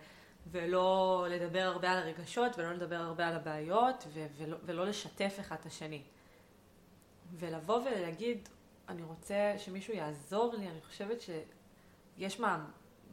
[0.51, 5.57] ולא לדבר הרבה על הרגשות ולא לדבר הרבה על הבעיות ו, ולא, ולא לשתף אחד
[5.61, 6.03] את השני.
[7.33, 8.49] ולבוא ולהגיד,
[8.89, 12.67] אני רוצה שמישהו יעזור לי, אני חושבת שיש מה,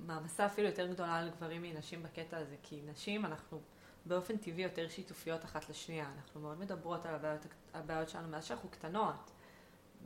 [0.05, 3.61] מעמסה אפילו יותר גדולה על גברים מנשים בקטע הזה, כי נשים אנחנו
[4.05, 8.69] באופן טבעי יותר שיתופיות אחת לשנייה, אנחנו מאוד מדברות על הבעיות, הבעיות שלנו מאז שאנחנו
[8.69, 9.31] קטנות.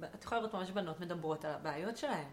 [0.04, 2.28] את יכולה לראות ממש בנות מדברות על הבעיות שלהן.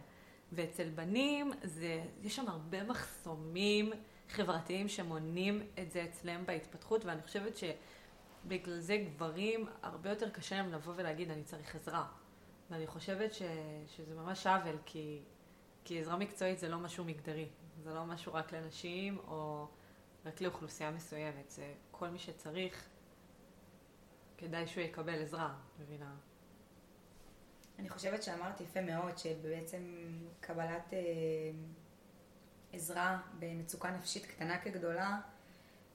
[0.53, 3.93] ואצל בנים זה, יש שם הרבה מחסומים
[4.29, 10.73] חברתיים שמונעים את זה אצלם בהתפתחות, ואני חושבת שבגלל זה גברים, הרבה יותר קשה להם
[10.73, 12.07] לבוא ולהגיד, אני צריך עזרה.
[12.71, 13.43] ואני חושבת ש,
[13.87, 15.23] שזה ממש עוול, כי
[15.85, 17.49] כי עזרה מקצועית זה לא משהו מגדרי,
[17.83, 19.69] זה לא משהו רק לנשים או
[20.25, 22.89] רק לאוכלוסייה מסוימת, זה כל מי שצריך,
[24.39, 26.15] כדאי שהוא יקבל עזרה, מבינה?
[27.79, 29.83] אני חושבת שאמרת יפה מאוד, שבעצם
[30.41, 30.99] קבלת אה,
[32.73, 35.21] עזרה במצוקה נפשית קטנה כגדולה,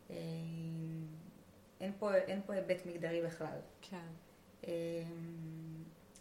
[0.10, 0.16] אה,
[1.80, 3.60] אין, פה, אין פה היבט מגדרי בכלל.
[3.82, 4.08] כן.
[4.68, 4.72] אה,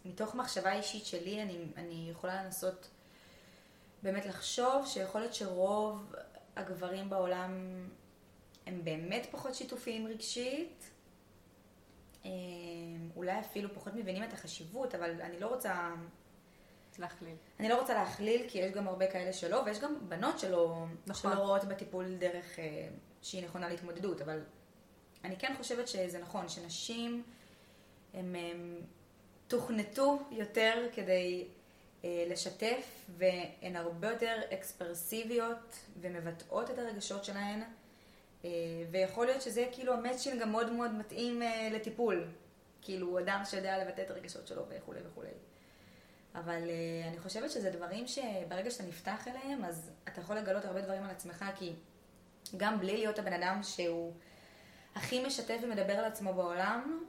[0.05, 2.89] מתוך מחשבה אישית שלי, אני, אני יכולה לנסות
[4.05, 6.15] באמת לחשוב שיכול להיות שרוב
[6.55, 7.51] הגברים בעולם
[8.65, 10.91] הם באמת פחות שיתופיים רגשית,
[12.25, 12.29] אה,
[13.15, 15.93] אולי אפילו פחות מבינים את החשיבות, אבל אני לא רוצה...
[16.99, 17.35] להכליל.
[17.59, 21.31] אני לא רוצה להכליל, כי יש גם הרבה כאלה שלא, ויש גם בנות שלא, נכון.
[21.31, 22.87] שלא רואות בטיפול דרך אה,
[23.21, 24.39] שהיא נכונה להתמודדות, אבל
[25.23, 27.23] אני כן חושבת שזה נכון, שנשים
[28.13, 28.35] הם
[29.47, 31.47] תוכנתו יותר כדי
[32.27, 37.61] לשתף, והן הרבה יותר אקספרסיביות ומבטאות את הרגשות שלהן,
[38.45, 38.49] אה,
[38.91, 42.27] ויכול להיות שזה כאילו המצ'ינג המאוד מאוד מתאים אה, לטיפול.
[42.81, 45.29] כאילו, אדם שיודע לבטא את הרגשות שלו וכולי וכולי.
[46.35, 46.61] אבל
[47.07, 51.09] אני חושבת שזה דברים שברגע שאתה נפתח אליהם, אז אתה יכול לגלות הרבה דברים על
[51.09, 51.73] עצמך, כי
[52.57, 54.13] גם בלי להיות הבן אדם שהוא
[54.95, 57.03] הכי משתף ומדבר על עצמו בעולם,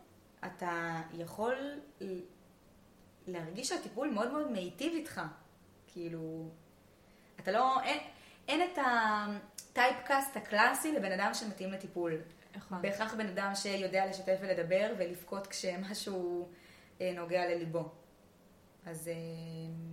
[0.44, 1.80] אתה יכול
[3.26, 5.20] להרגיש שהטיפול מאוד מאוד מיטיב איתך.
[5.86, 6.48] כאילו,
[7.40, 7.98] אתה לא, אין,
[8.48, 12.12] אין את הטייפקאסט הקלאסי לבן אדם שמתאים לטיפול.
[12.56, 12.82] נכון.
[12.82, 16.48] בהכרח בן אדם שיודע לשתף ולדבר ולבכות כשמשהו
[17.00, 17.88] אה, נוגע לליבו.
[18.86, 19.14] אז אה,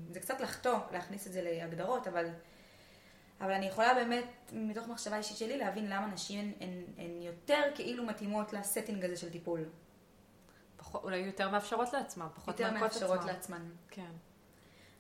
[0.10, 2.26] זה קצת לחטוא להכניס את זה להגדרות, אבל,
[3.42, 7.62] אבל אני יכולה באמת, מתוך מחשבה אישית שלי, להבין למה נשים הן, הן, הן יותר
[7.76, 9.66] כאילו מתאימות לסטינג הזה של טיפול.
[10.94, 13.70] פחות, אולי יותר מאפשרות לעצמן, פחות יותר מאפשרות לעצמן.
[13.90, 14.12] כן.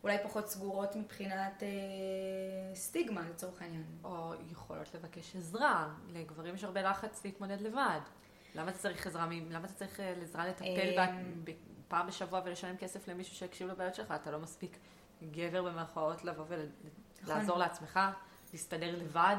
[0.03, 3.85] אולי פחות סגורות מבחינת אה, סטיגמה לצורך העניין.
[4.03, 5.93] או יכולות לבקש עזרה.
[6.07, 7.99] לגברים יש הרבה לחץ להתמודד לבד.
[8.55, 9.27] למה אתה צריך עזרה?
[9.49, 11.13] למה אתה צריך אה, עזרה לטפל אה,
[11.43, 11.51] ב-
[11.87, 14.11] פעם בשבוע ולשלם כסף למישהו שיקשיב לבעיות שלך?
[14.11, 14.77] אתה לא מספיק
[15.31, 16.65] גבר במרכאות לבוא נכון.
[17.23, 17.99] ולעזור לעצמך,
[18.53, 19.35] להסתדר לבד.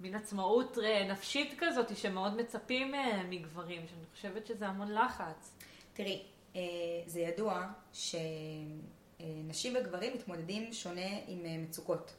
[0.00, 5.56] מין עצמאות אה, נפשית כזאת שמאוד מצפים אה, מגברים, שאני חושבת שזה המון לחץ.
[5.92, 6.22] תראי,
[6.56, 6.60] אה,
[7.06, 12.14] זה ידוע שנשים וגברים מתמודדים שונה עם מצוקות.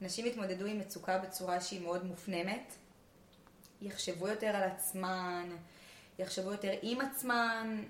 [0.00, 2.74] נשים יתמודדו עם מצוקה בצורה שהיא מאוד מופנמת,
[3.82, 5.48] יחשבו יותר על עצמן,
[6.18, 7.84] יחשבו יותר עם עצמן,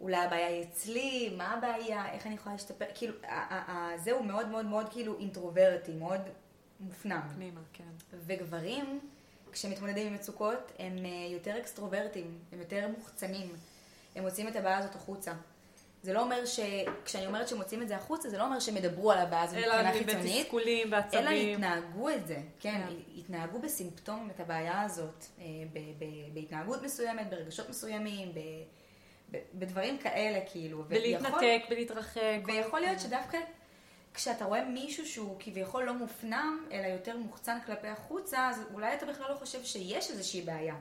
[0.00, 4.22] אולי הבעיה היא אצלי, מה הבעיה, איך אני יכולה להשתפר, כאילו, ה- ה- ה- זהו
[4.22, 6.20] מאוד מאוד מאוד כאילו אינטרוברטי, מאוד
[6.80, 7.20] מופנם.
[7.34, 7.84] פנימה, כן.
[8.26, 9.00] וגברים,
[9.52, 13.48] כשמתמודדים עם מצוקות, הם אה, יותר אקסטרוברטים, הם יותר מוחצנים,
[14.16, 15.32] הם מוציאים את הבעיה הזאת החוצה.
[16.02, 16.60] זה לא אומר ש...
[17.04, 19.56] כשאני אומרת שהם מוציאים את זה החוצה, זה לא אומר שהם ידברו על הבעיה הזאת
[19.56, 21.54] מבחינה אלא חיצונית, בתסכולים, אלא בעצבים.
[21.54, 22.94] התנהגו את זה, כן, כן.
[23.18, 28.38] התנהגו בסימפטומים את הבעיה הזאת, אה, ב- ב- בהתנהגות מסוימת, ברגשות מסוימים, ב-
[29.30, 30.84] ב- בדברים כאלה, כאילו.
[30.88, 32.20] ויכול- בלהתנתק, בלהתרחק.
[32.44, 33.38] כל- ויכול להיות שדווקא
[34.14, 39.06] כשאתה רואה מישהו שהוא כביכול לא מופנם, אלא יותר מוחצן כלפי החוצה, אז אולי אתה
[39.06, 40.76] בכלל לא חושב שיש איזושהי בעיה.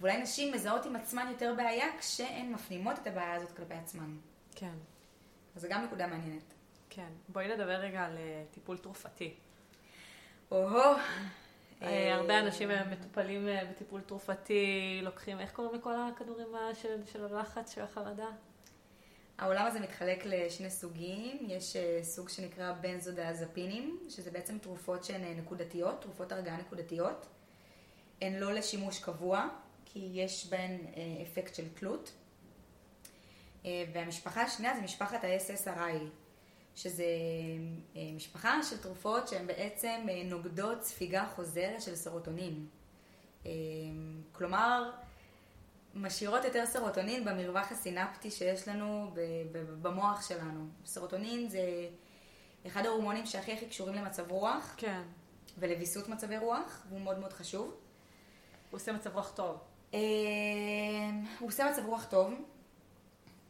[0.00, 4.16] ואולי נשים מזהות עם עצמן יותר בעיה כשהן מפנימות את הבעיה הזאת כלפי עצמן.
[4.54, 4.74] כן,
[5.56, 6.54] אז זו גם נקודה מעניינת.
[6.90, 7.08] כן.
[7.28, 9.34] בואי נדבר רגע על אה, טיפול תרופתי.
[10.50, 10.96] או-הו.
[11.82, 16.48] אה, הרבה אנשים אה, מטופלים אה, בטיפול תרופתי, לוקחים, איך קוראים לכל הכדורים
[17.06, 18.28] של הלחץ, של החרדה?
[19.42, 25.34] העולם הזה מתחלק לשני סוגים, יש אה, סוג שנקרא בנזודיאזפינים, שזה בעצם תרופות שהן אה,
[25.34, 27.26] נקודתיות, תרופות הרגעה נקודתיות.
[28.20, 29.48] הן לא לשימוש קבוע,
[29.84, 32.12] כי יש בהן אה, אפקט של תלות.
[33.92, 35.98] והמשפחה השנייה זה משפחת ה-SSRI,
[36.74, 37.04] שזה
[38.14, 42.66] משפחה של תרופות שהן בעצם נוגדות ספיגה חוזרת של סרוטונין.
[43.46, 43.50] אה,
[44.32, 44.90] כלומר,
[45.94, 49.10] משאירות יותר סרוטונין במרווח הסינפטי שיש לנו
[49.82, 50.66] במוח שלנו.
[50.84, 51.60] סרוטונין זה
[52.66, 55.02] אחד ההורמונים שהכי הכי קשורים למצב רוח כן.
[55.58, 57.76] ולוויסות מצבי רוח, והוא מאוד מאוד חשוב.
[58.70, 59.58] הוא עושה מצב רוח טוב.
[59.94, 60.00] אה,
[61.38, 62.34] הוא עושה מצב רוח טוב,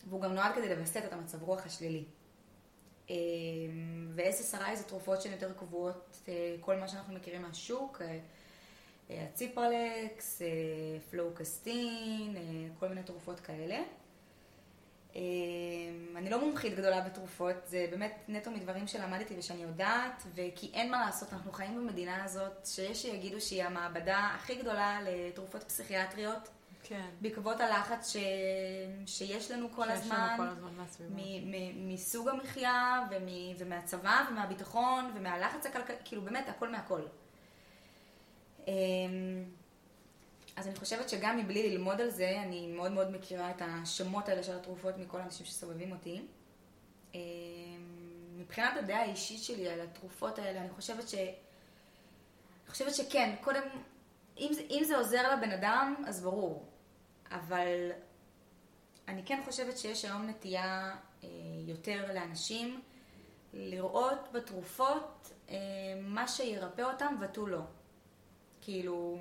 [0.09, 2.05] והוא גם נועד כדי לווסת את המצב רוח השלילי.
[3.10, 3.14] אה,
[4.14, 8.02] ו-SSRI זה תרופות שהן יותר קבועות, אה, כל מה שאנחנו מכירים מהשוק,
[9.20, 10.47] הציפרלקס, אה,
[11.10, 12.43] פלואוקסטין, אה,
[12.78, 13.82] כל מיני תרופות כאלה.
[15.16, 15.20] אה,
[16.16, 21.01] אני לא מומחית גדולה בתרופות, זה באמת נטו מדברים שלמדתי ושאני יודעת, וכי אין מה
[21.06, 26.48] לעשות, אנחנו חיים במדינה הזאת שיש שיגידו שהיא המעבדה הכי גדולה לתרופות פסיכיאטריות,
[26.82, 27.09] כן.
[27.20, 28.16] בעקבות הלחץ ש...
[29.06, 31.14] שיש לנו כל שיש הזמן, לנו כל הזמן מהסביבה.
[31.16, 33.26] מ- מ- מסוג המחיה ומ...
[33.59, 37.02] ומהצבא ומהביטחון ומהלחץ הכלכלי, כאילו באמת הכל מהכל.
[38.66, 39.44] אמ,
[40.56, 44.43] אז אני חושבת שגם מבלי ללמוד על זה, אני מאוד מאוד מכירה את השמות האלה
[44.43, 46.22] של התרופות מכל האנשים שסובבים אותי.
[47.14, 47.20] אמ,
[48.39, 51.14] מבחינת הדעה האישית שלי על התרופות האלה, אני חושבת ש...
[51.14, 53.62] אני חושבת שכן, קודם,
[54.39, 56.66] אם זה, אם זה עוזר לבן אדם, אז ברור.
[57.30, 57.90] אבל
[59.09, 61.28] אני כן חושבת שיש היום נטייה אה,
[61.66, 62.80] יותר לאנשים
[63.52, 65.56] לראות בתרופות אה,
[66.01, 67.60] מה שירפא אותם ותו לא.
[68.62, 69.18] כאילו,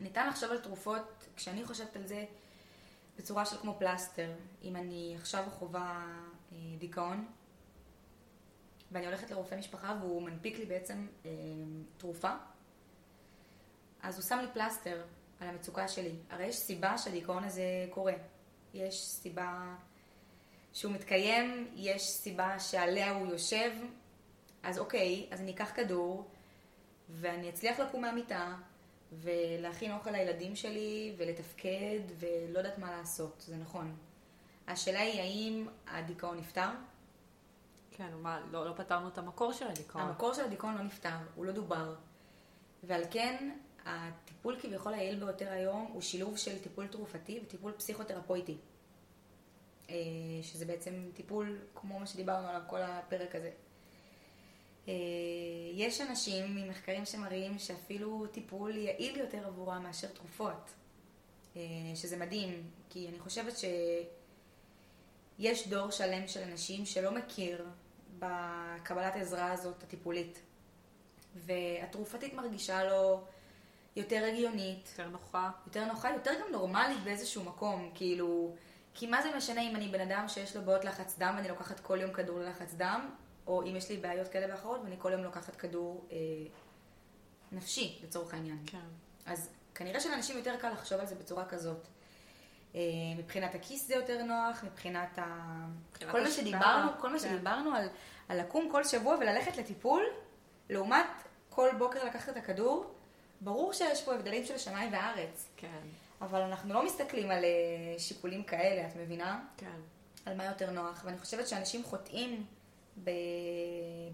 [0.00, 2.24] ניתן לחשוב על תרופות, כשאני חושבת על זה,
[3.18, 4.32] בצורה של כמו פלסטר.
[4.62, 6.06] אם אני עכשיו חווה
[6.52, 7.26] אה, דיכאון,
[8.92, 11.30] ואני הולכת לרופא משפחה והוא מנפיק לי בעצם אה,
[11.96, 12.30] תרופה,
[14.02, 15.02] אז הוא שם לי פלסטר
[15.40, 16.14] על המצוקה שלי.
[16.30, 18.14] הרי יש סיבה שהדיכאון הזה קורה.
[18.74, 19.74] יש סיבה
[20.72, 23.70] שהוא מתקיים, יש סיבה שעליה הוא יושב,
[24.62, 26.30] אז אוקיי, אז אני אקח כדור,
[27.08, 28.56] ואני אצליח לקום מהמיטה,
[29.12, 33.96] ולהכין אוכל לילדים שלי, ולתפקד, ולא יודעת מה לעשות, זה נכון.
[34.68, 36.68] השאלה היא האם הדיכאון נפתר?
[37.90, 40.04] כן, מה, לא, לא פתרנו את המקור של הדיכאון.
[40.04, 41.94] המקור של הדיכאון לא נפתר, הוא לא דובר.
[42.82, 43.50] ועל כן,
[43.84, 48.56] הטיפול כביכול היעיל ביותר היום הוא שילוב של טיפול תרופתי וטיפול פסיכותרפויטי.
[49.90, 49.94] אה,
[50.42, 53.50] שזה בעצם טיפול כמו מה שדיברנו עליו כל הפרק הזה.
[54.88, 54.92] אה,
[55.74, 60.70] יש אנשים ממחקרים שמראים שאפילו טיפול יעיל יותר עבורם מאשר תרופות.
[61.56, 61.62] אה,
[61.94, 63.54] שזה מדהים, כי אני חושבת
[65.38, 67.66] שיש דור שלם של אנשים שלא מכיר
[68.18, 70.40] בקבלת העזרה הזאת הטיפולית.
[71.36, 73.24] והתרופתית מרגישה לו
[73.96, 75.50] יותר הגיונית, יותר נוחה.
[75.66, 77.90] יותר נוחה, יותר גם נורמלית באיזשהו מקום.
[77.94, 78.54] כאילו,
[78.94, 81.80] כי מה זה משנה אם אני בן אדם שיש לו בעיות לחץ דם ואני לוקחת
[81.80, 83.10] כל יום כדור ללחץ דם,
[83.46, 86.16] או אם יש לי בעיות כאלה ואחרות ואני כל יום לוקחת כדור אה,
[87.52, 88.58] נפשי, לצורך העניין.
[88.66, 88.78] כן.
[89.26, 91.88] אז כנראה שלאנשים יותר קל לחשוב על זה בצורה כזאת.
[92.74, 92.80] אה,
[93.18, 95.24] מבחינת הכיס זה יותר נוח, מבחינת ה...
[95.90, 97.28] מבחינת כל מה שדיברנו, כל מה כן.
[97.28, 97.88] שדיברנו על,
[98.28, 100.04] על לקום כל שבוע וללכת לטיפול,
[100.70, 101.06] לעומת
[101.50, 102.94] כל בוקר לקחת את הכדור,
[103.40, 105.48] ברור שיש פה הבדלים של שמיים וארץ.
[105.56, 105.80] כן.
[106.20, 109.40] אבל אנחנו לא מסתכלים על אה, שיקולים כאלה, את מבינה?
[109.56, 109.80] כן.
[110.26, 111.02] על מה יותר נוח.
[111.04, 112.46] ואני חושבת שאנשים חוטאים.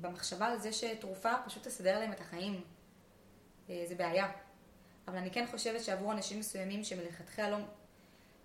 [0.01, 2.61] במחשבה על זה שתרופה פשוט תסדר להם את החיים.
[3.71, 4.33] אה, זה בעיה.
[5.09, 7.57] אבל אני כן חושבת שעבור אנשים מסוימים שמלכתחילה לא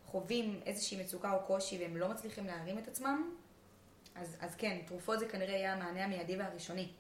[0.06, 3.36] חווים איזושהי מצוקה או קושי והם לא מצליחים להרים את עצמם,
[4.16, 6.92] אז, אז כן, תרופות זה כנראה יהיה המענה המיידי והראשוני,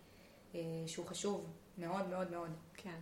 [0.56, 2.50] אה, שהוא חשוב מאוד מאוד מאוד.
[2.74, 3.00] כן.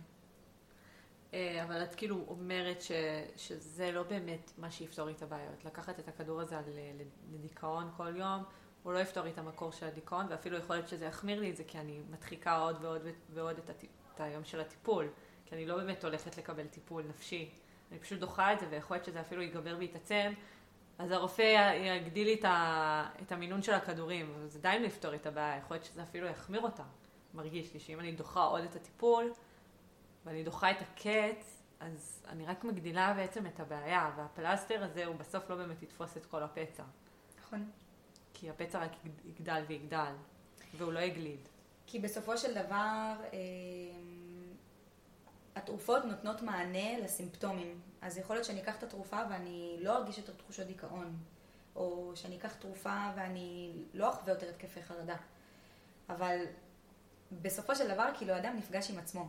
[1.34, 2.92] אה, אבל את כאילו אומרת ש,
[3.36, 5.64] שזה לא באמת מה שיפתור לי את הבעיות.
[5.64, 6.56] לקחת את הכדור הזה
[7.32, 8.42] לדיכאון כל יום,
[8.84, 11.56] הוא לא יפתור לי את המקור של הדיכאון, ואפילו יכול להיות שזה יחמיר לי את
[11.56, 13.02] זה, כי אני מדחיקה עוד ועוד
[13.34, 15.08] ועוד את, הטיפ, את היום של הטיפול.
[15.46, 17.50] כי אני לא באמת הולכת לקבל טיפול נפשי.
[17.90, 20.32] אני פשוט דוחה את זה, ויכול להיות שזה אפילו ייגבר ויתעצם.
[20.98, 25.56] אז הרופא יגדיל לי את, ה, את המינון של הכדורים, זה עדיין לא את הבעיה,
[25.56, 26.82] יכול להיות שזה אפילו יחמיר אותה.
[27.34, 29.32] מרגיש לי שאם אני דוחה עוד את הטיפול,
[30.24, 35.50] ואני דוחה את הקץ, אז אני רק מגדילה בעצם את הבעיה, והפלסטר הזה הוא בסוף
[35.50, 36.82] לא באמת יתפוס את כל הפצע.
[37.40, 37.70] נכון.
[38.44, 38.90] כי הפצע רק
[39.24, 40.12] יגדל ויגדל,
[40.76, 41.38] והוא לא יגליד.
[41.86, 43.38] כי בסופו של דבר, אה,
[45.56, 47.80] התרופות נותנות מענה לסימפטומים.
[48.02, 51.16] אז יכול להיות שאני אקח את התרופה ואני לא ארגיש יותר תחושות דיכאון,
[51.76, 55.16] או שאני אקח תרופה ואני לא אחווה יותר התקפי חרדה.
[56.08, 56.44] אבל
[57.42, 59.28] בסופו של דבר, כאילו, אדם נפגש עם עצמו.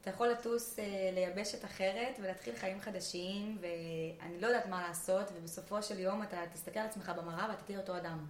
[0.00, 0.84] אתה יכול לטוס אה,
[1.14, 6.80] ליבשת אחרת ולהתחיל חיים חדשים, ואני לא יודעת מה לעשות, ובסופו של יום אתה תסתכל
[6.80, 8.26] על עצמך במראה ואתה תהיה אותו אדם.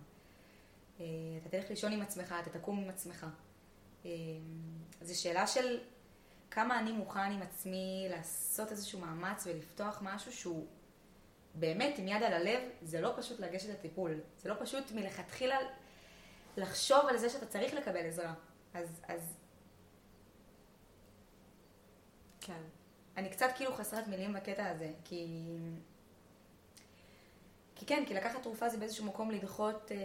[1.01, 1.05] אה,
[1.41, 3.27] אתה תלך לישון עם עצמך, אתה תקום עם עצמך.
[4.07, 4.11] אה,
[5.03, 5.79] זו שאלה של
[6.51, 10.67] כמה אני מוכן עם עצמי לעשות איזשהו מאמץ ולפתוח משהו שהוא
[11.55, 14.21] באמת עם יד על הלב, זה לא פשוט לגשת לטיפול.
[14.39, 15.57] זה לא פשוט מלכתחילה
[16.57, 18.35] לחשוב על זה שאתה צריך לקבל עזרה.
[18.75, 19.38] אז, אז
[22.49, 22.63] כן.
[23.17, 25.45] אני קצת כאילו חסרת מילים בקטע הזה, כי...
[27.75, 29.97] כי כן, כי לקחת תרופה זה באיזשהו מקום לדחות, אה,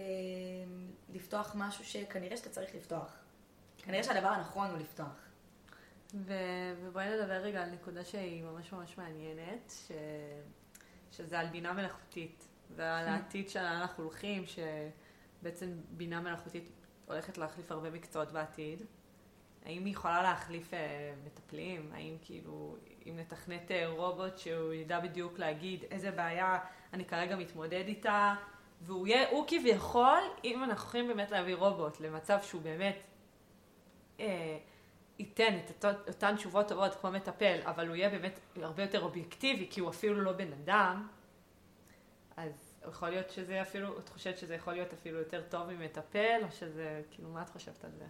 [1.14, 3.16] לפתוח משהו שכנראה שאתה צריך לפתוח.
[3.78, 5.28] כנראה שהדבר הנכון הוא לפתוח.
[6.14, 9.92] ו- ובואי נדבר רגע על נקודה שהיא ממש ממש מעניינת, ש-
[11.18, 16.70] שזה על בינה מלאכותית, ועל העתיד שלאן אנחנו הולכים, שבעצם בינה מלאכותית
[17.06, 18.82] הולכת להחליף הרבה מקצועות בעתיד.
[19.66, 21.90] האם היא יכולה להחליף אה, מטפלים?
[21.94, 22.76] האם כאילו,
[23.06, 26.60] אם נתכנת אה, רובוט שהוא ידע בדיוק להגיד איזה בעיה
[26.94, 28.36] אני כרגע מתמודד איתה,
[28.82, 32.96] והוא יהיה, הוא כביכול, אם אנחנו יכולים באמת להביא רובוט למצב שהוא באמת
[34.20, 34.58] אה,
[35.20, 39.68] ייתן את אותו, אותן תשובות טובות כמו מטפל, אבל הוא יהיה באמת הרבה יותר אובייקטיבי,
[39.72, 41.08] כי הוא אפילו לא בן אדם,
[42.38, 46.52] אז יכול להיות שזה אפילו, את חושבת שזה יכול להיות אפילו יותר טוב ממטפל, או
[46.52, 48.06] שזה, כאילו, מה את חושבת על זה?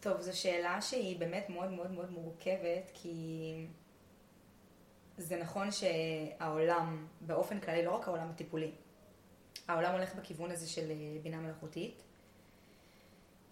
[0.00, 3.66] טוב, זו שאלה שהיא באמת מאוד מאוד מאוד מורכבת, כי
[5.18, 8.72] זה נכון שהעולם, באופן כללי, לא רק העולם הטיפולי,
[9.68, 12.02] העולם הולך בכיוון הזה של אה, בינה מלאכותית,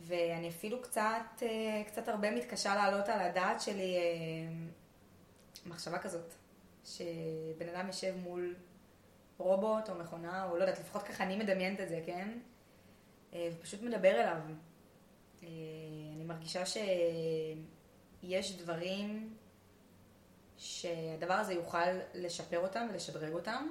[0.01, 4.03] ואני אפילו קצת, אה, קצת הרבה מתקשה להעלות על הדעת שלי אה,
[5.67, 6.35] מחשבה כזאת,
[6.85, 8.55] שבן אדם יושב מול
[9.39, 12.39] רובוט או מכונה, או לא יודעת, לפחות ככה אני מדמיינת את זה, כן?
[13.33, 14.41] ופשוט מדבר אליו.
[15.43, 19.37] אני מרגישה שיש דברים
[20.59, 23.67] שהדבר הזה יוכל לשפר אותם ולשדרג אותם,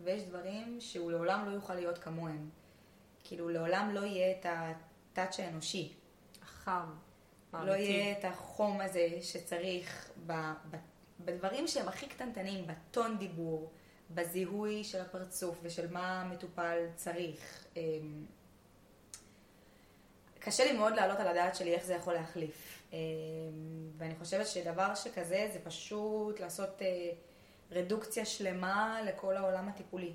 [0.00, 2.50] ויש דברים שהוא לעולם לא יוכל להיות כמוהם.
[3.24, 5.92] כאילו, לעולם לא יהיה את הטאץ' האנושי.
[6.42, 6.90] החם.
[7.52, 7.72] לא.
[7.72, 10.32] יהיה את החום הזה שצריך ב,
[10.70, 10.76] ב,
[11.24, 13.70] בדברים שהם הכי קטנטנים, בטון דיבור,
[14.10, 17.64] בזיהוי של הפרצוף ושל מה המטופל צריך.
[20.40, 22.82] קשה לי מאוד להעלות על הדעת שלי איך זה יכול להחליף.
[22.92, 22.98] אמ,
[23.96, 27.10] ואני חושבת שדבר שכזה זה פשוט לעשות אה,
[27.70, 30.12] רדוקציה שלמה לכל העולם הטיפולי.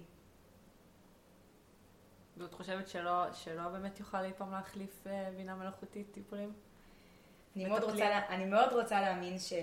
[2.38, 6.53] ואת חושבת שלא, שלא באמת יוכל אי פעם להחליף אה, בינה מלאכותית טיפולים?
[7.56, 7.84] אני מאוד.
[7.84, 9.53] רוצה, אני מאוד רוצה להאמין ש...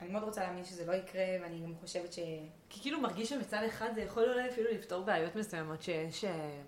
[0.00, 2.18] אני מאוד רוצה להאמין שזה לא יקרה, ואני גם חושבת ש...
[2.68, 6.60] כי כאילו מרגיש שמצד אחד זה יכול אולי אפילו לפתור בעיות מסוימות שיש אה,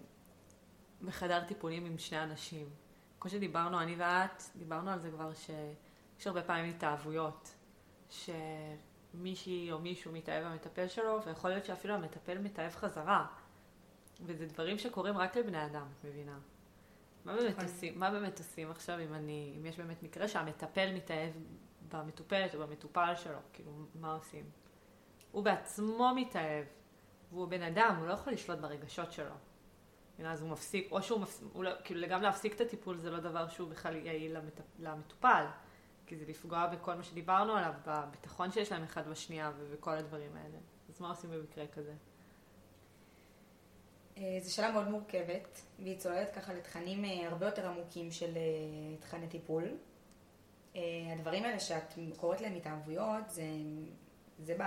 [1.03, 2.69] בחדר טיפולים עם שני אנשים.
[3.21, 7.55] כמו שדיברנו, אני ואת, דיברנו על זה כבר, שיש הרבה פעמים התאהבויות,
[8.11, 8.31] ש...
[9.15, 13.27] מישהי או מישהו מתאהב במטפל שלו, ויכול להיות שאפילו המטפל מתאהב חזרה.
[14.23, 16.39] וזה דברים שקורים רק לבני אדם, את מבינה?
[17.25, 17.65] מה באמת, נכון.
[17.65, 21.33] עושים, מה באמת עושים עכשיו אם, אני, אם יש באמת מקרה שהמטפל מתאהב
[21.89, 23.39] במטופלת או במטופל שלו?
[23.53, 24.45] כאילו, מה עושים?
[25.33, 26.65] הוא בעצמו מתאהב,
[27.33, 29.35] והוא בן אדם, הוא לא יכול לשלוט ברגשות שלו.
[30.27, 33.49] אז הוא מפסיק, או שהוא מפסיק, לא, כאילו גם להפסיק את הטיפול זה לא דבר
[33.49, 35.45] שהוא בכלל יעיל למטפ, למטופל,
[36.07, 40.59] כי זה לפגוע בכל מה שדיברנו עליו, בביטחון שיש להם אחד בשנייה ובכל הדברים האלה.
[40.89, 41.93] אז מה עושים במקרה כזה?
[44.19, 48.97] אה, זו שאלה מאוד מורכבת, והיא צוללת ככה לתכנים אה, הרבה יותר עמוקים של אה,
[49.01, 49.65] תכני טיפול.
[51.13, 53.43] הדברים האלה שאת קוראת להם התאהבויות, זה,
[54.39, 54.63] זה ב...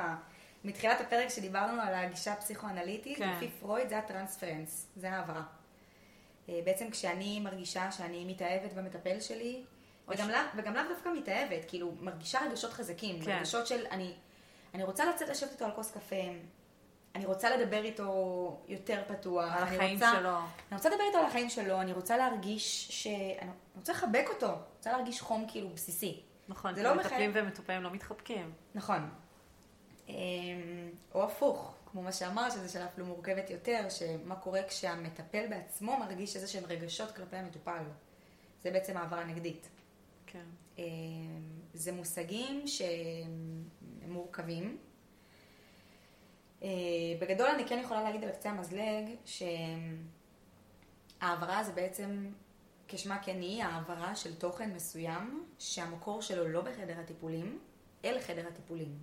[0.63, 3.33] מתחילת הפרק שדיברנו על הגישה הפסיכואנליטית, כן.
[3.35, 5.43] לפי פרויד זה הטרנספרנס, זה העברה.
[6.49, 9.63] אה, בעצם כשאני מרגישה שאני מתאהבת במטפל שלי,
[10.07, 13.37] או וגם, ש- לאו, וגם לאו דווקא מתאהבת, כאילו מרגישה רגשות חזקים, כן.
[13.39, 14.13] רגשות של אני,
[14.73, 16.15] אני רוצה לצאת לשבת איתו על כוס קפה,
[17.15, 18.07] אני רוצה לדבר איתו
[18.67, 20.37] יותר פתוח, על אני החיים רוצה, שלו.
[20.37, 23.07] אני רוצה לדבר איתו על החיים שלו, אני רוצה להרגיש ש...
[23.41, 26.21] אני רוצה לחבק אותו, אני רוצה להרגיש חום כאילו בסיסי.
[26.47, 28.53] נכון, זה לא מטפלים מחייב- ומטופלים לא מתחבקים.
[28.75, 29.09] נכון.
[31.13, 36.35] או הפוך, כמו מה שאמרת, שזו שאלה אפילו מורכבת יותר, שמה קורה כשהמטפל בעצמו מרגיש
[36.35, 37.83] איזה שהם רגשות כלפי המטופל.
[38.63, 39.69] זה בעצם העברה נגדית.
[40.25, 40.45] כן.
[40.77, 40.83] אמ,
[41.73, 43.63] זה מושגים שהם
[44.07, 44.77] מורכבים.
[46.63, 46.69] אה,
[47.21, 49.09] בגדול אני כן יכולה להגיד על קצה המזלג
[51.19, 52.31] שהעברה זה בעצם,
[52.87, 57.59] כשמה כן היא, העברה של תוכן מסוים שהמקור שלו לא בחדר הטיפולים,
[58.05, 58.97] אל חדר הטיפולים.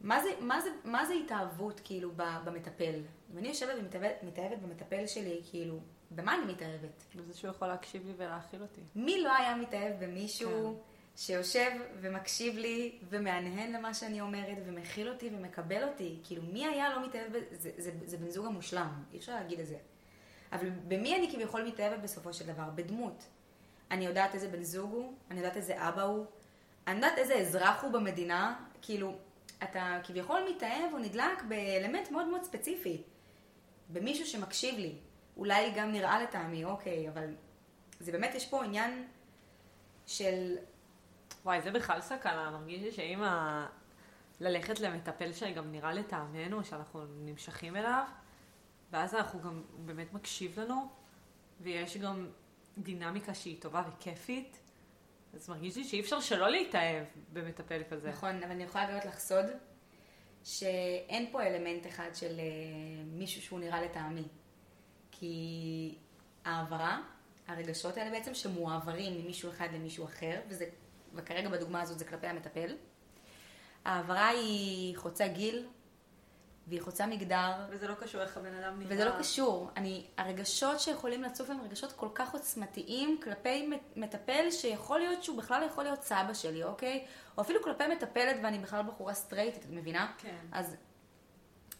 [0.00, 2.10] מה זה, מה זה, מה זה התאהבות כאילו
[2.44, 3.00] במטפל?
[3.32, 5.78] אם אני יושבת ומתאהבת מתאהבת במטפל שלי, כאילו,
[6.10, 7.04] במה אני מתאהבת?
[7.16, 8.80] וזה שהוא יכול להקשיב לי ולהכיל אותי.
[8.96, 10.80] מי לא היה מתאהב במישהו כן.
[11.16, 11.70] שיושב
[12.00, 16.18] ומקשיב לי ומהנהן למה שאני אומרת ומכיל אותי ומקבל אותי?
[16.24, 17.46] כאילו, מי היה לא מתאהב בזה?
[17.50, 19.76] זה, זה, זה בן זוג המושלם, אי אפשר להגיד את זה.
[20.52, 22.68] אבל במי אני כביכול מתאהבת בסופו של דבר?
[22.74, 23.24] בדמות.
[23.90, 26.26] אני יודעת איזה בן זוג הוא, אני יודעת איזה אבא הוא,
[26.86, 29.16] אני יודעת איזה אזרח הוא במדינה, כאילו,
[29.62, 33.02] אתה כביכול מתאהב או נדלק באלמנט מאוד מאוד ספציפי.
[33.88, 34.94] במישהו שמקשיב לי.
[35.36, 37.34] אולי גם נראה לטעמי, אוקיי, אבל
[38.00, 39.08] זה באמת, יש פה עניין
[40.06, 40.56] של...
[41.44, 43.66] וואי, זה בכלל סכנה, מרגיש לי שאם ה...
[44.40, 48.04] ללכת למטפל שגם נראה לטעמנו, שאנחנו נמשכים אליו,
[48.90, 50.88] ואז אנחנו גם, הוא באמת מקשיב לנו,
[51.60, 52.28] ויש גם
[52.78, 54.58] דינמיקה שהיא טובה וכיפית,
[55.34, 58.08] אז מרגיש לי שאי אפשר שלא להתאהב במטפל כזה.
[58.08, 59.44] נכון, אבל אני יכולה לגלות לך סוד,
[60.44, 62.44] שאין פה אלמנט אחד של אה,
[63.06, 64.24] מישהו שהוא נראה לטעמי.
[65.10, 65.94] כי
[66.44, 67.00] העברה,
[67.46, 70.64] הרגשות האלה בעצם שמועברים ממישהו אחד למישהו אחר, וזה,
[71.14, 72.76] וכרגע בדוגמה הזאת זה כלפי המטפל,
[73.84, 75.66] העברה היא חוצה גיל,
[76.66, 78.92] והיא חוצה מגדר, וזה לא קשור איך הבן אדם נראה.
[78.94, 79.70] וזה לא קשור.
[79.76, 85.38] אני, הרגשות שיכולים לצוף הם רגשות כל כך עוצמתיים כלפי מט- מטפל שיכול להיות שהוא
[85.38, 87.06] בכלל יכול להיות סבא שלי, אוקיי?
[87.36, 90.12] או אפילו כלפי מטפלת ואני בכלל בחורה סטרייטית, את מבינה?
[90.18, 90.36] כן.
[90.52, 90.76] אז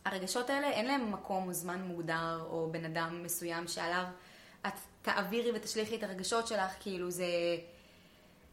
[0.04, 4.04] הרגשות האלה אין להם מקום או זמן מוגדר או בן אדם מסוים שעליו
[4.66, 7.24] את תעבירי ותשליכי את הרגשות שלך, כאילו זה...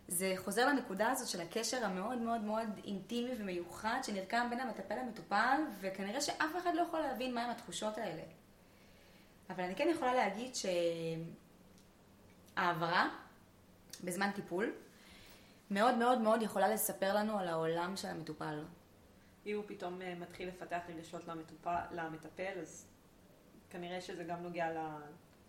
[0.07, 5.61] זה חוזר לנקודה הזאת של הקשר המאוד מאוד מאוד אינטימי ומיוחד שנרקם בין המטפל למטופל,
[5.79, 8.23] וכנראה שאף אחד לא יכול להבין מהם התחושות האלה.
[9.49, 10.51] אבל אני כן יכולה להגיד
[12.55, 13.09] שהעברה
[14.03, 14.73] בזמן טיפול
[15.71, 18.63] מאוד מאוד מאוד יכולה לספר לנו על העולם של המטופל.
[19.45, 22.85] אם הוא פתאום אה, מתחיל לפתח רגשות למטופל, למטפל, אז
[23.69, 24.69] כנראה שזה גם נוגע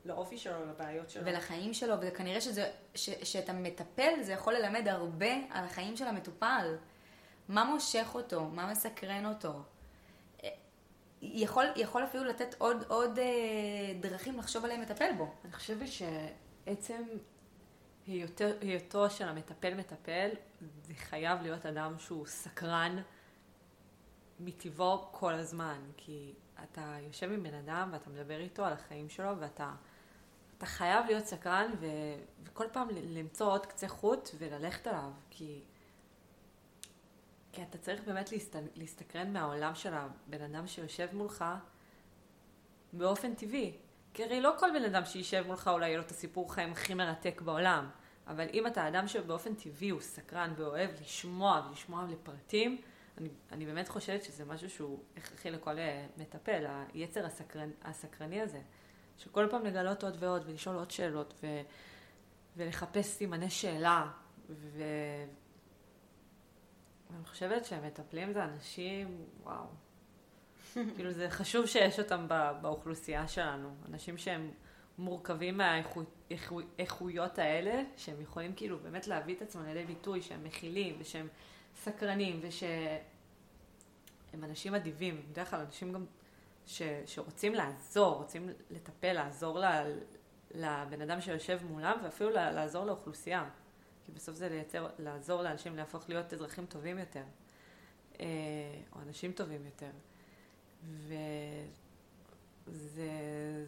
[0.09, 1.23] לאופי שלו, לבעיות שלו.
[1.27, 6.77] ולחיים שלו, וכנראה שזה, ש, שאת המטפל זה יכול ללמד הרבה על החיים של המטופל.
[7.49, 9.63] מה מושך אותו, מה מסקרן אותו.
[10.45, 10.49] אה,
[11.23, 13.25] יכול, יכול אפילו לתת עוד, עוד אה,
[14.01, 15.35] דרכים לחשוב עליהם לטפל בו.
[15.45, 17.03] אני חושבת שעצם
[18.07, 20.29] היותו, היותו של המטפל מטפל,
[20.83, 23.03] זה חייב להיות אדם שהוא סקרן
[24.41, 25.81] מטבעו כל הזמן.
[25.97, 26.33] כי
[26.63, 29.75] אתה יושב עם בן אדם ואתה מדבר איתו על החיים שלו ואתה
[30.59, 31.87] אתה חייב להיות סקרן ו,
[32.45, 35.11] וכל פעם למצוא עוד קצה חוט וללכת עליו.
[35.31, 35.61] כי,
[37.53, 41.45] כי אתה צריך באמת להסת, להסתקרן מהעולם של הבן אדם שיושב מולך
[42.93, 43.73] באופן טבעי.
[44.15, 46.95] כי הרי לא כל בן אדם שישב מולך אולי יהיה לו את הסיפור חיים הכי
[46.95, 47.89] מרתק בעולם.
[48.27, 52.81] אבל אם אתה אדם שבאופן טבעי הוא סקרן ואוהב לשמוע ולשמוע לפרטים,
[53.19, 58.61] אני, אני באמת חושבת שזה משהו שהוא הכרחי לכל אה, מטפל, היצר הסקרן, הסקרני הזה.
[59.19, 61.47] שכל פעם לגלות עוד ועוד ולשאול עוד שאלות ו,
[62.57, 64.07] ולחפש סימני שאלה
[64.51, 64.83] ו...
[67.17, 69.65] אני חושבת שמטפלים זה אנשים, וואו.
[70.97, 72.27] כאילו זה חשוב שיש אותם
[72.61, 73.75] באוכלוסייה שלנו.
[73.89, 74.51] אנשים שהם
[74.99, 81.29] מורכבים מהאיכויות האלה, שהם יכולים כאילו באמת להביא את עצמם לידי ביטוי, שהם מכילים ושהם
[81.77, 83.05] סקרנים ושהם
[84.45, 85.23] אנשים אדיבים.
[85.31, 86.05] בדרך כלל אנשים גם
[86.69, 89.65] ש, שרוצים לעזור, רוצים לטפל, לעזור ל,
[90.55, 93.49] לבן אדם שיושב מולם ואפילו לעזור לאוכלוסייה.
[94.05, 97.23] כי בסוף זה לייצר, לעזור לאנשים להפוך להיות אזרחים טובים יותר,
[98.21, 98.27] אה,
[98.93, 99.91] או אנשים טובים יותר.
[102.67, 103.09] וזה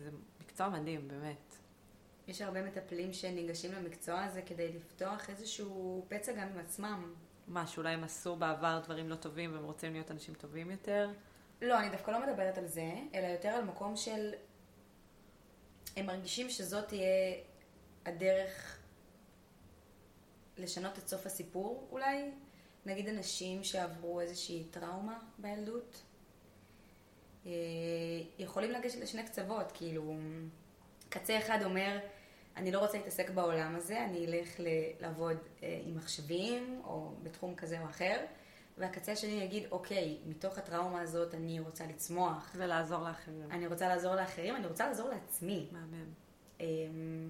[0.05, 0.11] זה
[0.41, 1.57] מקצוע מדהים, באמת.
[2.29, 7.15] יש הרבה מטפלים שניגשים למקצוע הזה כדי לפתוח איזשהו פצע גם עם עצמם.
[7.49, 11.11] מה, שאולי הם עשו בעבר דברים לא טובים והם רוצים להיות אנשים טובים יותר?
[11.63, 14.33] לא, אני דווקא לא מדברת על זה, אלא יותר על מקום של...
[15.97, 17.35] הם מרגישים שזאת תהיה
[18.07, 18.79] הדרך
[20.59, 22.31] לשנות את סוף הסיפור אולי.
[22.87, 26.03] נגיד אנשים שעברו איזושהי טראומה בילדות,
[27.47, 27.53] אה,
[28.39, 30.15] יכולים לגשת לשני קצוות, כאילו,
[31.09, 31.99] קצה אחד אומר,
[32.57, 34.49] אני לא רוצה להתעסק בעולם הזה, אני אלך
[35.01, 38.25] לעבוד אה, עם מחשבים או בתחום כזה או אחר,
[38.81, 42.53] והקצה השני יגיד, אוקיי, מתוך הטראומה הזאת אני רוצה לצמוח.
[42.57, 43.51] ולעזור לאחרים.
[43.51, 45.69] אני רוצה לעזור לאחרים, אני רוצה לעזור לעצמי.
[45.73, 46.07] מהמם.
[46.61, 47.29] אמ,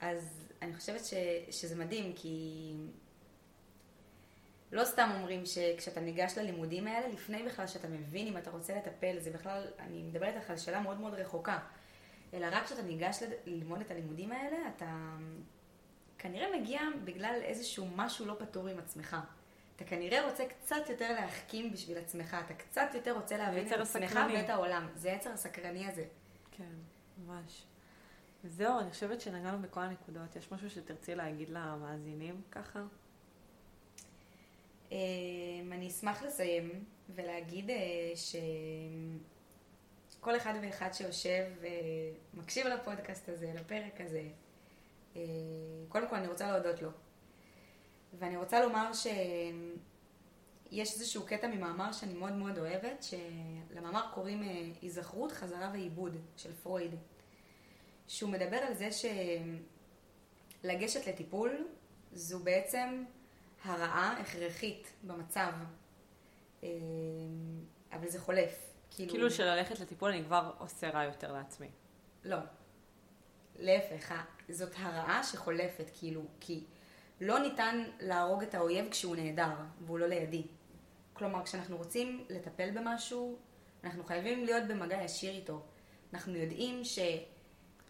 [0.00, 1.14] אז אני חושבת ש,
[1.50, 2.74] שזה מדהים, כי
[4.72, 9.18] לא סתם אומרים שכשאתה ניגש ללימודים האלה, לפני בכלל שאתה מבין אם אתה רוצה לטפל,
[9.18, 11.58] זה בכלל, אני מדברת איתך על שאלה מאוד מאוד רחוקה.
[12.34, 15.16] אלא רק כשאתה ניגש ללמוד את הלימודים האלה, אתה
[16.18, 19.16] כנראה מגיע בגלל איזשהו משהו לא פתור עם עצמך.
[19.80, 24.18] אתה כנראה רוצה קצת יותר להחכים בשביל עצמך, אתה קצת יותר רוצה להבין את עצמך
[24.34, 24.88] ואת העולם.
[24.94, 26.04] זה יצר הסקרני הזה.
[26.50, 26.72] כן,
[27.26, 27.62] ממש.
[28.44, 30.36] זהו, אני חושבת שנגענו בכל הנקודות.
[30.36, 32.82] יש משהו שתרצי להגיד למאזינים ככה?
[34.92, 34.96] אמ,
[35.72, 36.84] אני אשמח לסיים
[37.14, 38.12] ולהגיד אה,
[40.20, 41.44] שכל אחד ואחד שיושב
[42.34, 44.24] ומקשיב לפודקאסט הזה, לפרק הזה,
[45.16, 45.22] אה,
[45.88, 46.90] קודם כל אני רוצה להודות לו.
[48.18, 55.32] ואני רוצה לומר שיש איזשהו קטע ממאמר שאני מאוד מאוד אוהבת, שלמאמר קוראים אה, היזכרות,
[55.32, 56.94] חזרה ועיבוד של פרויד.
[58.08, 58.88] שהוא מדבר על זה
[60.62, 61.68] שלגשת לטיפול
[62.12, 63.04] זו בעצם
[63.64, 65.52] הרעה הכרחית במצב,
[66.62, 66.68] אה,
[67.92, 68.70] אבל זה חולף.
[68.90, 71.68] כאילו, כאילו שללכת לטיפול אני כבר עושה רע יותר לעצמי.
[72.24, 72.38] לא.
[73.58, 74.14] להפך,
[74.48, 76.64] זאת הרעה שחולפת, כאילו, כי
[77.20, 80.42] לא ניתן להרוג את האויב כשהוא נהדר, והוא לא לידי.
[81.12, 83.36] כלומר, כשאנחנו רוצים לטפל במשהו,
[83.84, 85.62] אנחנו חייבים להיות במגע ישיר איתו.
[86.14, 86.98] אנחנו יודעים ש...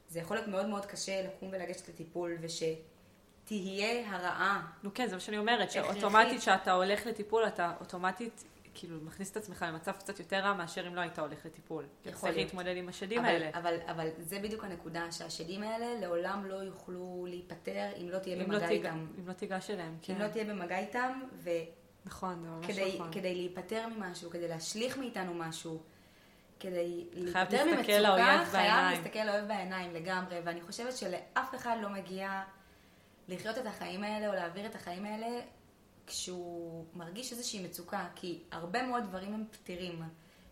[0.08, 4.66] זה יכול להיות מאוד מאוד קשה לקום ולגשת לטיפול, ושתהיה הרעה.
[4.82, 8.44] נו כן, זה מה שאני אומרת, שאוטומטית כשאתה הולך לטיפול, אתה אוטומטית
[8.74, 11.84] כאילו מכניס את עצמך למצב קצת יותר רע מאשר אם לא היית הולך לטיפול.
[11.84, 12.20] יכול להיות.
[12.20, 13.50] צריך להתמודד עם השדים אבל, האלה.
[13.54, 18.66] אבל, אבל זה בדיוק הנקודה, שהשדים האלה לעולם לא יוכלו להיפטר אם לא תהיה במגע
[18.66, 19.06] לא איתם.
[19.18, 20.14] אם לא תיגש אליהם, כן.
[20.14, 21.50] אם לא תהיה במגע איתם, ו...
[22.04, 23.12] נכון, זה ממש כדי, נכון.
[23.12, 25.82] כדי להיפטר ממשהו, כדי להשליך מאיתנו משהו,
[26.60, 32.42] כדי להיפטר ממצוקה, חייב להסתכל לאוהב בעיניים לגמרי, ואני חושבת שלאף אחד לא מגיע
[33.28, 35.40] לחיות את החיים האלה או להעביר את החיים האלה
[36.10, 40.02] כשהוא מרגיש איזושהי מצוקה, כי הרבה מאוד דברים הם פתירים,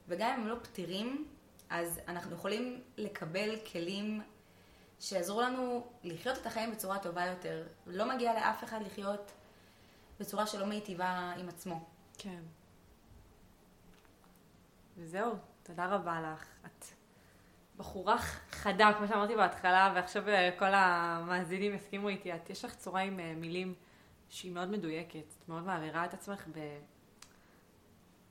[0.08, 1.28] וגם אם הם לא פתירים,
[1.70, 4.22] אז אנחנו יכולים לקבל כלים
[5.00, 7.66] שיעזרו לנו לחיות את החיים בצורה טובה יותר.
[7.86, 9.32] לא מגיע לאף אחד לחיות
[10.20, 11.84] בצורה שלא מיטיבה עם עצמו.
[12.18, 12.42] כן.
[14.96, 16.44] וזהו, תודה רבה לך.
[16.66, 16.84] את
[17.76, 18.18] בחורה
[18.50, 22.34] חדה, כמו שאמרתי בהתחלה, ועכשיו אה, כל המאזינים יסכימו איתי.
[22.34, 23.74] את, יש לך צורה עם אה, מילים
[24.28, 25.34] שהיא מאוד מדויקת.
[25.38, 26.78] את מאוד מעבירה את עצמך ב...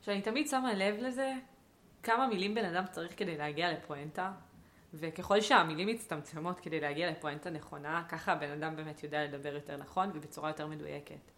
[0.02, 1.34] שאני תמיד שמה לב לזה,
[2.04, 4.32] כמה מילים בן אדם צריך כדי להגיע לפואנטה,
[4.94, 10.12] וככל שהמילים מצטמצמות כדי להגיע לפואנטה נכונה, ככה הבן אדם באמת יודע לדבר יותר נכון
[10.14, 11.32] ובצורה יותר מדויקת.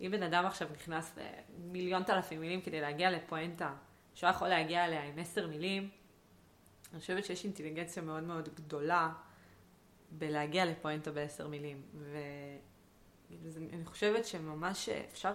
[0.00, 1.18] אם בן אדם עכשיו נכנס
[1.58, 3.74] למיליון אלפים מילים כדי להגיע לפואנטה
[4.14, 5.88] שהוא יכול להגיע אליה עם עשר מילים,
[6.92, 9.12] אני חושבת שיש אינטליגנציה מאוד מאוד גדולה
[10.10, 11.82] בלהגיע לפואנטה בעשר מילים.
[13.42, 15.32] ואני חושבת שממש אפשר,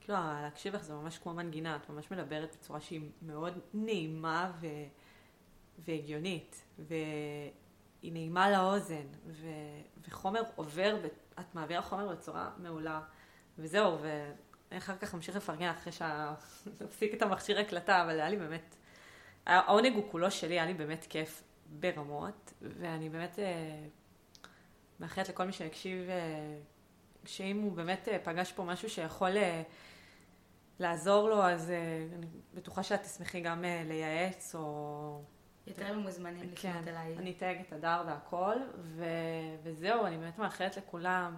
[0.00, 4.66] כאילו, להקשיב לך זה ממש כמו מנגינה, את ממש מדברת בצורה שהיא מאוד נעימה ו...
[5.78, 9.46] והגיונית, והיא נעימה לאוזן, ו...
[10.08, 10.96] וחומר עובר,
[11.40, 13.00] את מעבירה חומר בצורה מעולה,
[13.58, 14.32] וזהו, ו...
[14.76, 18.76] אחר כך אמשיך לפרגן אחרי שנפסיק את המכשיר הקלטה, אבל היה לי באמת,
[19.46, 23.86] העונג הוא כולו שלי, היה לי באמת כיף ברמות, ואני באמת אה,
[25.00, 26.58] מאחלת לכל מי שיקשיב, אה,
[27.28, 29.30] שאם הוא באמת אה, פגש פה משהו שיכול
[30.78, 35.22] לעזור לו, אז uh, אני בטוחה שאת תשמחי גם לייעץ, או...
[35.66, 37.16] יותר ממוזמנים לפנות כן, אליי.
[37.18, 39.04] אני אתייג את הדר והכל, ו...
[39.62, 41.36] וזהו, אני באמת מאחלת לכולם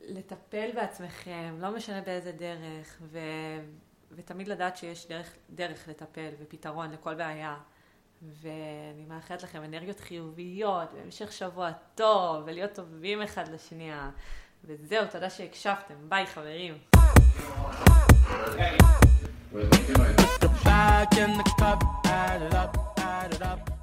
[0.00, 3.18] לטפל בעצמכם, לא משנה באיזה דרך, ו...
[4.10, 7.56] ותמיד לדעת שיש דרך, דרך לטפל ופתרון לכל בעיה.
[8.22, 14.10] ואני מאחלת לכם אנרגיות חיוביות, והמשך שבוע טוב, ולהיות טובים אחד לשנייה.
[14.64, 15.94] וזהו, תודה שהקשבתם.
[16.08, 16.78] ביי, חברים.
[20.64, 22.54] Back in the cup, add it
[23.42, 23.75] up.